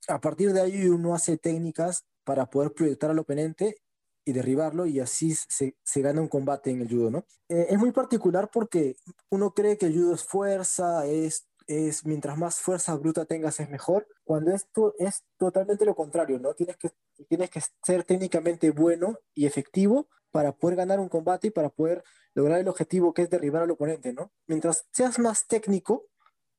A 0.07 0.21
partir 0.21 0.53
de 0.53 0.61
ahí 0.61 0.87
uno 0.87 1.15
hace 1.15 1.37
técnicas 1.37 2.05
para 2.23 2.45
poder 2.45 2.73
proyectar 2.73 3.09
al 3.09 3.19
oponente 3.19 3.77
y 4.25 4.33
derribarlo 4.33 4.85
y 4.85 4.99
así 4.99 5.35
se, 5.35 5.75
se 5.83 6.01
gana 6.01 6.21
un 6.21 6.27
combate 6.27 6.69
en 6.69 6.81
el 6.81 6.89
judo, 6.89 7.09
¿no? 7.09 7.25
Eh, 7.49 7.67
es 7.69 7.79
muy 7.79 7.91
particular 7.91 8.49
porque 8.53 8.95
uno 9.29 9.53
cree 9.53 9.77
que 9.77 9.87
el 9.87 9.93
judo 9.93 10.13
es 10.13 10.23
fuerza, 10.23 11.07
es, 11.07 11.47
es 11.71 12.05
mientras 12.05 12.37
más 12.37 12.59
fuerza 12.59 12.95
bruta 12.95 13.25
tengas 13.25 13.59
es 13.59 13.69
mejor, 13.69 14.07
cuando 14.23 14.51
esto 14.53 14.93
es 14.97 15.23
totalmente 15.37 15.85
lo 15.85 15.95
contrario, 15.95 16.39
¿no? 16.39 16.53
Tienes 16.53 16.77
que, 16.77 16.91
tienes 17.27 17.49
que 17.49 17.61
ser 17.83 18.03
técnicamente 18.03 18.71
bueno 18.71 19.17
y 19.33 19.45
efectivo 19.45 20.07
para 20.31 20.53
poder 20.53 20.77
ganar 20.77 20.99
un 20.99 21.09
combate 21.09 21.47
y 21.47 21.51
para 21.51 21.69
poder 21.69 22.03
lograr 22.33 22.59
el 22.59 22.67
objetivo 22.67 23.13
que 23.13 23.23
es 23.23 23.29
derribar 23.29 23.63
al 23.63 23.71
oponente, 23.71 24.13
¿no? 24.13 24.31
Mientras 24.47 24.87
seas 24.91 25.19
más 25.19 25.47
técnico 25.47 26.07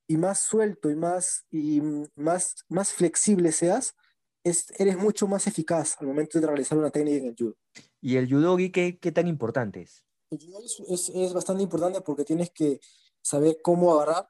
y 0.07 0.17
más 0.17 0.39
suelto 0.39 0.89
y 0.89 0.95
más, 0.95 1.45
y 1.49 1.81
más, 2.15 2.65
más 2.69 2.91
flexible 2.93 3.51
seas, 3.51 3.95
es, 4.43 4.67
eres 4.77 4.97
mucho 4.97 5.27
más 5.27 5.47
eficaz 5.47 5.95
al 5.99 6.07
momento 6.07 6.39
de 6.39 6.47
realizar 6.47 6.77
una 6.77 6.91
técnica 6.91 7.17
en 7.17 7.27
el 7.27 7.35
judo. 7.37 7.55
¿Y 8.01 8.17
el 8.17 8.29
judogi 8.29 8.71
qué, 8.71 8.99
qué 8.99 9.11
tan 9.11 9.27
importante 9.27 9.81
es? 9.81 10.03
El 10.29 10.39
judo 10.39 10.59
es, 10.63 10.79
es, 10.89 11.09
es 11.09 11.33
bastante 11.33 11.63
importante 11.63 12.01
porque 12.01 12.25
tienes 12.25 12.51
que 12.51 12.79
saber 13.21 13.59
cómo 13.63 13.93
agarrar, 13.93 14.29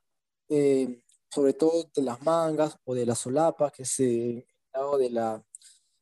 eh, 0.53 1.01
sobre 1.29 1.53
todo 1.53 1.89
de 1.95 2.01
las 2.03 2.21
mangas 2.23 2.77
o 2.85 2.93
de 2.95 3.05
la 3.05 3.15
solapa, 3.15 3.71
que 3.71 3.83
es 3.83 3.99
eh, 3.99 4.05
en, 4.31 4.37
el 4.39 4.45
lado 4.73 4.97
de 4.97 5.09
la, 5.09 5.45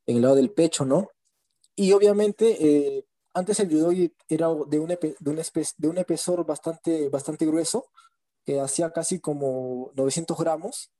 en 0.06 0.16
el 0.16 0.22
lado 0.22 0.34
del 0.36 0.52
pecho, 0.52 0.84
¿no? 0.84 1.10
Y 1.76 1.92
obviamente, 1.92 2.56
eh, 2.98 3.06
antes 3.34 3.60
el 3.60 3.70
judo 3.70 3.90
era 4.28 4.48
de 4.68 4.78
un, 4.80 4.90
epe- 4.90 5.16
de 5.18 5.30
un, 5.30 5.38
espe- 5.38 5.74
de 5.78 5.88
un 5.88 5.98
espesor 5.98 6.44
bastante, 6.46 7.08
bastante 7.08 7.46
grueso, 7.46 7.86
que 8.44 8.60
hacía 8.60 8.92
casi 8.92 9.20
como 9.20 9.92
900 9.94 10.38
gramos, 10.38 10.90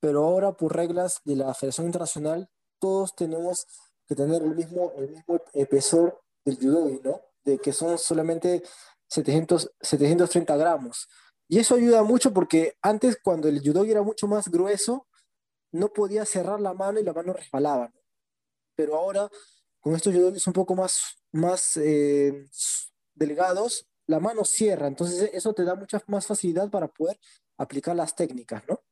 pero 0.00 0.24
ahora 0.24 0.52
por 0.56 0.74
reglas 0.74 1.20
de 1.24 1.36
la 1.36 1.52
Federación 1.54 1.86
Internacional, 1.86 2.48
todos 2.78 3.14
tenemos 3.14 3.66
que 4.06 4.14
tener 4.14 4.42
el 4.42 4.54
mismo, 4.54 4.92
el 4.96 5.10
mismo 5.10 5.40
espesor 5.52 6.20
del 6.44 6.56
judogi, 6.58 7.00
¿no? 7.04 7.20
De 7.44 7.58
que 7.58 7.72
son 7.72 7.98
solamente 7.98 8.62
700, 9.08 9.70
730 9.80 10.56
gramos. 10.56 11.08
Y 11.50 11.58
eso 11.58 11.74
ayuda 11.74 12.04
mucho 12.04 12.32
porque 12.32 12.76
antes 12.80 13.18
cuando 13.20 13.48
el 13.48 13.60
judogi 13.60 13.90
era 13.90 14.02
mucho 14.02 14.28
más 14.28 14.48
grueso, 14.48 15.08
no 15.72 15.92
podía 15.92 16.24
cerrar 16.24 16.60
la 16.60 16.74
mano 16.74 17.00
y 17.00 17.02
la 17.02 17.12
mano 17.12 17.32
resbalaba. 17.32 17.92
Pero 18.76 18.94
ahora, 18.96 19.28
con 19.80 19.96
estos 19.96 20.14
judogis 20.14 20.46
un 20.46 20.52
poco 20.52 20.76
más, 20.76 21.20
más 21.32 21.76
eh, 21.76 22.46
delgados, 23.16 23.88
la 24.06 24.20
mano 24.20 24.44
cierra. 24.44 24.86
Entonces 24.86 25.28
eso 25.32 25.52
te 25.52 25.64
da 25.64 25.74
mucha 25.74 26.00
más 26.06 26.24
facilidad 26.24 26.70
para 26.70 26.86
poder 26.86 27.18
aplicar 27.58 27.96
las 27.96 28.14
técnicas, 28.14 28.62
¿no? 28.68 28.84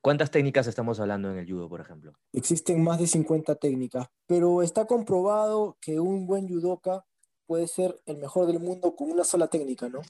¿Cuántas 0.00 0.30
técnicas 0.30 0.66
estamos 0.66 0.98
hablando 1.00 1.30
en 1.30 1.36
el 1.36 1.46
judo, 1.46 1.68
por 1.68 1.82
ejemplo? 1.82 2.14
Existen 2.32 2.82
más 2.82 2.98
de 3.00 3.06
50 3.06 3.54
técnicas, 3.56 4.08
pero 4.26 4.62
está 4.62 4.86
comprobado 4.86 5.76
que 5.78 6.00
un 6.00 6.26
buen 6.26 6.48
judoka 6.48 7.04
puede 7.44 7.68
ser 7.68 8.00
el 8.06 8.16
mejor 8.16 8.46
del 8.46 8.60
mundo 8.60 8.96
con 8.96 9.10
una 9.10 9.24
sola 9.24 9.48
técnica, 9.48 9.90
¿no? 9.90 10.00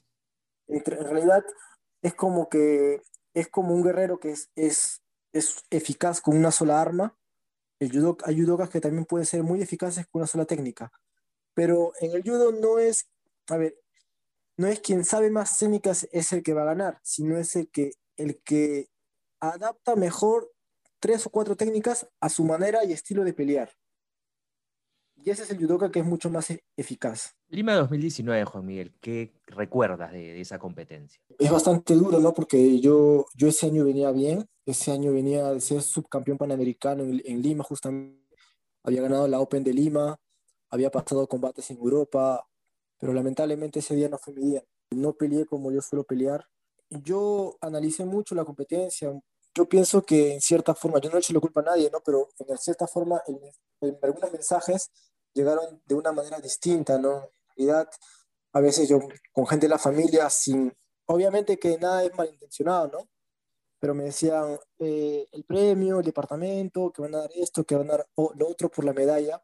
En 0.67 0.85
realidad 0.85 1.43
es 2.01 2.13
como 2.13 2.49
que 2.49 3.01
es 3.33 3.47
como 3.47 3.73
un 3.73 3.83
guerrero 3.83 4.19
que 4.19 4.31
es, 4.31 4.49
es, 4.55 5.01
es 5.33 5.63
eficaz 5.69 6.21
con 6.21 6.37
una 6.37 6.51
sola 6.51 6.81
arma. 6.81 7.17
El 7.79 7.91
judo, 7.91 8.17
hay 8.25 8.39
judokas 8.41 8.69
que 8.69 8.81
también 8.81 9.05
pueden 9.05 9.25
ser 9.25 9.43
muy 9.43 9.61
eficaces 9.61 10.05
con 10.07 10.21
una 10.21 10.27
sola 10.27 10.45
técnica, 10.45 10.91
pero 11.53 11.93
en 12.01 12.11
el 12.11 12.23
judo 12.23 12.51
no 12.51 12.79
es, 12.79 13.09
a 13.47 13.57
ver, 13.57 13.77
no 14.57 14.67
es 14.67 14.81
quien 14.81 15.05
sabe 15.05 15.29
más 15.29 15.57
técnicas 15.57 16.07
es 16.11 16.33
el 16.33 16.43
que 16.43 16.53
va 16.53 16.63
a 16.63 16.73
ganar, 16.73 16.99
sino 17.03 17.37
es 17.37 17.55
el 17.55 17.69
que, 17.69 17.91
el 18.17 18.41
que 18.43 18.89
adapta 19.39 19.95
mejor 19.95 20.51
tres 20.99 21.25
o 21.25 21.29
cuatro 21.29 21.55
técnicas 21.55 22.09
a 22.19 22.27
su 22.27 22.43
manera 22.43 22.83
y 22.83 22.91
estilo 22.91 23.23
de 23.23 23.33
pelear. 23.33 23.71
Y 25.15 25.29
ese 25.29 25.43
es 25.43 25.51
el 25.51 25.59
judoka 25.59 25.91
que 25.91 25.99
es 25.99 26.05
mucho 26.05 26.29
más 26.29 26.49
e- 26.51 26.63
eficaz. 26.75 27.38
Lima 27.51 27.73
2019, 27.73 28.45
Juan 28.45 28.65
Miguel, 28.65 28.93
¿qué 29.01 29.33
recuerdas 29.47 30.11
de, 30.11 30.19
de 30.19 30.41
esa 30.41 30.59
competencia? 30.59 31.19
Es 31.39 31.49
bastante 31.49 31.95
duro, 31.95 32.19
¿no? 32.19 32.31
Porque 32.31 32.79
yo, 32.79 33.25
yo 33.33 33.47
ese 33.47 33.65
año 33.65 33.83
venía 33.85 34.11
bien, 34.11 34.47
ese 34.67 34.91
año 34.91 35.11
venía 35.11 35.51
de 35.51 35.59
ser 35.59 35.81
subcampeón 35.81 36.37
panamericano 36.37 37.03
en, 37.03 37.19
en 37.25 37.41
Lima, 37.41 37.63
justamente. 37.63 38.19
Había 38.83 39.01
ganado 39.01 39.27
la 39.27 39.39
Open 39.39 39.63
de 39.63 39.73
Lima, 39.73 40.15
había 40.69 40.91
pasado 40.91 41.27
combates 41.27 41.71
en 41.71 41.77
Europa, 41.77 42.47
pero 42.99 43.13
lamentablemente 43.13 43.79
ese 43.79 43.95
día 43.95 44.09
no 44.09 44.19
fue 44.19 44.35
mi 44.35 44.43
día. 44.43 44.63
No 44.91 45.13
peleé 45.13 45.47
como 45.47 45.71
yo 45.71 45.81
suelo 45.81 46.03
pelear. 46.03 46.45
Yo 46.91 47.57
analicé 47.61 48.05
mucho 48.05 48.35
la 48.35 48.45
competencia. 48.45 49.11
Yo 49.55 49.67
pienso 49.67 50.03
que 50.03 50.33
en 50.33 50.41
cierta 50.41 50.75
forma, 50.75 51.01
yo 51.01 51.09
no 51.09 51.15
le 51.15 51.21
echo 51.21 51.33
la 51.33 51.39
culpa 51.39 51.61
a 51.61 51.63
nadie, 51.63 51.89
¿no? 51.91 51.99
Pero 52.05 52.29
en 52.37 52.57
cierta 52.59 52.85
forma, 52.85 53.19
en, 53.25 53.39
en 53.81 53.97
algunos 54.03 54.31
mensajes 54.31 54.91
llegaron 55.33 55.81
de 55.85 55.95
una 55.95 56.11
manera 56.11 56.39
distinta, 56.39 56.99
¿no? 56.99 57.31
A 58.51 58.61
veces 58.61 58.89
yo 58.89 58.99
con 59.31 59.47
gente 59.47 59.65
de 59.65 59.71
la 59.71 59.77
familia, 59.77 60.29
sin, 60.29 60.73
obviamente 61.05 61.57
que 61.57 61.77
nada 61.77 62.03
es 62.03 62.15
malintencionado, 62.15 62.87
¿no? 62.87 63.09
Pero 63.79 63.93
me 63.93 64.05
decían 64.05 64.57
eh, 64.79 65.27
el 65.31 65.43
premio, 65.45 65.99
el 65.99 66.05
departamento, 66.05 66.91
que 66.91 67.01
van 67.01 67.15
a 67.15 67.19
dar 67.19 67.31
esto, 67.35 67.63
que 67.63 67.75
van 67.75 67.89
a 67.89 67.97
dar 67.97 68.07
lo 68.15 68.47
otro 68.47 68.69
por 68.69 68.85
la 68.85 68.93
medalla. 68.93 69.41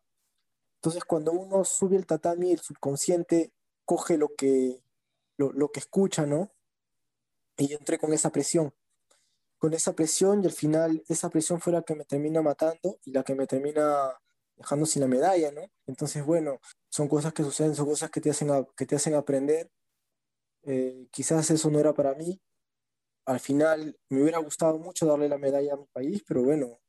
Entonces, 0.76 1.06
cuando 1.06 1.32
uno 1.32 1.64
sube 1.64 1.96
el 1.96 2.06
tatami, 2.06 2.52
el 2.52 2.60
subconsciente 2.60 3.54
coge 3.86 4.18
lo 4.18 4.36
que, 4.36 4.82
lo, 5.38 5.52
lo 5.54 5.72
que 5.72 5.80
escucha, 5.80 6.26
¿no? 6.26 6.52
Y 7.58 7.68
yo 7.68 7.78
entré 7.78 7.98
con 7.98 8.12
esa 8.14 8.32
presión, 8.32 8.74
con 9.58 9.74
esa 9.74 9.94
presión 9.94 10.44
y 10.44 10.48
al 10.48 10.52
final 10.52 11.04
esa 11.08 11.30
presión 11.30 11.62
fue 11.62 11.74
la 11.74 11.84
que 11.84 11.96
me 11.96 12.06
termina 12.06 12.42
matando 12.42 13.00
y 13.06 13.12
la 13.12 13.24
que 13.24 13.36
me 13.36 13.48
termina 13.48 14.12
dejando 14.56 14.86
sin 14.86 15.02
la 15.02 15.08
medalla, 15.08 15.52
¿no? 15.52 15.62
Entonces, 15.88 16.26
bueno, 16.26 16.60
son 16.90 17.08
cosas 17.08 17.34
que 17.34 17.44
suceden, 17.44 17.76
son 17.76 17.88
cosas 17.88 18.10
que 18.10 18.22
te 18.22 18.30
hacen, 18.30 18.52
a- 18.52 18.66
que 18.76 18.86
te 18.86 18.96
hacen 18.96 19.16
aprender. 19.16 19.70
Eh, 20.64 21.08
quizás 21.12 21.50
eso 21.52 21.70
no 21.70 21.80
era 21.80 21.94
para 21.94 22.14
mí. 22.16 22.42
Al 23.26 23.40
final 23.40 23.98
me 24.10 24.22
hubiera 24.22 24.40
gustado 24.40 24.78
mucho 24.80 25.06
darle 25.06 25.30
la 25.30 25.38
medalla 25.38 25.74
a 25.74 25.78
mi 25.78 25.88
país, 25.88 26.24
pero 26.28 26.44
bueno, 26.44 26.80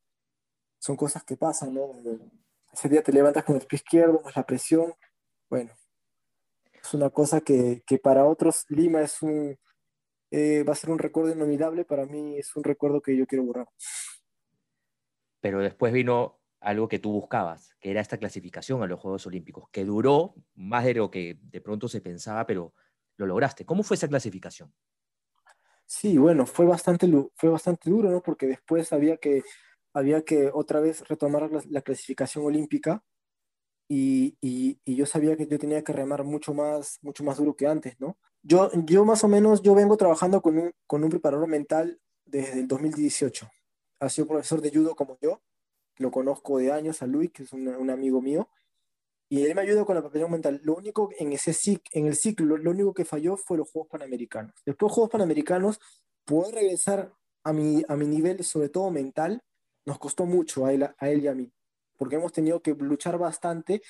son 0.79 0.97
cosas 0.97 1.25
que 1.25 1.37
pasan, 1.37 1.75
¿no? 1.75 1.91
ese 2.73 2.89
día 2.91 3.03
te 3.03 3.13
levantas 3.13 3.45
con 3.45 3.57
el 3.57 3.67
pie 3.67 3.77
izquierdo, 3.79 4.21
más 4.23 4.37
la 4.37 4.45
presión. 4.45 4.95
Bueno, 5.49 5.73
es 6.83 6.95
una 6.95 7.11
cosa 7.11 7.41
que, 7.41 7.83
que 7.87 7.99
para 7.99 8.27
otros 8.27 8.65
Lima 8.69 9.01
es 9.01 9.23
un, 9.23 9.59
eh, 10.31 10.63
va 10.65 10.73
a 10.73 10.77
ser 10.77 10.91
un 10.91 10.99
recuerdo 10.99 11.33
inolvidable, 11.33 11.85
para 11.85 12.05
mí 12.07 12.39
es 12.39 12.55
un 12.55 12.65
recuerdo 12.65 13.01
que 13.01 13.17
yo 13.17 13.27
quiero 13.27 13.45
borrar. 13.45 13.69
Pero 15.41 15.61
después 15.61 15.93
vino 15.93 16.41
algo 16.67 16.89
que 16.89 16.99
tú 16.99 17.13
buscabas, 17.13 17.77
que 17.79 17.93
era 17.93 18.01
esta 18.01 18.19
clasificación 18.19 18.83
a 18.83 18.89
los 18.89 18.99
Juegos 18.99 19.25
Olímpicos, 19.29 19.69
que 19.71 19.85
duró 19.85 20.35
más 20.57 20.85
de 20.85 20.95
lo 20.95 21.13
que 21.13 21.39
de 21.41 21.61
pronto 21.61 21.87
se 21.87 22.01
pensaba, 22.01 22.45
pero 22.45 22.75
lo 23.17 23.27
lograste. 23.27 23.65
¿Cómo 23.65 23.85
fue 23.85 23.95
esa 23.95 24.09
clasificación? 24.09 24.75
Sí, 25.87 26.19
bueno, 26.19 26.45
fue 26.45 26.67
bastante, 26.67 27.09
fue 27.37 27.51
bastante 27.51 27.89
duro, 27.89 28.11
¿no? 28.11 28.21
Porque 28.21 28.49
después 28.49 28.93
había 28.93 29.17
que, 29.17 29.45
había 29.93 30.23
que 30.23 30.51
otra 30.53 30.81
vez 30.81 31.07
retomar 31.09 31.49
la, 31.69 31.83
clasificación 31.83 32.45
olímpica 32.45 33.01
y, 33.89 34.37
y, 34.41 34.81
y, 34.85 34.97
yo 34.97 35.07
sabía 35.07 35.37
que 35.37 35.47
yo 35.47 35.61
tenía 35.61 35.85
que 35.85 35.93
remar 35.93 36.25
mucho 36.25 36.53
más, 36.53 36.99
mucho 37.01 37.23
más 37.23 37.37
duro 37.37 37.55
que 37.55 37.69
antes, 37.69 37.95
¿no? 38.01 38.19
Yo, 38.43 38.73
yo 38.87 39.05
más 39.05 39.23
o 39.23 39.29
menos, 39.29 39.63
yo 39.63 39.73
vengo 39.77 39.97
trabajando 39.97 40.43
con 40.43 40.59
un, 40.59 40.73
con 40.89 41.05
un 41.05 41.11
preparador 41.11 41.47
mental 41.47 42.01
desde 42.25 42.59
el 42.59 42.67
2018. 42.67 43.49
Ha 44.01 44.09
sido 44.09 44.27
profesor 44.27 44.61
de 44.61 44.73
judo 44.73 44.97
como 44.97 45.17
yo, 45.23 45.41
lo 45.99 46.11
conozco 46.11 46.59
de 46.59 46.73
años 46.73 47.03
a 47.03 47.07
Luis, 47.07 47.33
que 47.33 47.45
es 47.45 47.53
un, 47.53 47.69
un 47.69 47.91
amigo 47.91 48.21
mío, 48.21 48.49
y 49.29 49.43
él 49.43 49.55
me 49.55 49.63
ayudó 49.63 49.85
con 49.85 49.97
la 49.97 50.03
preparación 50.03 50.31
mental. 50.31 50.61
Lo 50.63 50.77
único 50.77 51.11
en, 51.19 51.33
ese 51.33 51.81
en 51.93 52.07
el 52.07 52.17
ciclo, 52.17 52.57
lo, 52.57 52.71
único 52.71 52.95
que 52.95 53.05
falló 53.05 53.37
fue 53.37 53.59
los 53.59 53.71
Juegos 53.71 53.91
Panamericanos. 53.91 54.55
Después 54.65 54.91
de 54.91 54.95
Juegos 54.95 55.11
Panamericanos, 55.11 55.81
poder 56.25 56.55
regresar 56.55 57.13
a 57.43 57.53
mi, 57.53 57.83
a 57.89 57.97
mi 57.97 58.07
nivel, 58.07 58.45
sobre 58.45 58.69
todo 58.69 58.91
mental, 58.91 59.43
nos 59.85 59.99
costó 59.99 60.27
mucho 60.27 60.67
a 60.67 60.73
él, 60.73 60.85
a 60.85 61.11
él 61.11 61.23
y 61.23 61.29
a 61.29 61.35
mí, 61.35 61.53
porque 61.97 62.17
hemos 62.17 62.33
tenido 62.33 62.61
que 62.61 62.75
luchar 62.75 63.19
bastante. 63.19 63.83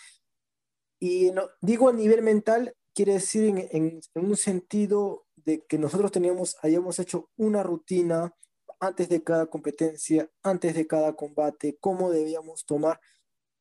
Y 0.98 1.30
no, 1.32 1.48
digo 1.60 1.88
a 1.88 1.92
nivel 1.92 2.22
mental, 2.22 2.74
quiere 2.94 3.14
decir 3.14 3.44
en, 3.44 3.58
en, 3.58 4.00
en, 4.14 4.24
un 4.24 4.36
sentido 4.36 5.26
de 5.36 5.64
que 5.66 5.78
nosotros 5.78 6.12
teníamos, 6.12 6.56
hayamos 6.62 6.98
hecho 6.98 7.28
una 7.36 7.62
rutina 7.62 8.34
antes 8.80 9.08
de 9.08 9.22
cada 9.22 9.46
competencia, 9.46 10.30
antes 10.42 10.74
de 10.74 10.86
cada 10.86 11.14
combate, 11.14 11.78
cómo 11.80 12.10
debíamos 12.10 12.64
tomar 12.66 13.00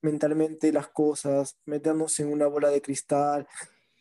mentalmente 0.02 0.72
las 0.72 0.88
cosas, 0.90 1.58
meternos 1.66 2.20
en 2.20 2.32
una 2.32 2.48
bola 2.48 2.70
de 2.70 2.82
cristal, 2.82 3.48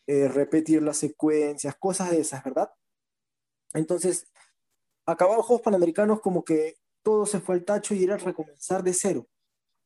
eh, 0.06 0.28
repetir 0.28 0.82
las 0.82 0.98
secuencias, 0.98 1.76
cosas 1.76 2.10
de 2.10 2.20
esas, 2.20 2.44
¿verdad? 2.44 2.70
Entonces, 3.72 4.26
acabaron 5.06 5.38
los 5.38 5.46
Juegos 5.46 5.64
Panamericanos 5.64 6.20
como 6.20 6.44
que 6.44 6.76
todo 7.02 7.26
se 7.26 7.40
fue 7.40 7.54
al 7.56 7.64
tacho 7.64 7.94
y 7.94 8.04
era 8.04 8.16
recomenzar 8.16 8.82
de 8.82 8.94
cero. 8.94 9.26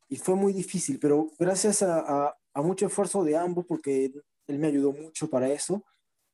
Y 0.08 0.16
fue 0.16 0.34
muy 0.34 0.52
difícil, 0.52 0.98
pero 0.98 1.30
gracias 1.38 1.82
a, 1.82 2.36
mucho 2.56 2.86
esfuerzo 2.86 3.22
de 3.22 3.36
ambos, 3.36 3.66
porque 3.66 4.12
él 4.48 4.58
me 4.58 4.66
ayudó 4.66 4.92
mucho 4.92 5.30
para 5.30 5.48
eso, 5.52 5.84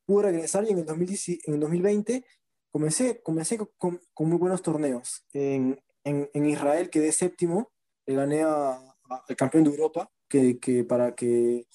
pude 0.06 0.24
regresar 0.24 0.64
y 0.64 0.70
en 0.70 0.78
el, 0.78 0.86
2010, 0.86 1.46
en 1.46 1.60
2020 1.60 2.24
comencé, 2.74 3.22
comencé 3.22 3.56
con, 3.56 4.00
con, 4.12 4.28
muy 4.28 4.36
buenos 4.36 4.60
torneos. 4.60 5.24
En, 5.32 5.80
en, 6.02 6.28
en 6.34 6.46
Israel 6.46 6.90
quedé 6.90 7.12
séptimo, 7.12 7.70
le 8.04 8.16
gané 8.16 8.42
a, 8.42 8.96
el 9.28 9.36
campeón 9.36 9.62
de 9.62 9.70
Europa, 9.70 10.10
que, 10.28 10.58
que 10.58 10.82
para 10.82 11.14
que, 11.14 11.68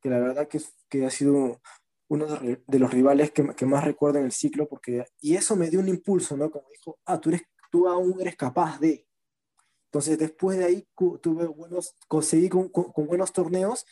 que, 0.00 0.10
la 0.10 0.18
verdad 0.18 0.48
que, 0.48 0.60
que 0.88 1.06
ha 1.06 1.10
sido 1.10 1.60
uno 2.08 2.26
de 2.26 2.78
los 2.80 2.90
rivales 2.90 3.30
que, 3.30 3.54
que, 3.54 3.66
más 3.66 3.84
recuerdo 3.84 4.18
en 4.18 4.24
el 4.24 4.32
ciclo, 4.32 4.66
porque, 4.68 5.04
y 5.20 5.36
eso 5.36 5.54
me 5.54 5.70
dio 5.70 5.78
un 5.78 5.88
impulso, 5.88 6.36
¿no? 6.36 6.50
Como 6.50 6.66
dijo, 6.72 6.98
ah, 7.04 7.20
tú, 7.20 7.28
eres, 7.28 7.42
tú 7.70 7.86
aún 7.86 8.20
eres 8.20 8.34
capaz 8.34 8.80
de. 8.80 9.06
Entonces, 9.84 10.18
después 10.18 10.58
de 10.58 10.64
ahí 10.64 10.88
tuve 11.22 11.46
buenos, 11.46 11.94
conseguí 12.08 12.48
con, 12.48 12.68
con, 12.70 12.90
con, 12.90 13.06
buenos 13.06 13.32
torneos 13.32 13.86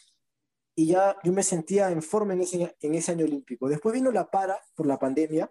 y 0.74 0.88
ya 0.88 1.16
yo 1.22 1.32
me 1.32 1.44
sentía 1.44 1.92
en 1.92 2.02
forma 2.02 2.32
en 2.32 2.40
ese, 2.40 2.76
en 2.80 2.94
ese 2.96 3.12
año 3.12 3.24
olímpico. 3.24 3.68
Después 3.68 3.94
vino 3.94 4.10
la 4.10 4.28
para 4.28 4.58
por 4.74 4.86
la 4.86 4.98
pandemia, 4.98 5.48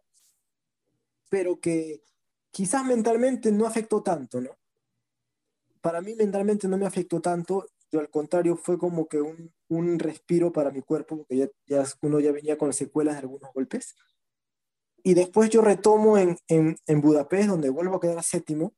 pero 1.33 1.59
que 1.59 2.03
quizás 2.51 2.85
mentalmente 2.85 3.51
no 3.51 3.65
afectó 3.65 4.03
tanto, 4.03 4.39
¿no? 4.39 4.51
para 5.81 5.99
mí 5.99 6.13
mentalmente 6.13 6.67
no 6.67 6.77
me 6.77 6.85
afectó 6.85 7.21
tanto, 7.21 7.65
yo 7.91 7.99
al 7.99 8.11
contrario 8.11 8.55
fue 8.55 8.77
como 8.77 9.07
que 9.07 9.19
un, 9.19 9.51
un 9.67 9.97
respiro 9.97 10.51
para 10.51 10.69
mi 10.69 10.83
cuerpo, 10.83 11.17
porque 11.17 11.37
ya, 11.37 11.47
ya, 11.65 11.83
uno 12.01 12.19
ya 12.19 12.31
venía 12.31 12.55
con 12.55 12.71
secuelas 12.71 13.15
de 13.15 13.21
algunos 13.21 13.51
golpes. 13.51 13.95
Y 15.03 15.15
después 15.15 15.49
yo 15.49 15.63
retomo 15.63 16.19
en, 16.19 16.37
en, 16.47 16.77
en, 16.85 17.01
Budapest, 17.01 17.49
donde 17.49 17.71
vuelvo 17.71 17.95
a 17.95 17.99
quedar 17.99 18.23
séptimo, 18.23 18.75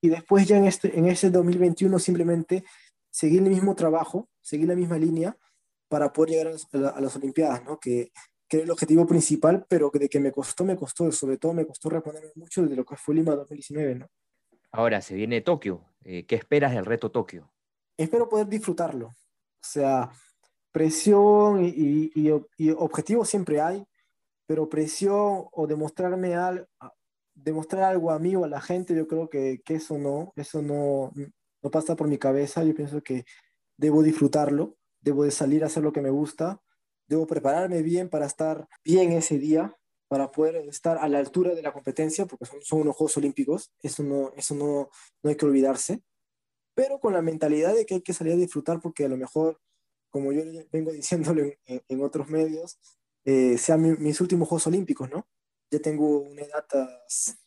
y 0.00 0.08
después 0.08 0.48
ya 0.48 0.56
en, 0.56 0.64
este, 0.64 0.98
en 0.98 1.06
ese 1.06 1.30
2021 1.30 2.00
simplemente 2.00 2.64
seguí 3.12 3.36
el 3.36 3.44
mismo 3.48 3.76
trabajo, 3.76 4.28
seguí 4.42 4.66
la 4.66 4.74
misma 4.74 4.98
línea 4.98 5.38
para 5.88 6.12
poder 6.12 6.30
llegar 6.30 6.46
a 6.48 6.50
las, 6.50 6.96
a 6.96 7.00
las 7.00 7.14
Olimpiadas, 7.14 7.62
¿no? 7.64 7.78
Que, 7.78 8.10
que 8.48 8.58
era 8.58 8.64
el 8.64 8.70
objetivo 8.70 9.06
principal, 9.06 9.66
pero 9.68 9.90
de 9.92 10.08
que 10.08 10.20
me 10.20 10.32
costó, 10.32 10.64
me 10.64 10.76
costó, 10.76 11.10
sobre 11.12 11.38
todo 11.38 11.52
me 11.52 11.66
costó 11.66 11.90
reponerme 11.90 12.30
mucho 12.34 12.62
de 12.62 12.76
lo 12.76 12.84
que 12.84 12.96
fue 12.96 13.14
Lima 13.14 13.34
2019, 13.34 13.94
¿no? 13.96 14.08
Ahora 14.72 15.00
se 15.00 15.14
viene 15.14 15.40
Tokio. 15.40 15.84
Eh, 16.04 16.26
¿Qué 16.26 16.36
esperas 16.36 16.74
del 16.74 16.84
reto 16.84 17.10
Tokio? 17.10 17.50
Espero 17.96 18.28
poder 18.28 18.46
disfrutarlo. 18.46 19.08
O 19.08 19.14
sea, 19.68 20.10
presión 20.70 21.64
y, 21.64 22.10
y, 22.14 22.32
y 22.58 22.70
objetivos 22.70 23.28
siempre 23.28 23.60
hay, 23.60 23.84
pero 24.46 24.68
presión 24.68 25.46
o 25.50 25.66
demostrarme 25.66 26.34
al, 26.36 26.68
demostrar 27.36 27.84
algo 27.84 28.10
a 28.10 28.18
mí 28.18 28.34
o 28.34 28.44
a 28.44 28.48
la 28.48 28.60
gente, 28.60 28.94
yo 28.94 29.06
creo 29.06 29.28
que, 29.28 29.62
que 29.64 29.74
eso 29.74 29.98
no, 29.98 30.32
eso 30.36 30.62
no, 30.62 31.12
no 31.62 31.70
pasa 31.70 31.94
por 31.94 32.08
mi 32.08 32.18
cabeza. 32.18 32.64
Yo 32.64 32.74
pienso 32.74 33.02
que 33.02 33.24
debo 33.76 34.02
disfrutarlo, 34.02 34.76
debo 35.00 35.24
de 35.24 35.30
salir 35.30 35.62
a 35.62 35.66
hacer 35.66 35.82
lo 35.82 35.92
que 35.92 36.00
me 36.00 36.10
gusta, 36.10 36.60
debo 37.06 37.26
prepararme 37.26 37.82
bien 37.82 38.08
para 38.08 38.26
estar 38.26 38.68
bien 38.84 39.12
ese 39.12 39.38
día 39.38 39.76
para 40.08 40.30
poder 40.30 40.56
estar 40.68 40.98
a 40.98 41.08
la 41.08 41.18
altura 41.18 41.54
de 41.54 41.62
la 41.62 41.72
competencia, 41.72 42.26
porque 42.26 42.46
son, 42.46 42.62
son 42.62 42.80
unos 42.82 42.96
Juegos 42.96 43.16
Olímpicos, 43.16 43.72
eso, 43.82 44.02
no, 44.02 44.32
eso 44.36 44.54
no, 44.54 44.90
no 45.22 45.30
hay 45.30 45.36
que 45.36 45.46
olvidarse, 45.46 46.02
pero 46.74 47.00
con 47.00 47.12
la 47.12 47.22
mentalidad 47.22 47.74
de 47.74 47.86
que 47.86 47.94
hay 47.94 48.02
que 48.02 48.12
salir 48.12 48.34
a 48.34 48.36
disfrutar, 48.36 48.80
porque 48.80 49.04
a 49.04 49.08
lo 49.08 49.16
mejor, 49.16 49.60
como 50.10 50.32
yo 50.32 50.42
vengo 50.70 50.92
diciéndole 50.92 51.58
en, 51.66 51.82
en 51.88 52.02
otros 52.02 52.28
medios, 52.28 52.78
eh, 53.24 53.58
sean 53.58 53.82
mi, 53.82 53.96
mis 53.96 54.20
últimos 54.20 54.48
Juegos 54.48 54.68
Olímpicos, 54.68 55.10
¿no? 55.10 55.26
Ya 55.72 55.80
tengo 55.80 56.20
una 56.20 56.42
edad, 56.42 56.64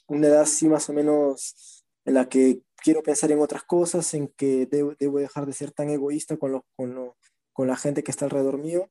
una 0.08 0.28
edad 0.28 0.42
así 0.42 0.68
más 0.68 0.90
o 0.90 0.94
menos 0.94 1.86
en 2.04 2.14
la 2.16 2.28
que 2.28 2.62
quiero 2.84 3.02
pensar 3.02 3.32
en 3.32 3.40
otras 3.40 3.64
cosas, 3.64 4.14
en 4.14 4.28
que 4.30 4.66
debo, 4.66 4.94
debo 5.00 5.20
dejar 5.20 5.46
de 5.46 5.54
ser 5.54 5.72
tan 5.72 5.90
egoísta 5.90 6.36
con, 6.36 6.52
lo, 6.52 6.66
con, 6.76 6.96
lo, 6.96 7.18
con 7.54 7.68
la 7.68 7.78
gente 7.78 8.04
que 8.04 8.12
está 8.12 8.26
alrededor 8.26 8.58
mío 8.58 8.90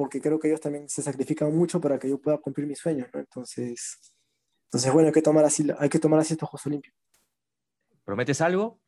porque 0.00 0.18
creo 0.18 0.38
que 0.40 0.48
ellos 0.48 0.62
también 0.62 0.88
se 0.88 1.02
sacrifican 1.02 1.54
mucho 1.54 1.78
para 1.78 1.98
que 1.98 2.08
yo 2.08 2.18
pueda 2.18 2.38
cumplir 2.38 2.66
mis 2.66 2.78
sueños, 2.78 3.06
¿no? 3.12 3.20
Entonces, 3.20 3.98
entonces 4.64 4.90
bueno, 4.94 5.08
hay 5.08 5.12
que 5.12 5.20
tomar 5.20 5.44
así, 5.44 5.70
hay 5.78 5.90
que 5.90 5.98
tomar 5.98 6.20
así 6.20 6.32
estos 6.32 6.48
Juegos 6.48 6.66
Olímpicos. 6.68 6.98
¿Prometes 8.02 8.40
algo 8.40 8.80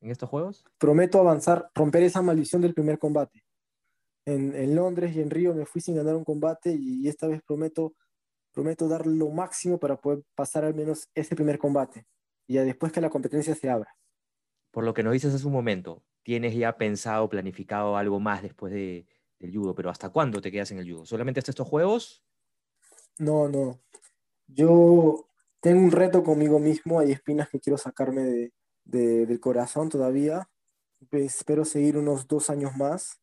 en 0.00 0.10
estos 0.10 0.30
Juegos? 0.30 0.64
Prometo 0.78 1.20
avanzar, 1.20 1.70
romper 1.74 2.04
esa 2.04 2.22
maldición 2.22 2.62
del 2.62 2.72
primer 2.72 2.98
combate. 2.98 3.44
En, 4.24 4.56
en 4.56 4.74
Londres 4.74 5.14
y 5.14 5.20
en 5.20 5.28
Río 5.28 5.52
me 5.52 5.66
fui 5.66 5.82
sin 5.82 5.96
ganar 5.96 6.16
un 6.16 6.24
combate 6.24 6.72
y, 6.72 7.02
y 7.02 7.08
esta 7.08 7.26
vez 7.26 7.42
prometo, 7.42 7.94
prometo 8.50 8.88
dar 8.88 9.06
lo 9.06 9.28
máximo 9.28 9.78
para 9.78 10.00
poder 10.00 10.22
pasar 10.34 10.64
al 10.64 10.74
menos 10.74 11.10
ese 11.14 11.36
primer 11.36 11.58
combate 11.58 12.06
y 12.46 12.54
ya 12.54 12.64
después 12.64 12.90
que 12.90 13.02
la 13.02 13.10
competencia 13.10 13.54
se 13.54 13.68
abra. 13.68 13.94
Por 14.70 14.84
lo 14.84 14.94
que 14.94 15.02
nos 15.02 15.12
dices 15.12 15.34
hace 15.34 15.46
un 15.46 15.52
momento, 15.52 16.02
¿tienes 16.22 16.56
ya 16.56 16.78
pensado, 16.78 17.28
planificado 17.28 17.98
algo 17.98 18.18
más 18.18 18.40
después 18.40 18.72
de, 18.72 19.06
del 19.38 19.54
judo, 19.54 19.74
pero 19.74 19.90
¿hasta 19.90 20.10
cuándo 20.10 20.40
te 20.40 20.50
quedas 20.50 20.70
en 20.70 20.78
el 20.78 20.90
judo? 20.90 21.06
¿Solamente 21.06 21.40
hasta 21.40 21.50
estos 21.50 21.68
juegos? 21.68 22.24
No, 23.18 23.48
no. 23.48 23.80
Yo 24.46 25.28
tengo 25.60 25.80
un 25.80 25.92
reto 25.92 26.22
conmigo 26.22 26.58
mismo, 26.58 27.00
hay 27.00 27.12
espinas 27.12 27.48
que 27.48 27.60
quiero 27.60 27.78
sacarme 27.78 28.22
de, 28.22 28.52
de, 28.84 29.26
del 29.26 29.40
corazón 29.40 29.88
todavía. 29.88 30.48
Espero 31.10 31.64
seguir 31.64 31.96
unos 31.96 32.26
dos 32.26 32.50
años 32.50 32.76
más. 32.76 33.20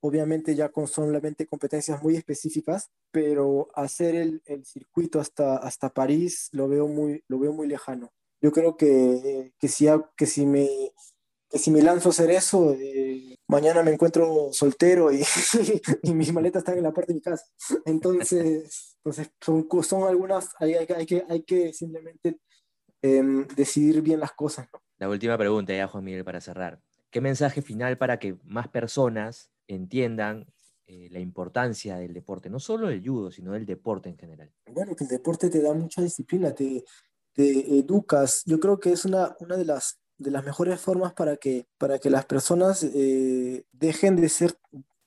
Obviamente 0.00 0.54
ya 0.54 0.70
con 0.70 0.86
solamente 0.86 1.46
competencias 1.46 2.02
muy 2.02 2.16
específicas, 2.16 2.90
pero 3.10 3.68
hacer 3.74 4.14
el, 4.14 4.42
el 4.46 4.64
circuito 4.64 5.20
hasta, 5.20 5.56
hasta 5.56 5.90
París 5.90 6.48
lo 6.52 6.68
veo, 6.68 6.88
muy, 6.88 7.22
lo 7.28 7.38
veo 7.38 7.52
muy 7.52 7.66
lejano. 7.66 8.10
Yo 8.40 8.52
creo 8.52 8.76
que, 8.76 9.52
que, 9.58 9.68
si, 9.68 9.86
que 10.16 10.26
si 10.26 10.46
me 10.46 10.92
que 11.50 11.58
si 11.58 11.70
me 11.70 11.82
lanzo 11.82 12.08
a 12.08 12.12
hacer 12.12 12.30
eso, 12.30 12.74
eh, 12.74 13.36
mañana 13.48 13.82
me 13.82 13.92
encuentro 13.92 14.50
soltero 14.52 15.12
y, 15.12 15.22
y, 16.02 16.14
mis 16.14 16.32
maletas 16.32 16.60
están 16.60 16.78
en 16.78 16.84
la 16.84 16.92
puerta 16.92 17.12
de 17.12 17.16
mi 17.16 17.20
casa. 17.20 17.44
Entonces, 17.84 18.96
entonces 18.98 19.30
son, 19.40 19.66
son 19.82 20.04
algunas, 20.04 20.54
hay, 20.58 20.74
hay, 20.74 20.86
hay, 20.96 21.06
que, 21.06 21.24
hay 21.28 21.42
que 21.42 21.72
simplemente 21.72 22.38
eh, 23.02 23.46
decidir 23.56 24.00
bien 24.00 24.20
las 24.20 24.32
cosas. 24.32 24.68
¿no? 24.72 24.80
La 24.98 25.08
última 25.08 25.36
pregunta 25.36 25.74
ya, 25.74 25.88
Juan 25.88 26.04
Miguel, 26.04 26.24
para 26.24 26.40
cerrar. 26.40 26.80
¿Qué 27.10 27.20
mensaje 27.20 27.62
final 27.62 27.98
para 27.98 28.18
que 28.18 28.36
más 28.44 28.68
personas 28.68 29.50
entiendan 29.66 30.46
eh, 30.86 31.08
la 31.10 31.18
importancia 31.18 31.96
del 31.96 32.14
deporte? 32.14 32.48
No 32.48 32.60
solo 32.60 32.88
del 32.88 33.02
judo, 33.02 33.32
sino 33.32 33.52
del 33.52 33.66
deporte 33.66 34.08
en 34.08 34.16
general. 34.16 34.52
Bueno, 34.70 34.94
que 34.94 35.04
el 35.04 35.10
deporte 35.10 35.50
te 35.50 35.60
da 35.60 35.74
mucha 35.74 36.02
disciplina, 36.02 36.54
te, 36.54 36.84
te 37.32 37.78
educas. 37.78 38.42
Yo 38.46 38.60
creo 38.60 38.78
que 38.78 38.92
es 38.92 39.04
una, 39.04 39.34
una 39.40 39.56
de 39.56 39.64
las 39.64 39.99
de 40.20 40.30
las 40.30 40.44
mejores 40.44 40.78
formas 40.80 41.14
para 41.14 41.36
que, 41.38 41.66
para 41.78 41.98
que 41.98 42.10
las 42.10 42.26
personas 42.26 42.84
eh, 42.84 43.64
dejen 43.72 44.16
de 44.16 44.28
ser, 44.28 44.58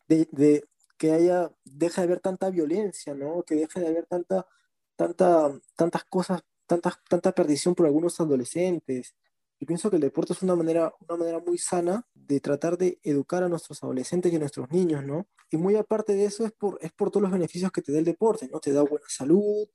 de, 0.07 0.65
que 0.97 1.11
haya, 1.11 1.51
deje 1.63 2.01
de 2.01 2.05
haber 2.05 2.19
tanta 2.19 2.49
violencia, 2.49 3.13
¿no? 3.13 3.43
Que 3.43 3.55
deje 3.55 3.79
de 3.79 3.87
haber 3.87 4.07
tanta, 4.07 4.47
tanta, 4.95 5.51
tantas 5.75 6.03
cosas, 6.05 6.41
tanta, 6.65 6.99
tanta 7.07 7.31
perdición 7.31 7.75
por 7.75 7.85
algunos 7.85 8.19
adolescentes. 8.19 9.15
Yo 9.59 9.67
pienso 9.67 9.91
que 9.91 9.97
el 9.97 10.01
deporte 10.01 10.33
es 10.33 10.41
una 10.41 10.55
manera, 10.55 10.91
una 11.07 11.17
manera 11.17 11.39
muy 11.39 11.59
sana 11.59 12.07
de 12.15 12.39
tratar 12.39 12.75
de 12.75 12.99
educar 13.03 13.43
a 13.43 13.49
nuestros 13.49 13.83
adolescentes 13.83 14.33
y 14.33 14.35
a 14.37 14.39
nuestros 14.39 14.71
niños, 14.71 15.05
¿no? 15.05 15.27
Y 15.51 15.57
muy 15.57 15.75
aparte 15.75 16.15
de 16.15 16.25
eso 16.25 16.43
es 16.43 16.51
por, 16.53 16.79
es 16.81 16.91
por 16.91 17.11
todos 17.11 17.21
los 17.21 17.31
beneficios 17.31 17.71
que 17.71 17.83
te 17.83 17.91
da 17.91 17.99
el 17.99 18.05
deporte, 18.05 18.49
¿no? 18.51 18.59
Te 18.59 18.73
da 18.73 18.81
buena 18.81 19.05
salud, 19.07 19.67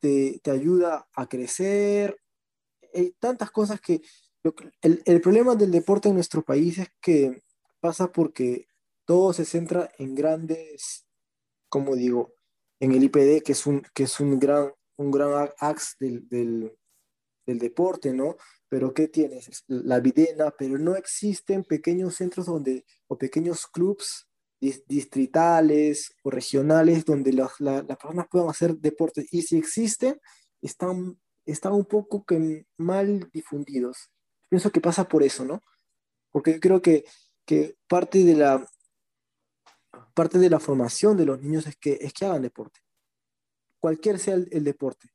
te, 0.00 0.40
te 0.42 0.50
ayuda 0.50 1.06
a 1.12 1.28
crecer, 1.28 2.18
hay 2.94 3.12
tantas 3.18 3.50
cosas 3.50 3.82
que... 3.82 4.00
el, 4.82 5.02
el 5.04 5.20
problema 5.20 5.54
del 5.54 5.70
deporte 5.70 6.08
en 6.08 6.14
nuestro 6.14 6.42
país 6.42 6.78
es 6.78 6.88
que 7.00 7.42
pasa 7.80 8.10
porque 8.12 8.66
todo 9.04 9.32
se 9.32 9.44
centra 9.44 9.90
en 9.98 10.14
grandes, 10.14 11.06
como 11.68 11.96
digo, 11.96 12.34
en 12.80 12.92
el 12.92 13.04
IPD, 13.04 13.42
que 13.42 13.52
es 13.52 13.66
un, 13.66 13.82
que 13.94 14.04
es 14.04 14.20
un 14.20 14.38
gran, 14.38 14.72
un 14.96 15.10
gran 15.10 15.50
axe 15.58 15.96
del, 15.98 16.28
del, 16.28 16.76
del 17.46 17.58
deporte, 17.58 18.12
¿no? 18.12 18.36
Pero 18.68 18.92
¿qué 18.92 19.08
tienes? 19.08 19.64
La 19.66 20.00
videna, 20.00 20.52
pero 20.56 20.78
no 20.78 20.94
existen 20.94 21.64
pequeños 21.64 22.16
centros 22.16 22.46
donde, 22.46 22.84
o 23.06 23.16
pequeños 23.16 23.66
clubs 23.66 24.28
distritales 24.60 26.12
o 26.24 26.30
regionales 26.30 27.04
donde 27.04 27.32
las, 27.32 27.60
las 27.60 27.84
personas 27.84 28.26
puedan 28.30 28.50
hacer 28.50 28.76
deporte. 28.76 29.26
Y 29.30 29.42
si 29.42 29.56
existen, 29.56 30.20
están, 30.60 31.18
están 31.46 31.72
un 31.72 31.84
poco 31.84 32.24
que 32.24 32.66
mal 32.76 33.30
difundidos. 33.32 34.10
Pienso 34.48 34.70
que 34.70 34.80
pasa 34.80 35.08
por 35.08 35.22
eso, 35.22 35.44
¿no? 35.44 35.62
Porque 36.30 36.60
creo 36.60 36.80
que, 36.80 37.04
que 37.44 37.76
parte 37.88 38.24
de 38.24 38.34
la, 38.34 38.66
parte 40.14 40.38
de 40.38 40.50
la 40.50 40.60
formación 40.60 41.16
de 41.16 41.26
los 41.26 41.40
niños 41.40 41.66
es 41.66 41.76
que, 41.76 41.98
es 42.00 42.12
que 42.12 42.24
hagan 42.24 42.42
deporte, 42.42 42.80
cualquier 43.80 44.18
sea 44.18 44.34
el, 44.34 44.64
deporte. 44.64 45.08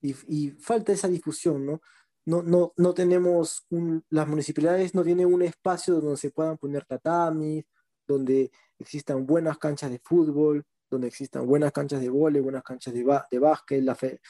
Y, 0.00 0.14
y, 0.28 0.50
falta 0.52 0.92
esa 0.92 1.08
difusión, 1.08 1.66
¿no? 1.66 1.80
No, 2.24 2.42
no, 2.42 2.72
no 2.76 2.92
tenemos, 2.92 3.66
un, 3.70 4.04
las 4.10 4.26
municipalidades 4.26 4.94
no 4.94 5.04
tienen 5.04 5.32
un 5.32 5.42
espacio 5.42 6.00
donde 6.00 6.16
se 6.16 6.30
puedan 6.30 6.58
poner 6.58 6.84
tatamis, 6.84 7.64
donde 8.06 8.50
existan 8.78 9.26
buenas 9.26 9.58
canchas 9.58 9.90
de 9.90 10.00
fútbol, 10.00 10.64
donde 10.90 11.08
existan 11.08 11.46
buenas 11.46 11.72
canchas 11.72 12.00
de 12.00 12.08
vóley, 12.08 12.40
buenas 12.40 12.62
canchas 12.62 12.94
de, 12.94 13.04
de 13.30 13.38
básquet. 13.38 13.82
La 13.82 13.94
fe. 13.94 14.20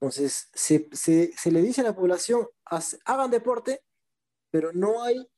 Entonces, 0.00 0.50
se, 0.52 0.88
se, 0.92 1.32
se, 1.36 1.50
le 1.50 1.62
dice 1.62 1.80
a 1.80 1.84
la 1.84 1.96
población, 1.96 2.46
hagan 3.04 3.30
deporte, 3.30 3.82
pero 4.50 4.72
no 4.72 5.02
hay 5.02 5.28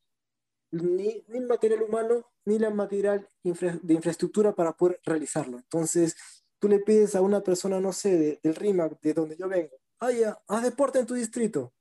ni, 0.71 1.23
ni 1.27 1.39
material 1.41 1.83
humano 1.83 2.25
ni 2.45 2.59
la 2.59 2.69
material 2.69 3.29
de 3.43 3.93
infraestructura 3.93 4.53
para 4.53 4.73
poder 4.73 4.99
realizarlo. 5.03 5.57
Entonces, 5.57 6.15
tú 6.59 6.67
le 6.67 6.79
pides 6.79 7.15
a 7.15 7.21
una 7.21 7.41
persona, 7.41 7.79
no 7.79 7.93
sé, 7.93 8.39
del 8.41 8.55
RIMAC, 8.55 8.99
de 9.01 9.13
donde 9.13 9.37
yo 9.37 9.47
vengo, 9.47 9.75
ay, 9.99 10.23
haz 10.47 10.63
deporte 10.63 10.99
en 10.99 11.05
tu 11.05 11.13
distrito. 11.13 11.73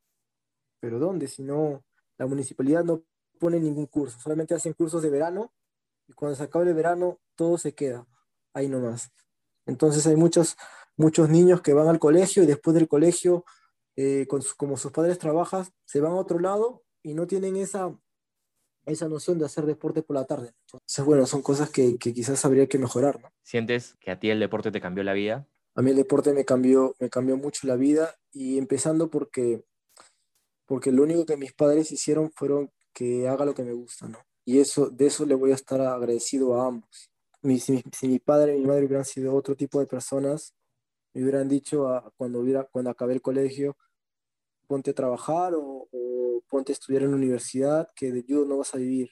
¿Pero 0.80 0.98
dónde? 0.98 1.26
Si 1.26 1.42
no, 1.42 1.84
la 2.18 2.26
municipalidad 2.26 2.84
no 2.84 3.02
pone 3.38 3.58
ningún 3.58 3.86
curso, 3.86 4.18
solamente 4.18 4.54
hacen 4.54 4.72
cursos 4.72 5.02
de 5.02 5.10
verano 5.10 5.52
y 6.06 6.12
cuando 6.12 6.36
se 6.36 6.42
acaba 6.42 6.64
el 6.64 6.74
verano 6.74 7.20
todo 7.34 7.56
se 7.56 7.74
queda 7.74 8.06
ahí 8.52 8.68
nomás. 8.68 9.10
Entonces 9.66 10.06
hay 10.06 10.16
muchos, 10.16 10.56
muchos 10.96 11.28
niños 11.28 11.62
que 11.62 11.72
van 11.72 11.88
al 11.88 11.98
colegio 11.98 12.42
y 12.42 12.46
después 12.46 12.74
del 12.74 12.88
colegio, 12.88 13.44
eh, 13.96 14.26
con 14.28 14.42
como 14.56 14.76
sus 14.76 14.92
padres 14.92 15.18
trabajan, 15.18 15.66
se 15.84 16.00
van 16.00 16.12
a 16.12 16.16
otro 16.16 16.38
lado 16.38 16.82
y 17.02 17.14
no 17.14 17.26
tienen 17.26 17.56
esa 17.56 17.96
esa 18.92 19.08
noción 19.08 19.38
de 19.38 19.46
hacer 19.46 19.66
deporte 19.66 20.02
por 20.02 20.16
la 20.16 20.24
tarde. 20.24 20.52
Entonces, 20.66 21.04
bueno, 21.04 21.26
son 21.26 21.42
cosas 21.42 21.70
que, 21.70 21.96
quizás 21.98 22.44
habría 22.44 22.66
que 22.66 22.78
mejorar. 22.78 23.20
¿no? 23.20 23.30
¿Sientes 23.42 23.96
que 24.00 24.10
a 24.10 24.18
ti 24.18 24.30
el 24.30 24.40
deporte 24.40 24.70
te 24.70 24.80
cambió 24.80 25.04
la 25.04 25.12
vida? 25.12 25.46
A 25.74 25.82
mí 25.82 25.90
el 25.90 25.96
deporte 25.96 26.32
me 26.32 26.44
cambió, 26.44 26.96
me 26.98 27.08
cambió 27.08 27.36
mucho 27.36 27.66
la 27.66 27.76
vida 27.76 28.14
y 28.32 28.58
empezando 28.58 29.10
porque, 29.10 29.64
porque 30.66 30.90
lo 30.90 31.02
único 31.02 31.24
que 31.24 31.36
mis 31.36 31.52
padres 31.52 31.92
hicieron 31.92 32.32
fueron 32.34 32.70
que 32.92 33.28
haga 33.28 33.44
lo 33.44 33.54
que 33.54 33.62
me 33.62 33.72
gusta, 33.72 34.08
¿no? 34.08 34.18
Y 34.44 34.58
eso, 34.60 34.88
de 34.88 35.06
eso 35.06 35.26
le 35.26 35.34
voy 35.34 35.52
a 35.52 35.54
estar 35.54 35.80
agradecido 35.80 36.60
a 36.60 36.66
ambos. 36.66 37.10
si, 37.42 38.08
mi 38.08 38.18
padre 38.18 38.56
y 38.56 38.60
mi 38.60 38.66
madre 38.66 38.86
hubieran 38.86 39.04
sido 39.04 39.34
otro 39.34 39.54
tipo 39.54 39.78
de 39.78 39.86
personas, 39.86 40.54
me 41.12 41.22
hubieran 41.22 41.48
dicho 41.48 41.86
cuando, 42.16 42.40
hubiera, 42.40 42.64
cuando 42.64 42.90
acabé 42.90 43.12
el 43.12 43.22
colegio, 43.22 43.76
ponte 44.68 44.92
a 44.92 44.94
trabajar 44.94 45.54
o, 45.56 45.88
ponte 46.48 46.72
a 46.72 46.74
estudiar 46.74 47.02
en 47.02 47.10
la 47.10 47.16
universidad, 47.16 47.90
que 47.96 48.12
de 48.12 48.24
judo 48.26 48.46
no 48.46 48.58
vas 48.58 48.74
a 48.74 48.78
vivir. 48.78 49.10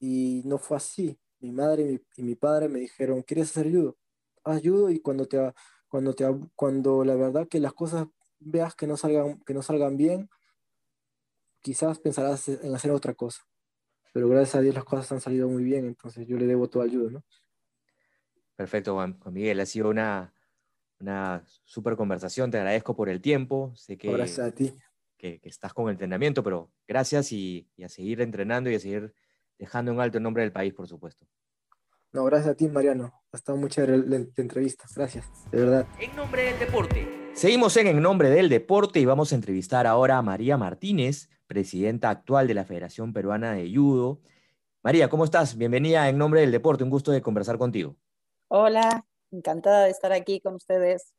Y 0.00 0.42
no 0.44 0.58
fue 0.58 0.76
así. 0.76 1.18
Mi 1.38 1.52
madre 1.52 2.02
y 2.16 2.22
mi, 2.22 2.34
padre 2.34 2.68
me 2.68 2.80
dijeron, 2.80 3.22
¿quieres 3.22 3.50
hacer 3.50 3.70
judo? 3.70 3.96
Haz 4.44 4.60
judo 4.62 4.90
y 4.90 5.00
cuando, 5.00 5.26
te, 5.26 5.52
cuando, 5.88 6.14
te, 6.14 6.26
cuando 6.56 7.04
la 7.04 7.14
verdad 7.14 7.48
que 7.48 7.60
las 7.60 7.72
cosas 7.72 8.06
veas 8.38 8.74
que 8.74 8.86
no 8.86 8.96
salgan, 8.96 9.40
que 9.46 9.54
no 9.54 9.62
salgan 9.62 9.96
bien, 9.96 10.28
quizás 11.62 11.98
pensarás 11.98 12.48
en 12.48 12.74
hacer 12.74 12.90
otra 12.90 13.14
cosa. 13.14 13.42
Pero 14.12 14.28
gracias 14.28 14.56
a 14.56 14.60
Dios 14.60 14.74
las 14.74 14.84
cosas 14.84 15.10
han 15.12 15.20
salido 15.20 15.48
muy 15.48 15.62
bien, 15.62 15.86
entonces 15.86 16.26
yo 16.26 16.36
le 16.36 16.46
debo 16.46 16.68
todo 16.68 16.82
al 16.82 16.90
judo, 16.90 17.10
¿no? 17.10 17.24
Perfecto, 18.56 18.94
Juan 18.94 19.18
Miguel. 19.30 19.60
Ha 19.60 19.66
sido 19.66 19.88
una, 19.88 20.34
una 21.00 21.42
súper 21.64 21.96
conversación. 21.96 22.50
Te 22.50 22.58
agradezco 22.58 22.94
por 22.94 23.08
el 23.08 23.20
tiempo. 23.20 23.72
Sé 23.74 23.96
que, 23.96 24.12
gracias 24.12 24.46
a 24.46 24.52
ti 24.52 24.72
que, 25.20 25.40
estás 25.44 25.72
con 25.74 25.86
el 25.86 25.92
entrenamiento, 25.92 26.42
pero 26.42 26.70
gracias 26.88 27.30
y, 27.32 27.68
a 27.84 27.88
seguir 27.88 28.20
entrenando 28.20 28.70
y 28.70 28.74
a 28.74 28.80
seguir 28.80 29.14
dejando 29.58 29.92
un 29.92 30.00
alto 30.00 30.18
el 30.18 30.24
nombre 30.24 30.42
del 30.42 30.52
país, 30.52 30.72
por 30.72 30.88
supuesto. 30.88 31.26
No, 32.12 32.24
gracias 32.24 32.52
a 32.52 32.56
ti, 32.56 32.68
Mariano. 32.68 33.12
Ha 33.32 33.36
estado 33.36 33.56
muy 33.58 33.68
chévere 33.68 33.98
la, 33.98 34.16
entrevista. 34.16 34.84
Gracias, 34.96 35.26
de 35.52 35.58
verdad. 35.58 35.86
En 36.00 36.16
nombre 36.16 36.44
del 36.44 36.58
deporte. 36.58 37.30
Seguimos 37.34 37.76
en 37.76 37.86
En 37.86 38.02
nombre 38.02 38.30
del 38.30 38.48
deporte 38.48 38.98
y 38.98 39.04
vamos 39.04 39.30
a 39.30 39.36
entrevistar 39.36 39.86
ahora 39.86 40.18
a 40.18 40.22
María 40.22 40.56
Martínez, 40.56 41.28
presidenta 41.46 42.10
actual 42.10 42.48
de 42.48 42.54
la 42.54 42.64
Federación 42.64 43.12
Peruana 43.12 43.52
de 43.52 43.72
Judo. 43.72 44.20
María, 44.82 45.08
¿cómo 45.08 45.24
estás? 45.24 45.56
Bienvenida 45.56 46.08
en 46.08 46.18
nombre 46.18 46.40
del 46.40 46.50
deporte. 46.50 46.82
Un 46.82 46.90
gusto 46.90 47.12
de 47.12 47.22
conversar 47.22 47.58
contigo. 47.58 47.96
Hola, 48.48 49.06
encantada 49.30 49.84
de 49.84 49.90
estar 49.90 50.12
aquí 50.12 50.40
con 50.40 50.54
ustedes. 50.54 51.14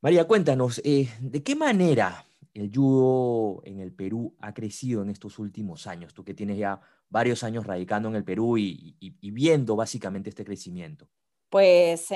María, 0.00 0.26
cuéntanos, 0.26 0.80
eh, 0.84 1.08
¿de 1.20 1.42
qué 1.42 1.54
manera 1.54 2.26
el 2.54 2.70
judo 2.74 3.62
en 3.64 3.80
el 3.80 3.92
Perú 3.92 4.34
ha 4.40 4.52
crecido 4.52 5.02
en 5.02 5.10
estos 5.10 5.38
últimos 5.38 5.86
años? 5.86 6.12
Tú 6.12 6.24
que 6.24 6.34
tienes 6.34 6.58
ya 6.58 6.80
varios 7.08 7.44
años 7.44 7.66
radicando 7.66 8.08
en 8.08 8.16
el 8.16 8.24
Perú 8.24 8.58
y, 8.58 8.96
viendo 9.20 9.76
básicamente 9.76 10.30
este 10.30 10.44
crecimiento. 10.44 11.08
Pues, 11.50 12.08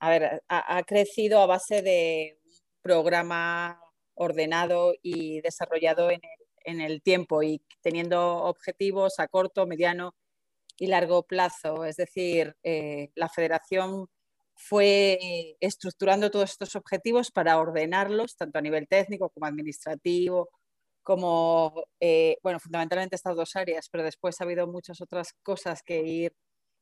a 0.00 0.10
ver, 0.10 0.42
ha, 0.48 0.82
crecido 0.82 1.40
a 1.40 1.46
base 1.46 1.80
de 1.82 2.38
un 2.44 2.52
programa 2.82 3.80
ordenado 4.14 4.92
y 5.02 5.40
desarrollado 5.40 6.10
en 6.10 6.80
el, 6.80 7.00
tiempo 7.00 7.42
y 7.42 7.62
teniendo 7.80 8.42
objetivos 8.44 9.20
a 9.20 9.28
corto, 9.28 9.66
mediano 9.66 10.14
y 10.76 10.88
largo 10.88 11.22
plazo. 11.22 11.84
Es 11.84 11.96
decir, 11.96 12.56
eh, 12.64 13.10
la 13.14 13.28
federación 13.28 14.08
fue 14.58 15.56
estructurando 15.60 16.30
todos 16.30 16.50
estos 16.50 16.74
objetivos 16.76 17.30
para 17.30 17.58
ordenarlos, 17.58 18.36
tanto 18.36 18.58
a 18.58 18.62
nivel 18.62 18.88
técnico 18.88 19.30
como 19.30 19.46
administrativo, 19.46 20.50
como, 21.02 21.84
eh, 22.00 22.38
bueno, 22.42 22.60
fundamentalmente 22.60 23.16
estas 23.16 23.36
dos 23.36 23.56
áreas, 23.56 23.88
pero 23.90 24.04
después 24.04 24.40
ha 24.40 24.44
habido 24.44 24.66
muchas 24.66 25.00
otras 25.00 25.32
cosas 25.44 25.82
que 25.82 26.02
ir 26.02 26.32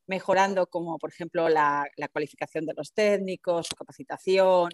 mejorando, 0.06 0.66
como 0.68 0.98
por 0.98 1.10
ejemplo 1.10 1.48
la, 1.48 1.86
cualificación 2.12 2.66
de 2.66 2.74
los 2.74 2.92
técnicos, 2.94 3.68
su 3.68 3.76
capacitación, 3.76 4.70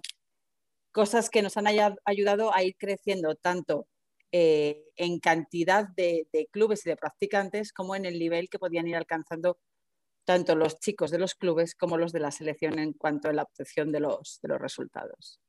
cosas 0.92 1.30
que 1.30 1.42
nos 1.42 1.56
han 1.56 1.66
ayudado 2.04 2.54
a 2.54 2.62
ir 2.62 2.76
creciendo 2.78 3.34
tanto 3.36 3.88
eh, 4.32 4.84
en 4.96 5.18
cantidad 5.20 5.88
de, 5.96 6.28
de, 6.32 6.46
clubes 6.52 6.86
y 6.86 6.90
de 6.90 6.96
practicantes 6.96 7.72
como 7.72 7.96
en 7.96 8.06
el 8.06 8.18
nivel 8.18 8.48
que 8.48 8.58
podían 8.58 8.88
ir 8.88 8.96
alcanzando 8.96 9.58
tanto 10.24 10.54
los 10.54 10.78
chicos 10.78 11.10
de 11.10 11.18
los 11.18 11.34
clubes 11.34 11.74
como 11.74 11.96
los 11.96 12.12
de 12.12 12.20
la 12.20 12.30
selección 12.30 12.78
en 12.78 12.92
cuanto 12.92 13.28
a 13.28 13.32
la 13.32 13.42
obtención 13.42 13.92
de 13.92 14.00
los, 14.00 14.40
de 14.42 14.48
los 14.48 14.60
resultados. 14.60 15.40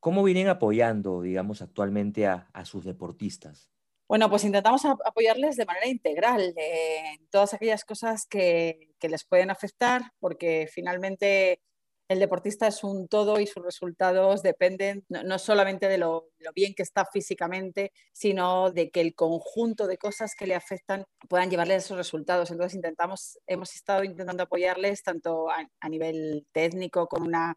¿Cómo 0.00 0.22
vienen 0.22 0.48
apoyando, 0.48 1.22
digamos, 1.22 1.60
actualmente 1.62 2.26
a, 2.26 2.48
sus 2.64 2.84
deportistas? 2.84 3.68
Bueno, 4.06 4.30
pues 4.30 4.44
intentamos 4.44 4.84
apoyarles 4.84 5.56
de 5.56 5.66
manera 5.66 5.88
integral 5.88 6.54
en 6.56 7.26
todas 7.28 7.52
aquellas 7.52 7.84
cosas 7.84 8.26
que, 8.26 8.90
que 8.98 9.08
les 9.08 9.24
pueden 9.24 9.50
afectar, 9.50 10.12
porque 10.18 10.68
finalmente 10.72 11.60
el 12.08 12.20
deportista 12.20 12.66
es 12.66 12.82
un 12.84 13.06
todo 13.06 13.38
y 13.38 13.46
sus 13.46 13.62
resultados 13.62 14.42
dependen 14.42 15.04
no, 15.08 15.38
solamente 15.38 15.88
de 15.88 15.98
lo, 15.98 16.30
bien 16.54 16.74
que 16.74 16.82
está 16.82 17.04
físicamente, 17.04 17.92
sino 18.12 18.70
de 18.70 18.90
que 18.90 19.02
el 19.02 19.14
conjunto 19.14 19.86
de 19.86 19.98
cosas 19.98 20.34
que 20.34 20.46
le 20.46 20.54
afectan 20.54 21.04
puedan 21.28 21.50
llevarle 21.50 21.74
a 21.74 21.78
esos 21.78 21.98
resultados. 21.98 22.50
Entonces 22.50 22.76
intentamos, 22.76 23.38
hemos 23.46 23.74
estado 23.74 24.04
intentando 24.04 24.42
apoyarles 24.42 25.02
tanto 25.02 25.48
a, 25.50 25.88
nivel 25.88 26.46
técnico 26.52 27.06
como 27.08 27.26
una, 27.26 27.54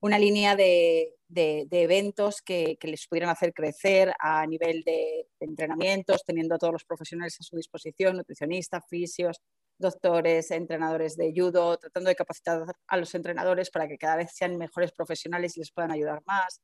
una 0.00 0.18
línea 0.18 0.56
de, 0.56 1.14
de, 1.30 1.66
eventos 1.70 2.42
que, 2.42 2.76
les 2.82 3.06
pudieran 3.06 3.30
hacer 3.30 3.54
crecer 3.54 4.12
a 4.18 4.46
nivel 4.46 4.82
de, 4.82 5.26
entrenamientos, 5.40 6.22
teniendo 6.24 6.54
a 6.54 6.58
todos 6.58 6.74
los 6.74 6.84
profesionales 6.84 7.36
a 7.40 7.44
su 7.44 7.56
disposición, 7.56 8.16
nutricionistas, 8.16 8.84
fisios, 8.88 9.40
doctores, 9.80 10.50
entrenadores 10.50 11.16
de 11.16 11.32
judo, 11.34 11.76
tratando 11.78 12.08
de 12.08 12.16
capacitar 12.16 12.64
a 12.86 12.96
los 12.96 13.14
entrenadores 13.14 13.70
para 13.70 13.88
que 13.88 13.98
cada 13.98 14.16
vez 14.16 14.30
sean 14.32 14.56
mejores 14.56 14.92
profesionales 14.92 15.56
y 15.56 15.60
les 15.60 15.72
puedan 15.72 15.90
ayudar 15.90 16.22
más. 16.26 16.60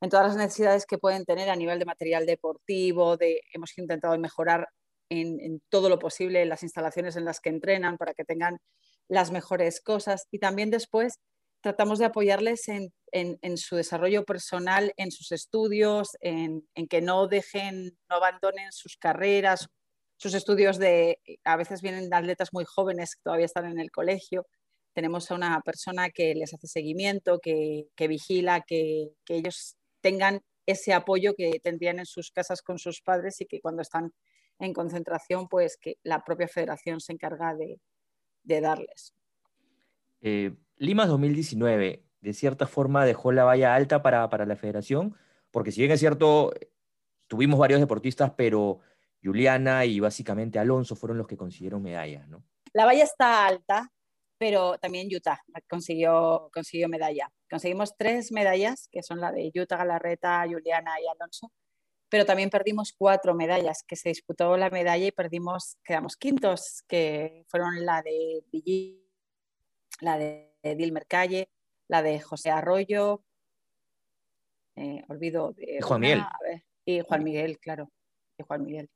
En 0.00 0.10
todas 0.10 0.28
las 0.28 0.36
necesidades 0.36 0.86
que 0.86 0.98
pueden 0.98 1.24
tener 1.24 1.50
a 1.50 1.56
nivel 1.56 1.78
de 1.78 1.84
material 1.84 2.26
deportivo, 2.26 3.16
de, 3.16 3.40
hemos 3.52 3.76
intentado 3.78 4.18
mejorar 4.18 4.68
en, 5.10 5.40
en 5.40 5.62
todo 5.68 5.88
lo 5.88 5.98
posible 5.98 6.44
las 6.46 6.62
instalaciones 6.62 7.16
en 7.16 7.24
las 7.24 7.40
que 7.40 7.50
entrenan 7.50 7.98
para 7.98 8.14
que 8.14 8.24
tengan 8.24 8.58
las 9.08 9.30
mejores 9.30 9.80
cosas 9.80 10.26
y 10.30 10.38
también 10.38 10.70
después 10.70 11.20
tratamos 11.64 11.98
de 11.98 12.04
apoyarles 12.04 12.68
en, 12.68 13.56
su 13.56 13.76
desarrollo 13.76 14.26
personal, 14.26 14.92
en 14.98 15.10
sus 15.10 15.32
estudios, 15.32 16.10
en, 16.20 16.62
que 16.90 17.00
no 17.00 17.26
dejen, 17.26 17.96
no 18.10 18.16
abandonen 18.16 18.70
sus 18.70 18.98
carreras, 18.98 19.66
sus 20.24 20.32
estudios 20.32 20.78
de, 20.78 21.20
a 21.44 21.54
veces 21.58 21.82
vienen 21.82 22.12
atletas 22.14 22.48
muy 22.54 22.64
jóvenes 22.64 23.14
que 23.14 23.20
todavía 23.22 23.44
están 23.44 23.66
en 23.66 23.78
el 23.78 23.90
colegio. 23.90 24.46
Tenemos 24.94 25.30
a 25.30 25.34
una 25.34 25.60
persona 25.60 26.08
que 26.08 26.34
les 26.34 26.54
hace 26.54 26.66
seguimiento, 26.66 27.40
que, 27.40 27.88
vigila, 27.98 28.62
que, 28.62 29.10
ellos 29.28 29.76
tengan 30.00 30.40
ese 30.64 30.94
apoyo 30.94 31.34
que 31.34 31.60
tendrían 31.62 31.98
en 31.98 32.06
sus 32.06 32.30
casas 32.30 32.62
con 32.62 32.78
sus 32.78 33.02
padres 33.02 33.38
y 33.42 33.44
que 33.44 33.60
cuando 33.60 33.82
están 33.82 34.14
en 34.58 34.72
concentración, 34.72 35.46
pues 35.46 35.76
que 35.78 35.96
la 36.02 36.24
propia 36.24 36.48
federación 36.48 37.00
se 37.00 37.12
encarga 37.12 37.54
de, 37.54 37.78
darles. 38.62 39.12
Eh, 40.22 40.54
Lima 40.76 41.06
2019, 41.06 42.02
de 42.22 42.32
cierta 42.32 42.66
forma, 42.66 43.04
dejó 43.04 43.30
la 43.30 43.44
valla 43.44 43.74
alta 43.74 44.00
para, 44.02 44.46
la 44.46 44.56
federación, 44.56 45.16
porque 45.50 45.70
si 45.70 45.82
bien 45.82 45.92
es 45.92 46.00
cierto, 46.00 46.54
tuvimos 47.28 47.58
varios 47.58 47.80
deportistas, 47.80 48.32
pero 48.34 48.80
Juliana 49.24 49.84
y 49.84 50.00
básicamente 50.00 50.58
Alonso 50.58 50.94
fueron 50.94 51.18
los 51.18 51.26
que 51.26 51.36
consiguieron 51.36 51.82
medallas, 51.82 52.28
¿no? 52.28 52.44
La 52.74 52.84
valla 52.84 53.04
está 53.04 53.46
alta, 53.46 53.90
pero 54.36 54.78
también 54.78 55.08
Utah 55.14 55.40
consiguió, 55.68 56.50
consiguió 56.52 56.88
medalla. 56.88 57.30
Conseguimos 57.48 57.96
tres 57.96 58.32
medallas, 58.32 58.88
que 58.90 59.02
son 59.02 59.20
la 59.20 59.32
de 59.32 59.50
Utah, 59.54 59.78
Galarreta, 59.78 60.44
Juliana 60.46 61.00
y 61.00 61.06
Alonso, 61.06 61.52
pero 62.08 62.26
también 62.26 62.50
perdimos 62.50 62.92
cuatro 62.96 63.34
medallas, 63.34 63.82
que 63.86 63.96
se 63.96 64.10
disputó 64.10 64.56
la 64.56 64.70
medalla 64.70 65.06
y 65.06 65.12
perdimos, 65.12 65.78
quedamos 65.84 66.16
quintos, 66.16 66.84
que 66.86 67.44
fueron 67.48 67.84
la 67.86 68.02
de 68.02 68.44
Billy, 68.52 69.08
la 70.00 70.18
de 70.18 70.54
Dilmer 70.62 71.06
Calle, 71.06 71.50
la 71.88 72.02
de 72.02 72.20
José 72.20 72.50
Arroyo, 72.50 73.24
eh, 74.76 75.04
olvido 75.08 75.52
de 75.52 75.80
Juan 75.80 76.00
Miguel. 76.00 76.24
y 76.84 77.00
Juan 77.00 77.24
Miguel, 77.24 77.58
claro, 77.58 77.90
y 78.38 78.42
Juan 78.42 78.64
Miguel. 78.64 78.90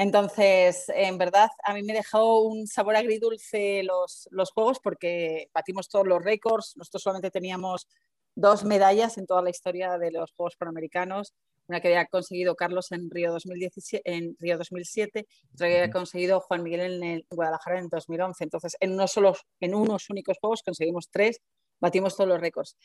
Entonces, 0.00 0.86
en 0.94 1.18
verdad, 1.18 1.50
a 1.62 1.74
mí 1.74 1.82
me 1.82 1.92
dejó 1.92 2.40
un 2.40 2.66
sabor 2.66 2.96
agridulce 2.96 3.82
los, 3.82 4.28
los 4.30 4.50
juegos 4.50 4.78
porque 4.82 5.50
batimos 5.52 5.90
todos 5.90 6.06
los 6.06 6.24
récords. 6.24 6.72
Nosotros 6.76 7.02
solamente 7.02 7.30
teníamos 7.30 7.86
dos 8.34 8.64
medallas 8.64 9.18
en 9.18 9.26
toda 9.26 9.42
la 9.42 9.50
historia 9.50 9.98
de 9.98 10.10
los 10.10 10.32
Juegos 10.32 10.56
Panamericanos 10.56 11.34
una 11.70 11.80
que 11.80 11.88
había 11.88 12.06
conseguido 12.06 12.56
Carlos 12.56 12.90
en 12.92 13.10
Río, 13.10 13.30
2017, 13.32 14.02
en 14.12 14.36
Río 14.40 14.58
2007, 14.58 15.26
otra 15.54 15.68
que 15.68 15.78
había 15.78 15.92
conseguido 15.92 16.40
Juan 16.40 16.64
Miguel 16.64 17.02
en, 17.02 17.24
Guadalajara 17.30 17.78
en 17.78 17.88
2011. 17.88 18.42
Entonces, 18.42 18.76
en 18.80 18.92
unos, 18.92 19.12
solos, 19.12 19.46
en 19.60 19.74
unos 19.74 20.10
únicos 20.10 20.36
juegos 20.40 20.62
conseguimos 20.64 21.08
tres, 21.10 21.40
batimos 21.78 22.16
todos 22.16 22.28
los 22.28 22.40
récords. 22.40 22.76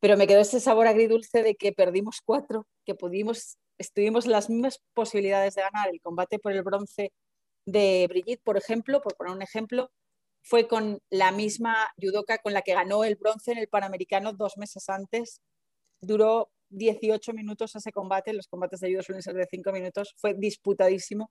Pero 0.00 0.16
me 0.16 0.26
quedó 0.26 0.40
ese 0.40 0.60
sabor 0.60 0.86
agridulce 0.86 1.42
de 1.42 1.56
que 1.56 1.72
perdimos 1.72 2.20
cuatro, 2.24 2.66
que 2.84 2.94
pudimos, 2.94 3.58
estuvimos 3.78 4.26
las 4.26 4.48
mismas 4.48 4.80
posibilidades 4.94 5.54
de 5.54 5.62
ganar 5.62 5.88
el 5.88 6.00
combate 6.00 6.38
por 6.38 6.52
el 6.52 6.62
bronce 6.62 7.12
de 7.66 8.06
Brigitte, 8.08 8.42
por 8.42 8.56
ejemplo, 8.56 9.02
por 9.02 9.16
poner 9.16 9.34
un 9.34 9.42
ejemplo, 9.42 9.90
fue 10.42 10.66
con 10.66 11.00
la 11.10 11.32
misma 11.32 11.88
judoka 12.00 12.38
con 12.38 12.54
la 12.54 12.62
que 12.62 12.74
ganó 12.74 13.04
el 13.04 13.16
bronce 13.16 13.52
en 13.52 13.58
el 13.58 13.68
Panamericano 13.68 14.32
dos 14.32 14.56
meses 14.56 14.88
antes. 14.88 15.42
Duró 16.00 16.50
18 16.70 17.32
minutos 17.32 17.74
ese 17.76 17.92
combate, 17.92 18.32
los 18.32 18.48
combates 18.48 18.80
de 18.80 18.90
judo 18.90 19.02
suelen 19.02 19.22
ser 19.22 19.34
de 19.34 19.46
5 19.50 19.72
minutos, 19.72 20.14
fue 20.16 20.34
disputadísimo. 20.34 21.30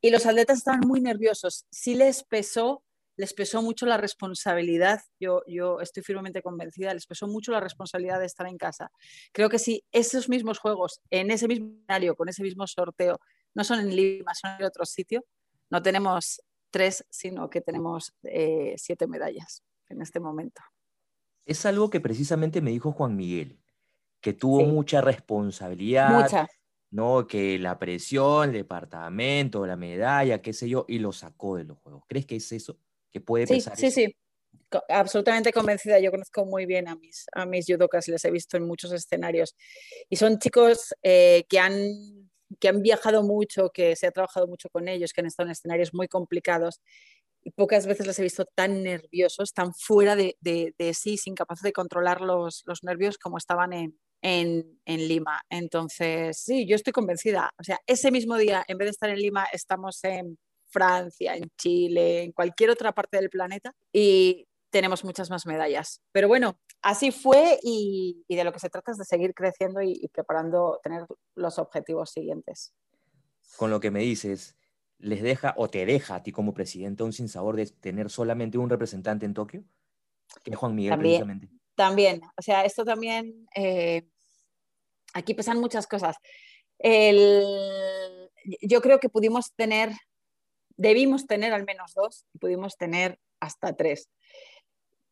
Y 0.00 0.10
los 0.10 0.26
atletas 0.26 0.58
estaban 0.58 0.80
muy 0.80 1.00
nerviosos. 1.00 1.66
Sí 1.70 1.94
les 1.94 2.24
pesó, 2.24 2.82
les 3.22 3.34
pesó 3.34 3.62
mucho 3.62 3.86
la 3.86 3.96
responsabilidad, 3.96 5.00
yo, 5.20 5.42
yo 5.46 5.80
estoy 5.80 6.02
firmemente 6.02 6.42
convencida, 6.42 6.92
les 6.92 7.06
pesó 7.06 7.28
mucho 7.28 7.52
la 7.52 7.60
responsabilidad 7.60 8.18
de 8.18 8.26
estar 8.26 8.48
en 8.48 8.58
casa. 8.58 8.90
Creo 9.30 9.48
que 9.48 9.60
si 9.60 9.84
esos 9.92 10.28
mismos 10.28 10.58
juegos, 10.58 11.00
en 11.08 11.30
ese 11.30 11.46
mismo 11.46 11.68
escenario, 11.68 12.16
con 12.16 12.28
ese 12.28 12.42
mismo 12.42 12.66
sorteo, 12.66 13.20
no 13.54 13.62
son 13.62 13.78
en 13.78 13.94
Lima, 13.94 14.34
son 14.34 14.56
en 14.58 14.64
otro 14.64 14.84
sitio, 14.84 15.24
no 15.70 15.80
tenemos 15.80 16.42
tres, 16.72 17.06
sino 17.10 17.48
que 17.48 17.60
tenemos 17.60 18.12
eh, 18.24 18.74
siete 18.76 19.06
medallas 19.06 19.62
en 19.88 20.02
este 20.02 20.18
momento. 20.18 20.60
Es 21.46 21.64
algo 21.64 21.90
que 21.90 22.00
precisamente 22.00 22.60
me 22.60 22.72
dijo 22.72 22.90
Juan 22.90 23.14
Miguel 23.14 23.60
que 24.20 24.32
tuvo 24.32 24.64
mucha 24.66 25.00
responsabilidad. 25.00 26.22
Mucha. 26.22 26.48
¿no? 26.90 27.26
Que 27.28 27.58
la 27.60 27.78
presión, 27.78 28.48
el 28.48 28.52
departamento, 28.52 29.64
la 29.64 29.76
medalla, 29.76 30.42
qué 30.42 30.52
sé 30.52 30.68
yo, 30.68 30.84
y 30.88 30.98
lo 30.98 31.12
sacó 31.12 31.56
de 31.56 31.64
los 31.64 31.78
juegos. 31.78 32.02
¿Crees 32.08 32.26
que 32.26 32.36
es 32.36 32.50
eso? 32.50 32.78
¿Que 33.12 33.20
puede 33.20 33.46
sí, 33.46 33.54
pesar 33.54 33.76
Sí, 33.76 33.90
sí, 33.90 34.16
absolutamente 34.88 35.52
convencida. 35.52 35.98
Yo 35.98 36.10
conozco 36.10 36.44
muy 36.44 36.66
bien 36.66 36.88
a 36.88 36.96
mis, 36.96 37.26
a 37.32 37.46
mis 37.46 37.66
judokas, 37.66 38.08
les 38.08 38.24
he 38.24 38.30
visto 38.30 38.56
en 38.56 38.66
muchos 38.66 38.92
escenarios. 38.92 39.54
Y 40.08 40.16
son 40.16 40.38
chicos 40.38 40.94
eh, 41.02 41.44
que, 41.48 41.58
han, 41.58 41.74
que 42.58 42.68
han 42.68 42.82
viajado 42.82 43.22
mucho, 43.22 43.70
que 43.70 43.96
se 43.96 44.06
ha 44.06 44.12
trabajado 44.12 44.46
mucho 44.46 44.68
con 44.70 44.88
ellos, 44.88 45.12
que 45.12 45.20
han 45.20 45.26
estado 45.26 45.48
en 45.48 45.52
escenarios 45.52 45.92
muy 45.92 46.08
complicados. 46.08 46.80
Y 47.44 47.50
pocas 47.50 47.86
veces 47.86 48.06
les 48.06 48.18
he 48.18 48.22
visto 48.22 48.44
tan 48.54 48.82
nerviosos, 48.82 49.52
tan 49.52 49.74
fuera 49.74 50.14
de, 50.14 50.36
de, 50.40 50.74
de 50.78 50.94
sí, 50.94 51.16
sin 51.16 51.34
capacidad 51.34 51.68
de 51.68 51.72
controlar 51.72 52.20
los, 52.20 52.62
los 52.66 52.84
nervios 52.84 53.18
como 53.18 53.36
estaban 53.36 53.72
en, 53.72 53.98
en, 54.22 55.08
Lima. 55.08 55.42
Entonces, 55.50 56.38
sí, 56.38 56.66
yo 56.66 56.76
estoy 56.76 56.92
convencida. 56.92 57.50
O 57.58 57.64
sea, 57.64 57.78
ese 57.86 58.10
mismo 58.10 58.36
día, 58.36 58.64
en 58.68 58.78
vez 58.78 58.86
de 58.86 58.90
estar 58.90 59.10
en 59.10 59.18
Lima, 59.18 59.46
estamos 59.52 60.02
en 60.04 60.38
Francia, 60.72 61.36
en 61.36 61.50
Chile, 61.56 62.22
en 62.24 62.32
cualquier 62.32 62.70
otra 62.70 62.92
parte 62.92 63.18
del 63.18 63.30
planeta 63.30 63.74
y 63.92 64.46
tenemos 64.70 65.04
muchas 65.04 65.30
más 65.30 65.46
medallas. 65.46 66.00
Pero 66.10 66.26
bueno, 66.26 66.58
así 66.80 67.12
fue 67.12 67.60
y, 67.62 68.24
de 68.28 68.42
lo 68.42 68.52
que 68.52 68.58
se 68.58 68.70
trata 68.70 68.92
es 68.92 68.98
de 68.98 69.04
seguir 69.04 69.34
creciendo 69.34 69.82
y, 69.82 70.08
preparando, 70.12 70.80
tener 70.82 71.06
los 71.36 71.58
objetivos 71.58 72.10
siguientes. 72.10 72.72
Con 73.56 73.70
lo 73.70 73.78
que 73.78 73.90
me 73.90 74.00
dices, 74.00 74.56
¿les 74.98 75.22
deja 75.22 75.54
o 75.58 75.68
te 75.68 75.84
deja 75.84 76.16
a 76.16 76.22
ti 76.22 76.32
como 76.32 76.54
presidente 76.54 77.02
un 77.02 77.12
sinsabor 77.12 77.54
de 77.54 77.66
tener 77.66 78.10
solamente 78.10 78.58
un 78.58 78.70
representante 78.70 79.26
en 79.26 79.34
Tokio? 79.34 79.62
Que 80.42 80.52
es 80.52 80.56
Juan 80.56 80.74
Miguel, 80.74 80.98
precisamente. 80.98 81.50
También, 81.74 82.22
o 82.36 82.42
sea, 82.42 82.64
esto 82.64 82.84
también 82.84 83.46
eh, 83.54 84.06
aquí 85.12 85.34
pesan 85.34 85.60
muchas 85.60 85.86
cosas. 85.86 86.16
yo 88.62 88.80
creo 88.80 88.98
que 88.98 89.08
pudimos 89.10 89.52
tener, 89.54 89.92
debimos 90.76 91.26
tener 91.26 91.52
al 91.52 91.64
menos 91.64 91.94
dos, 91.94 92.26
pudimos 92.40 92.76
tener 92.76 93.18
hasta 93.40 93.74
tres. 93.74 94.08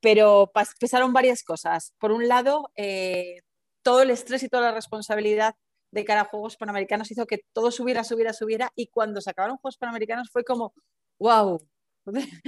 Pero 0.01 0.51
pesaron 0.79 1.13
varias 1.13 1.43
cosas. 1.43 1.95
Por 1.99 2.13
un 2.13 2.27
lado, 2.29 2.71
eh, 2.77 3.41
todo 3.83 4.03
el 4.03 4.11
estrés 4.11 4.43
y 4.43 4.49
toda 4.49 4.65
la 4.65 4.73
responsabilidad 4.73 5.55
de 5.91 6.05
cara 6.05 6.23
a 6.23 6.25
Juegos 6.25 6.57
Panamericanos 6.57 7.11
hizo 7.11 7.27
que 7.27 7.41
todo 7.53 7.71
subiera, 7.71 8.05
subiera, 8.05 8.33
subiera. 8.33 8.73
Y 8.77 8.87
cuando 8.89 9.21
se 9.21 9.31
acabaron 9.31 9.59
Juegos 9.59 9.77
Panamericanos 9.77 10.31
fue 10.31 10.45
como, 10.45 10.73
wow, 11.19 11.61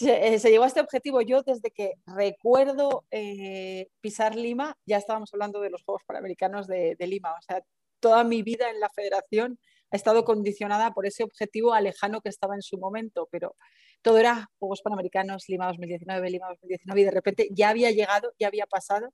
eh, 0.00 0.38
se, 0.38 0.50
llegó 0.50 0.64
a 0.64 0.68
este 0.68 0.80
objetivo. 0.80 1.20
Yo 1.22 1.42
desde 1.42 1.70
que 1.70 1.94
recuerdo 2.06 3.04
eh, 3.10 3.88
pisar 4.00 4.36
Lima, 4.36 4.76
ya 4.86 4.98
estábamos 4.98 5.32
hablando 5.32 5.60
de 5.60 5.70
los 5.70 5.82
Juegos 5.84 6.02
Panamericanos 6.06 6.66
de, 6.66 6.96
Lima. 7.00 7.32
O 7.32 7.42
sea, 7.42 7.62
toda 8.00 8.24
mi 8.24 8.42
vida 8.42 8.70
en 8.70 8.80
la 8.80 8.90
federación 8.90 9.58
ha 9.90 9.96
estado 9.96 10.24
condicionada 10.24 10.92
por 10.92 11.06
ese 11.06 11.24
objetivo 11.24 11.74
alejano 11.74 12.20
que 12.20 12.28
estaba 12.28 12.54
en 12.54 12.62
su 12.62 12.78
momento, 12.78 13.28
pero 13.30 13.56
todo 14.02 14.18
era 14.18 14.48
Juegos 14.58 14.82
Panamericanos, 14.82 15.44
Lima 15.48 15.66
2019, 15.66 16.30
Lima 16.30 16.48
2019, 16.48 17.00
y 17.00 17.04
de 17.04 17.10
repente 17.10 17.48
ya 17.50 17.70
había 17.70 17.90
llegado, 17.90 18.32
ya 18.38 18.48
había 18.48 18.66
pasado. 18.66 19.12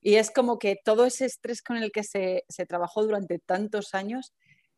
Y 0.00 0.16
es 0.16 0.30
como 0.30 0.58
que 0.58 0.76
todo 0.84 1.06
ese 1.06 1.24
estrés 1.24 1.62
con 1.62 1.78
el 1.78 1.90
que 1.90 2.04
se, 2.04 2.44
trabajó 2.68 3.02
durante 3.02 3.38
tantos 3.38 3.94
años, 3.94 4.34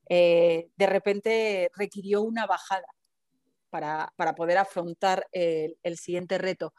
eh, 0.09 0.69
de 0.77 0.87
repente 0.87 1.71
requirió 1.75 2.23
una 2.23 2.47
bajada 2.47 2.87
para, 3.71 4.35
poder 4.37 4.59
afrontar 4.59 5.27
el, 5.33 5.99
siguiente 5.99 6.39
reto. 6.39 6.73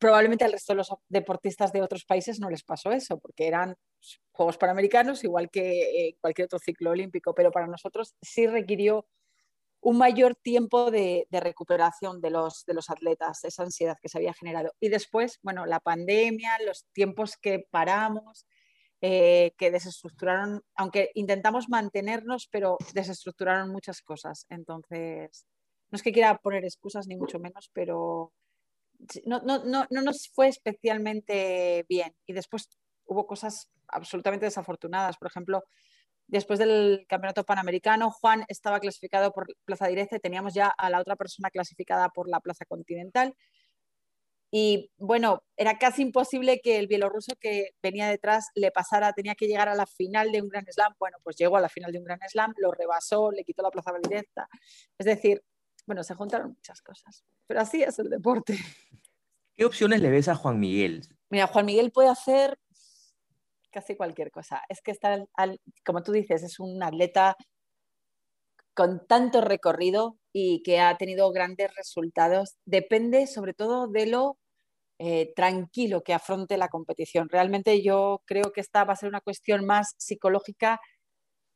Probablemente 0.00 0.46
al 0.46 0.52
resto 0.52 0.72
de 0.72 0.78
los 0.78 0.88
deportistas 1.10 1.72
de 1.72 1.82
otros 1.82 2.06
países 2.06 2.40
no 2.40 2.48
les 2.48 2.64
pasó 2.64 2.90
eso, 2.90 3.18
porque 3.18 3.46
eran 3.46 3.76
Juegos 4.32 4.56
Panamericanos, 4.56 5.22
igual 5.24 5.50
que 5.50 6.08
eh, 6.08 6.16
cualquier 6.22 6.46
otro 6.46 6.58
ciclo 6.58 6.90
olímpico, 6.90 7.34
pero 7.34 7.50
para 7.50 7.66
nosotros 7.66 8.14
sí 8.22 8.46
requirió 8.46 9.06
un 9.82 9.98
mayor 9.98 10.36
tiempo 10.36 10.90
de, 10.90 11.26
recuperación 11.30 12.22
de 12.22 12.30
los, 12.30 12.64
de 12.64 12.72
los 12.72 12.88
atletas, 12.88 13.44
esa 13.44 13.62
ansiedad 13.62 13.98
que 14.00 14.08
se 14.08 14.16
había 14.16 14.32
generado. 14.32 14.72
Y 14.80 14.88
después, 14.88 15.38
bueno, 15.42 15.66
la 15.66 15.80
pandemia, 15.80 16.52
los 16.66 16.86
tiempos 16.94 17.36
que 17.36 17.66
paramos, 17.70 18.46
eh, 19.02 19.52
que 19.58 19.70
desestructuraron, 19.70 20.62
aunque 20.76 21.10
intentamos 21.14 21.68
mantenernos, 21.68 22.48
pero 22.50 22.78
desestructuraron 22.94 23.70
muchas 23.70 24.00
cosas. 24.00 24.46
Entonces, 24.48 25.46
no 25.90 25.96
es 25.96 26.02
que 26.02 26.12
quiera 26.12 26.38
poner 26.38 26.64
excusas 26.64 27.06
ni 27.06 27.16
mucho 27.16 27.38
menos, 27.38 27.70
pero 27.74 28.32
no, 29.24 29.40
no, 29.40 29.64
no, 29.64 29.86
no 29.90 30.02
nos 30.02 30.28
fue 30.28 30.48
especialmente 30.48 31.84
bien. 31.88 32.14
Y 32.26 32.32
después 32.32 32.68
hubo 33.06 33.26
cosas 33.26 33.68
absolutamente 33.88 34.46
desafortunadas. 34.46 35.16
Por 35.16 35.28
ejemplo, 35.28 35.64
después 36.26 36.58
del 36.58 37.04
campeonato 37.08 37.44
panamericano, 37.44 38.10
Juan 38.10 38.44
estaba 38.48 38.80
clasificado 38.80 39.32
por 39.32 39.46
plaza 39.64 39.88
directa 39.88 40.16
y 40.16 40.20
teníamos 40.20 40.54
ya 40.54 40.68
a 40.68 40.90
la 40.90 41.00
otra 41.00 41.16
persona 41.16 41.50
clasificada 41.50 42.08
por 42.08 42.28
la 42.28 42.40
plaza 42.40 42.64
continental. 42.64 43.34
Y 44.52 44.90
bueno, 44.96 45.44
era 45.56 45.78
casi 45.78 46.02
imposible 46.02 46.60
que 46.60 46.78
el 46.78 46.88
bielorruso 46.88 47.34
que 47.40 47.70
venía 47.82 48.08
detrás 48.08 48.48
le 48.56 48.72
pasara, 48.72 49.12
tenía 49.12 49.36
que 49.36 49.46
llegar 49.46 49.68
a 49.68 49.76
la 49.76 49.86
final 49.86 50.32
de 50.32 50.42
un 50.42 50.48
Gran 50.48 50.66
Slam. 50.66 50.94
Bueno, 50.98 51.18
pues 51.22 51.36
llegó 51.36 51.56
a 51.56 51.60
la 51.60 51.68
final 51.68 51.92
de 51.92 51.98
un 51.98 52.04
Gran 52.04 52.18
Slam, 52.28 52.52
lo 52.56 52.72
rebasó, 52.72 53.30
le 53.30 53.44
quitó 53.44 53.62
la 53.62 53.70
plaza 53.70 53.92
directa. 54.02 54.48
Es 54.98 55.06
decir, 55.06 55.42
bueno, 55.86 56.02
se 56.02 56.14
juntaron 56.14 56.52
muchas 56.52 56.82
cosas, 56.82 57.24
pero 57.46 57.60
así 57.60 57.82
es 57.82 57.98
el 57.98 58.10
deporte. 58.10 58.56
¿Qué 59.56 59.64
opciones 59.64 60.00
le 60.00 60.10
ves 60.10 60.28
a 60.28 60.34
Juan 60.34 60.58
Miguel? 60.58 61.02
Mira, 61.28 61.46
Juan 61.46 61.66
Miguel 61.66 61.92
puede 61.92 62.08
hacer 62.08 62.58
casi 63.70 63.96
cualquier 63.96 64.30
cosa. 64.30 64.62
Es 64.68 64.80
que 64.82 64.90
está, 64.90 65.24
como 65.84 66.02
tú 66.02 66.12
dices, 66.12 66.42
es 66.42 66.58
un 66.58 66.82
atleta 66.82 67.36
con 68.74 69.06
tanto 69.06 69.40
recorrido 69.40 70.18
y 70.32 70.62
que 70.62 70.80
ha 70.80 70.96
tenido 70.96 71.30
grandes 71.32 71.74
resultados. 71.74 72.56
Depende 72.64 73.26
sobre 73.26 73.54
todo 73.54 73.88
de 73.88 74.06
lo 74.06 74.38
eh, 74.98 75.32
tranquilo 75.34 76.02
que 76.02 76.14
afronte 76.14 76.56
la 76.56 76.68
competición. 76.68 77.28
Realmente 77.28 77.82
yo 77.82 78.22
creo 78.26 78.52
que 78.52 78.60
esta 78.60 78.84
va 78.84 78.92
a 78.94 78.96
ser 78.96 79.08
una 79.08 79.20
cuestión 79.20 79.64
más 79.66 79.94
psicológica 79.98 80.80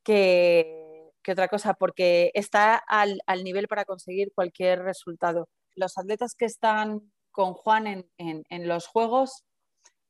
que, 0.03 0.84
otra 1.33 1.49
cosa, 1.49 1.75
porque 1.75 2.31
está 2.35 2.77
al, 2.77 3.21
nivel 3.43 3.69
para 3.69 3.85
conseguir 3.85 4.33
cualquier 4.35 4.83
resultado. 4.83 5.49
Los 5.75 5.99
atletas 5.99 6.35
que 6.35 6.45
están 6.45 7.13
con 7.31 7.55
Juan 7.55 7.87
en, 7.87 8.07
en 8.19 8.69
los 8.69 8.87
Juegos 8.87 9.45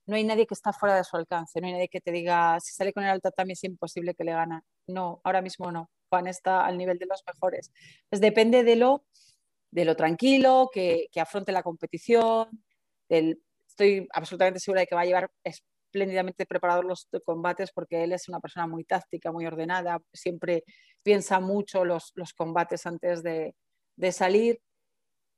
no 0.07 0.17
hay 0.17 0.25
nadie 0.25 0.47
que 0.47 0.55
está 0.55 0.73
fuera 0.73 0.97
de 0.97 1.05
su 1.05 1.17
alcance, 1.17 1.61
no 1.61 1.67
hay 1.67 1.73
nadie 1.73 1.89
que 1.89 2.01
te 2.01 2.12
diga, 2.12 2.59
si 2.61 2.75
sale 2.75 2.93
con 2.93 3.05
el 3.05 3.11
alta 3.11 3.31
también 3.31 3.55
es 3.55 3.65
imposible 3.65 4.15
que 4.15 4.25
le 4.25 4.33
gana. 4.33 4.62
No, 4.87 5.21
ahora 5.25 5.41
mismo 5.41 5.73
no. 5.73 5.91
Juan 6.11 6.27
está 6.27 6.67
al 6.67 6.77
nivel 6.77 6.99
de 6.99 7.07
los 7.07 7.23
mejores. 7.27 7.73
Pues 8.11 8.21
depende 8.21 8.65
de 8.65 8.77
lo, 8.77 9.05
de 9.71 9.85
lo 9.85 9.97
tranquilo, 9.97 10.71
que, 10.73 11.09
que 11.11 11.21
afronte 11.21 11.53
la 11.53 11.62
competición. 11.62 12.49
estoy 13.09 14.07
absolutamente 14.12 14.61
segura 14.61 14.81
de 14.83 14.87
que 14.87 14.95
va 14.95 15.03
a 15.03 15.07
llevar 15.07 15.31
espléndidamente 15.95 16.45
preparados 16.45 16.84
los 16.84 17.09
combates 17.24 17.70
porque 17.72 18.03
él 18.03 18.12
es 18.12 18.28
una 18.28 18.40
persona 18.40 18.66
muy 18.66 18.84
táctica, 18.84 19.30
muy 19.30 19.47
ordenada, 19.47 20.01
siempre 20.12 20.64
piensa 21.05 21.38
mucho 21.38 21.84
los, 21.84 22.11
los 22.16 22.34
combates 22.34 22.84
antes 22.84 23.22
de, 23.22 23.55
de 23.97 24.12
salir 24.12 24.61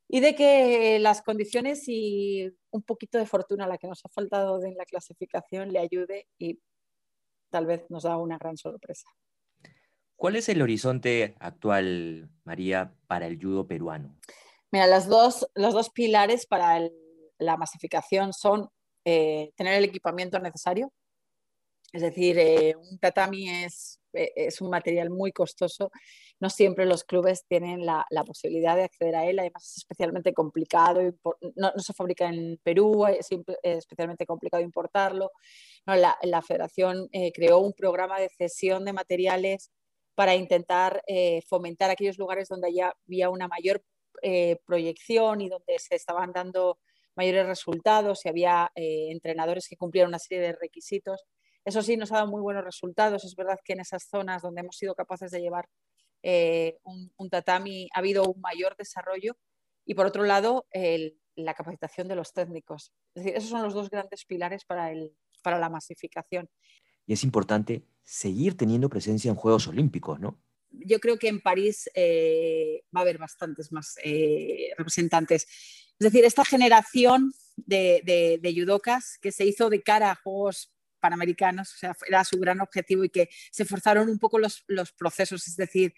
y 0.09 0.21
de 0.21 0.35
que 0.35 0.99
las 0.99 1.21
condiciones 1.21 1.85
y 1.89 2.51
un 2.71 2.83
poquito 2.83 3.19
de 3.19 3.27
fortuna, 3.27 3.67
la 3.67 3.77
que 3.77 3.87
nos 3.87 4.03
ha 4.05 4.09
faltado 4.09 4.65
en 4.65 4.77
la 4.77 4.87
clasificación, 4.87 5.73
le 5.73 5.81
ayude 5.81 6.27
y 6.39 6.59
tal 7.51 7.67
vez 7.67 7.85
nos 7.91 8.05
da 8.05 8.17
una 8.17 8.39
gran 8.39 8.57
sorpresa. 8.57 9.09
¿Cuál 10.15 10.37
es 10.37 10.49
el 10.49 10.63
horizonte 10.63 11.35
actual, 11.39 12.31
María, 12.45 12.95
para 13.07 13.27
el 13.27 13.39
judo 13.39 13.67
peruano? 13.67 14.17
Mira, 14.71 14.87
los 14.87 15.07
dos, 15.07 15.51
los 15.55 15.75
dos 15.75 15.91
pilares 15.91 16.47
para 16.47 16.81
la 17.39 17.57
masificación 17.59 18.33
son 18.33 18.71
eh, 19.07 19.53
tener 19.57 19.75
el 19.75 19.85
equipamiento 19.85 20.39
necesario, 20.39 20.93
es 21.93 22.03
decir, 22.03 22.39
eh, 22.39 22.75
un 22.77 22.99
tatami 22.99 23.49
es, 23.49 24.01
eh, 24.13 24.33
es, 24.37 24.61
un 24.61 24.71
material 24.71 25.09
muy 25.09 25.33
costoso. 25.33 25.91
No 26.41 26.51
siempre 26.51 26.85
los 26.85 27.05
clubes 27.05 27.47
tienen 27.49 27.87
la, 27.87 28.05
la 28.11 28.25
posibilidad 28.25 28.77
de 28.77 28.85
acceder 28.85 29.15
a 29.17 29.25
él. 29.25 29.39
Además, 29.39 29.65
es 29.65 29.77
especialmente 29.79 30.35
complicado. 30.35 31.01
No, 31.55 31.73
no 31.75 31.83
se 31.83 31.95
fabrica 31.95 32.29
en 32.29 32.59
Perú, 32.63 33.07
es, 33.07 33.29
especialmente 33.63 34.27
complicado 34.27 34.63
importarlo. 34.63 35.31
No, 35.87 35.95
la, 35.95 36.19
la, 36.23 36.43
federación 36.43 37.09
eh, 37.13 37.33
creó 37.33 37.61
un 37.61 37.73
programa 37.73 38.21
de 38.21 38.29
cesión 38.29 38.85
de 38.85 38.93
materiales 38.93 39.71
para 40.15 40.35
intentar 40.35 41.03
fomentar 41.47 41.91
aquellos 41.91 42.17
lugares 42.17 42.49
donde 42.49 42.69
había 42.69 43.29
una 43.29 43.49
mayor 43.49 43.83
proyección 44.65 45.43
y 45.43 45.51
donde 45.51 45.79
se 45.79 45.95
estaban 45.95 46.33
dando 46.33 46.79
mayores 47.17 47.47
resultados 47.47 48.25
y 48.25 48.29
había 48.29 48.71
entrenadores 48.75 49.69
que 49.69 49.77
cumplían 49.77 50.09
una 50.09 50.19
serie 50.19 50.41
de 50.41 50.53
requisitos 50.53 51.25
eso 51.67 51.83
sí, 51.83 51.97
nos 51.97 52.13
ha 52.13 52.19
dado 52.19 52.29
muy 52.29 52.41
buenos 52.41 52.65
resultados. 52.65 53.25
Es 53.25 53.35
verdad 53.35 53.59
que 53.65 53.73
en 53.73 53.81
esas 53.81 54.05
zonas 54.09 54.41
donde 54.41 54.61
hemos 54.61 54.77
sido 54.77 54.95
capaces 54.95 55.33
de 55.33 55.41
llevar 55.41 55.69
eh, 56.23 56.79
un, 56.85 57.29
tatami 57.29 57.89
ha 57.93 57.99
habido 57.99 58.25
un 58.25 58.41
mayor 58.41 58.77
desarrollo. 58.77 59.37
Y 59.85 59.95
por 59.95 60.07
otro 60.07 60.23
lado, 60.23 60.67
la 61.35 61.55
capacitación 61.55 62.07
de 62.07 62.15
los 62.15 62.33
técnicos. 62.33 62.93
Es 63.15 63.25
decir, 63.25 63.37
esos 63.37 63.51
son 63.51 63.65
los 63.65 63.75
dos 63.75 63.91
grandes 63.91 64.25
pilares 64.25 64.65
para, 64.65 64.93
el, 64.93 65.13
para 65.43 65.59
la 65.59 65.69
masificación. 65.69 66.49
Y 67.05 67.15
es 67.15 67.25
importante 67.25 67.83
seguir 68.05 68.57
teniendo 68.57 68.89
presencia 68.89 69.29
en 69.29 69.37
Juegos 69.37 69.67
Olímpicos, 69.67 70.21
¿no? 70.21 70.41
Yo 70.71 71.01
creo 71.01 71.19
que 71.19 71.29
en 71.29 71.41
París 71.41 71.91
eh, 71.95 72.85
va 72.95 73.01
a 73.01 73.03
haber 73.03 73.19
bastantes 73.19 73.73
más 73.73 73.97
eh, 74.05 74.71
representantes. 74.77 75.49
Es 75.99 76.13
decir, 76.13 76.25
esta 76.25 76.45
generación 76.45 77.33
de, 77.57 78.03
de, 78.05 78.39
de, 78.43 78.61
judocas 78.61 79.19
que 79.21 79.33
se 79.33 79.47
hizo 79.47 79.71
de 79.71 79.83
cara 79.83 80.11
a 80.11 80.15
Juegos 80.15 80.73
panamericanos, 81.01 81.73
o 81.73 81.77
sea, 81.79 81.97
era 82.07 82.25
su 82.25 82.39
gran 82.39 82.61
objetivo 82.61 83.05
y 83.05 83.09
que 83.09 83.29
se 83.51 83.65
forzaron 83.65 84.09
un 84.09 84.19
poco 84.19 84.39
los, 84.39 84.65
procesos, 84.99 85.47
es 85.47 85.57
decir, 85.57 85.95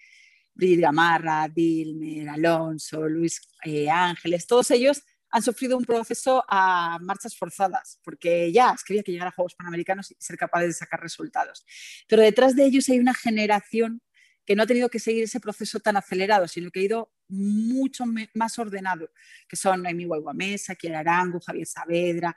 Brigitte 0.55 0.83
Gamarra, 0.83 1.49
Dilmer, 1.49 2.29
Alonso, 2.29 3.09
Luis 3.09 3.41
eh, 3.65 3.89
Ángeles, 3.91 4.47
todos 4.47 4.71
ellos 4.71 5.03
han 5.31 5.43
sufrido 5.43 5.77
un 5.77 5.85
proceso 5.85 6.45
a 6.49 6.99
marchas 7.01 7.37
forzadas, 7.37 8.01
porque 8.03 8.51
ya 8.53 8.75
quería 8.87 9.03
que 9.03 9.13
llegara 9.13 9.31
a 9.31 9.35
Juegos 9.35 9.55
Panamericanos 9.55 10.11
y 10.11 10.17
ser 10.19 10.39
capaces 10.39 10.69
de 10.69 10.75
sacar 10.75 11.01
resultados. 11.01 11.67
Pero 12.09 12.23
detrás 12.23 12.57
de 12.57 12.65
ellos 12.65 12.89
hay 12.89 12.99
una 12.99 13.15
generación 13.15 14.01
que 14.47 14.57
no 14.57 14.63
ha 14.63 14.67
tenido 14.67 14.89
que 14.89 14.99
seguir 14.99 15.25
ese 15.25 15.41
proceso 15.41 15.81
tan 15.81 15.97
acelerado, 15.99 16.49
sino 16.49 16.71
que 16.71 16.81
ha 16.81 16.85
ido 16.85 17.13
mucho 17.29 18.05
más 18.35 18.59
ordenado, 18.59 19.11
que 19.49 19.57
son 19.57 19.87
Amy 19.87 20.05
Guaguamesa, 20.05 20.75
Kiera 20.75 21.01
Arango, 21.01 21.41
Javier 21.41 21.67
Saavedra, 21.67 22.37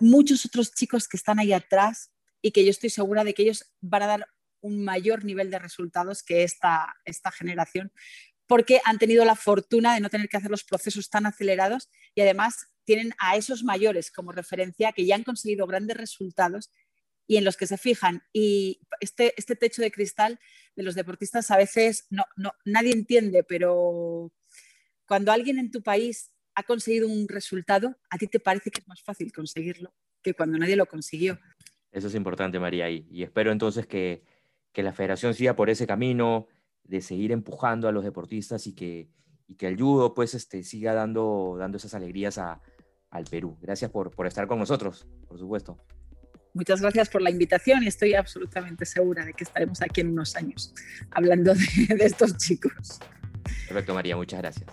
muchos 0.00 0.44
otros 0.44 0.72
chicos 0.72 1.08
que 1.08 1.16
están 1.16 1.38
ahí 1.38 1.52
atrás 1.52 2.10
y 2.42 2.50
que 2.50 2.64
yo 2.64 2.70
estoy 2.70 2.90
segura 2.90 3.24
de 3.24 3.34
que 3.34 3.42
ellos 3.42 3.72
van 3.80 4.02
a 4.02 4.06
dar 4.06 4.26
un 4.60 4.84
mayor 4.84 5.24
nivel 5.24 5.50
de 5.50 5.58
resultados 5.58 6.22
que 6.22 6.42
esta, 6.42 6.94
esta 7.04 7.30
generación, 7.30 7.92
porque 8.46 8.80
han 8.84 8.98
tenido 8.98 9.24
la 9.24 9.36
fortuna 9.36 9.94
de 9.94 10.00
no 10.00 10.10
tener 10.10 10.28
que 10.28 10.36
hacer 10.36 10.50
los 10.50 10.64
procesos 10.64 11.08
tan 11.08 11.26
acelerados 11.26 11.88
y 12.14 12.20
además 12.20 12.66
tienen 12.84 13.14
a 13.18 13.36
esos 13.36 13.62
mayores 13.62 14.10
como 14.10 14.32
referencia 14.32 14.92
que 14.92 15.06
ya 15.06 15.14
han 15.14 15.22
conseguido 15.22 15.66
grandes 15.66 15.96
resultados 15.96 16.70
y 17.30 17.36
en 17.36 17.44
los 17.44 17.56
que 17.56 17.68
se 17.68 17.78
fijan. 17.78 18.24
Y 18.32 18.80
este, 18.98 19.34
este 19.36 19.54
techo 19.54 19.82
de 19.82 19.92
cristal 19.92 20.40
de 20.74 20.82
los 20.82 20.96
deportistas 20.96 21.48
a 21.52 21.56
veces 21.56 22.08
no, 22.10 22.24
no, 22.36 22.50
nadie 22.64 22.90
entiende, 22.92 23.44
pero 23.44 24.32
cuando 25.06 25.30
alguien 25.30 25.56
en 25.60 25.70
tu 25.70 25.80
país 25.80 26.32
ha 26.56 26.64
conseguido 26.64 27.06
un 27.06 27.28
resultado, 27.28 27.96
a 28.10 28.18
ti 28.18 28.26
te 28.26 28.40
parece 28.40 28.72
que 28.72 28.80
es 28.80 28.88
más 28.88 29.00
fácil 29.04 29.32
conseguirlo 29.32 29.94
que 30.24 30.34
cuando 30.34 30.58
nadie 30.58 30.74
lo 30.74 30.86
consiguió. 30.86 31.38
Eso 31.92 32.08
es 32.08 32.16
importante, 32.16 32.58
María, 32.58 32.90
y, 32.90 33.22
espero 33.22 33.52
entonces 33.52 33.86
que, 33.86 34.24
que, 34.72 34.82
la 34.82 34.92
federación 34.92 35.32
siga 35.32 35.54
por 35.54 35.70
ese 35.70 35.86
camino 35.86 36.48
de 36.82 37.00
seguir 37.00 37.30
empujando 37.30 37.86
a 37.86 37.92
los 37.92 38.02
deportistas 38.02 38.66
y 38.66 38.74
que, 38.74 39.08
y 39.46 39.54
que 39.54 39.68
el 39.68 39.76
judo 39.76 40.14
pues 40.14 40.34
este, 40.34 40.64
siga 40.64 40.94
dando, 40.94 41.54
dando 41.60 41.76
esas 41.76 41.94
alegrías 41.94 42.38
a, 42.38 42.60
al 43.08 43.22
Perú. 43.26 43.56
Gracias 43.60 43.92
por, 43.92 44.10
por 44.10 44.26
estar 44.26 44.48
con 44.48 44.58
nosotros, 44.58 45.06
por 45.28 45.38
supuesto. 45.38 45.78
Muchas 46.52 46.80
gracias 46.80 47.08
por 47.08 47.22
la 47.22 47.30
invitación 47.30 47.82
y 47.82 47.86
estoy 47.86 48.14
absolutamente 48.14 48.84
segura 48.84 49.24
de 49.24 49.32
que 49.34 49.44
estaremos 49.44 49.80
aquí 49.82 50.00
en 50.00 50.08
unos 50.08 50.34
años 50.36 50.74
hablando 51.10 51.54
de, 51.54 52.04
estos 52.04 52.36
chicos. 52.36 52.98
Perfecto, 53.68 53.94
María, 53.94 54.16
muchas 54.16 54.40
gracias. 54.40 54.66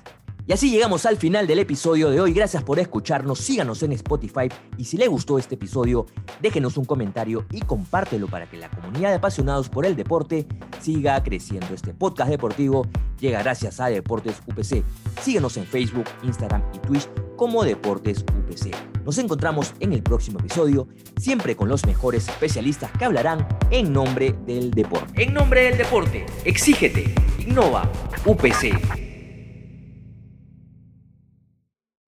Y 0.48 0.54
así 0.54 0.72
llegamos 0.72 1.06
al 1.06 1.18
final 1.18 1.46
del 1.46 1.60
episodio 1.60 2.10
de 2.10 2.22
hoy. 2.22 2.32
Gracias 2.32 2.64
por 2.64 2.80
escucharnos, 2.80 3.40
síganos 3.40 3.84
en 3.84 3.92
Spotify 3.92 4.48
y 4.78 4.86
si 4.86 4.96
le 4.96 5.10
gustó 5.10 5.38
este 5.38 5.56
episodio, 5.56 6.06
déjenos 6.42 6.78
un 6.78 6.86
comentario 6.86 7.46
y 7.52 7.60
compártelo 7.60 8.28
para 8.28 8.50
que 8.50 8.56
la 8.56 8.70
comunidad 8.70 9.10
de 9.10 9.16
apasionados 9.16 9.68
por 9.68 9.86
el 9.86 9.98
deporte 9.98 10.48
siga 10.80 11.22
creciendo. 11.22 11.68
Este 11.74 11.94
podcast 11.94 12.30
deportivo 12.30 12.88
llega 13.20 13.44
gracias 13.44 13.82
a 13.82 13.88
Deportes 13.88 14.42
UPC. 14.48 14.86
Síguenos 15.22 15.58
en 15.58 15.66
Facebook, 15.66 16.06
Instagram 16.24 16.64
y 16.74 16.80
Twitch 16.80 17.10
como 17.36 17.66
Deportes 17.66 18.22
UPC. 18.22 18.74
Nos 19.04 19.18
encontramos 19.18 19.74
en 19.82 19.92
el 19.92 20.02
próximo 20.02 20.40
episodio, 20.40 20.88
siempre 21.18 21.58
con 21.58 21.68
los 21.68 21.86
mejores 21.86 22.30
especialistas 22.30 22.90
que 22.98 23.04
hablarán 23.04 23.46
en 23.70 23.92
nombre 23.92 24.34
del 24.46 24.72
deporte. 24.72 25.22
En 25.22 25.34
nombre 25.34 25.66
del 25.66 25.78
deporte, 25.78 26.26
exígete 26.46 27.14
Innova 27.38 27.92
UPC. 28.26 29.07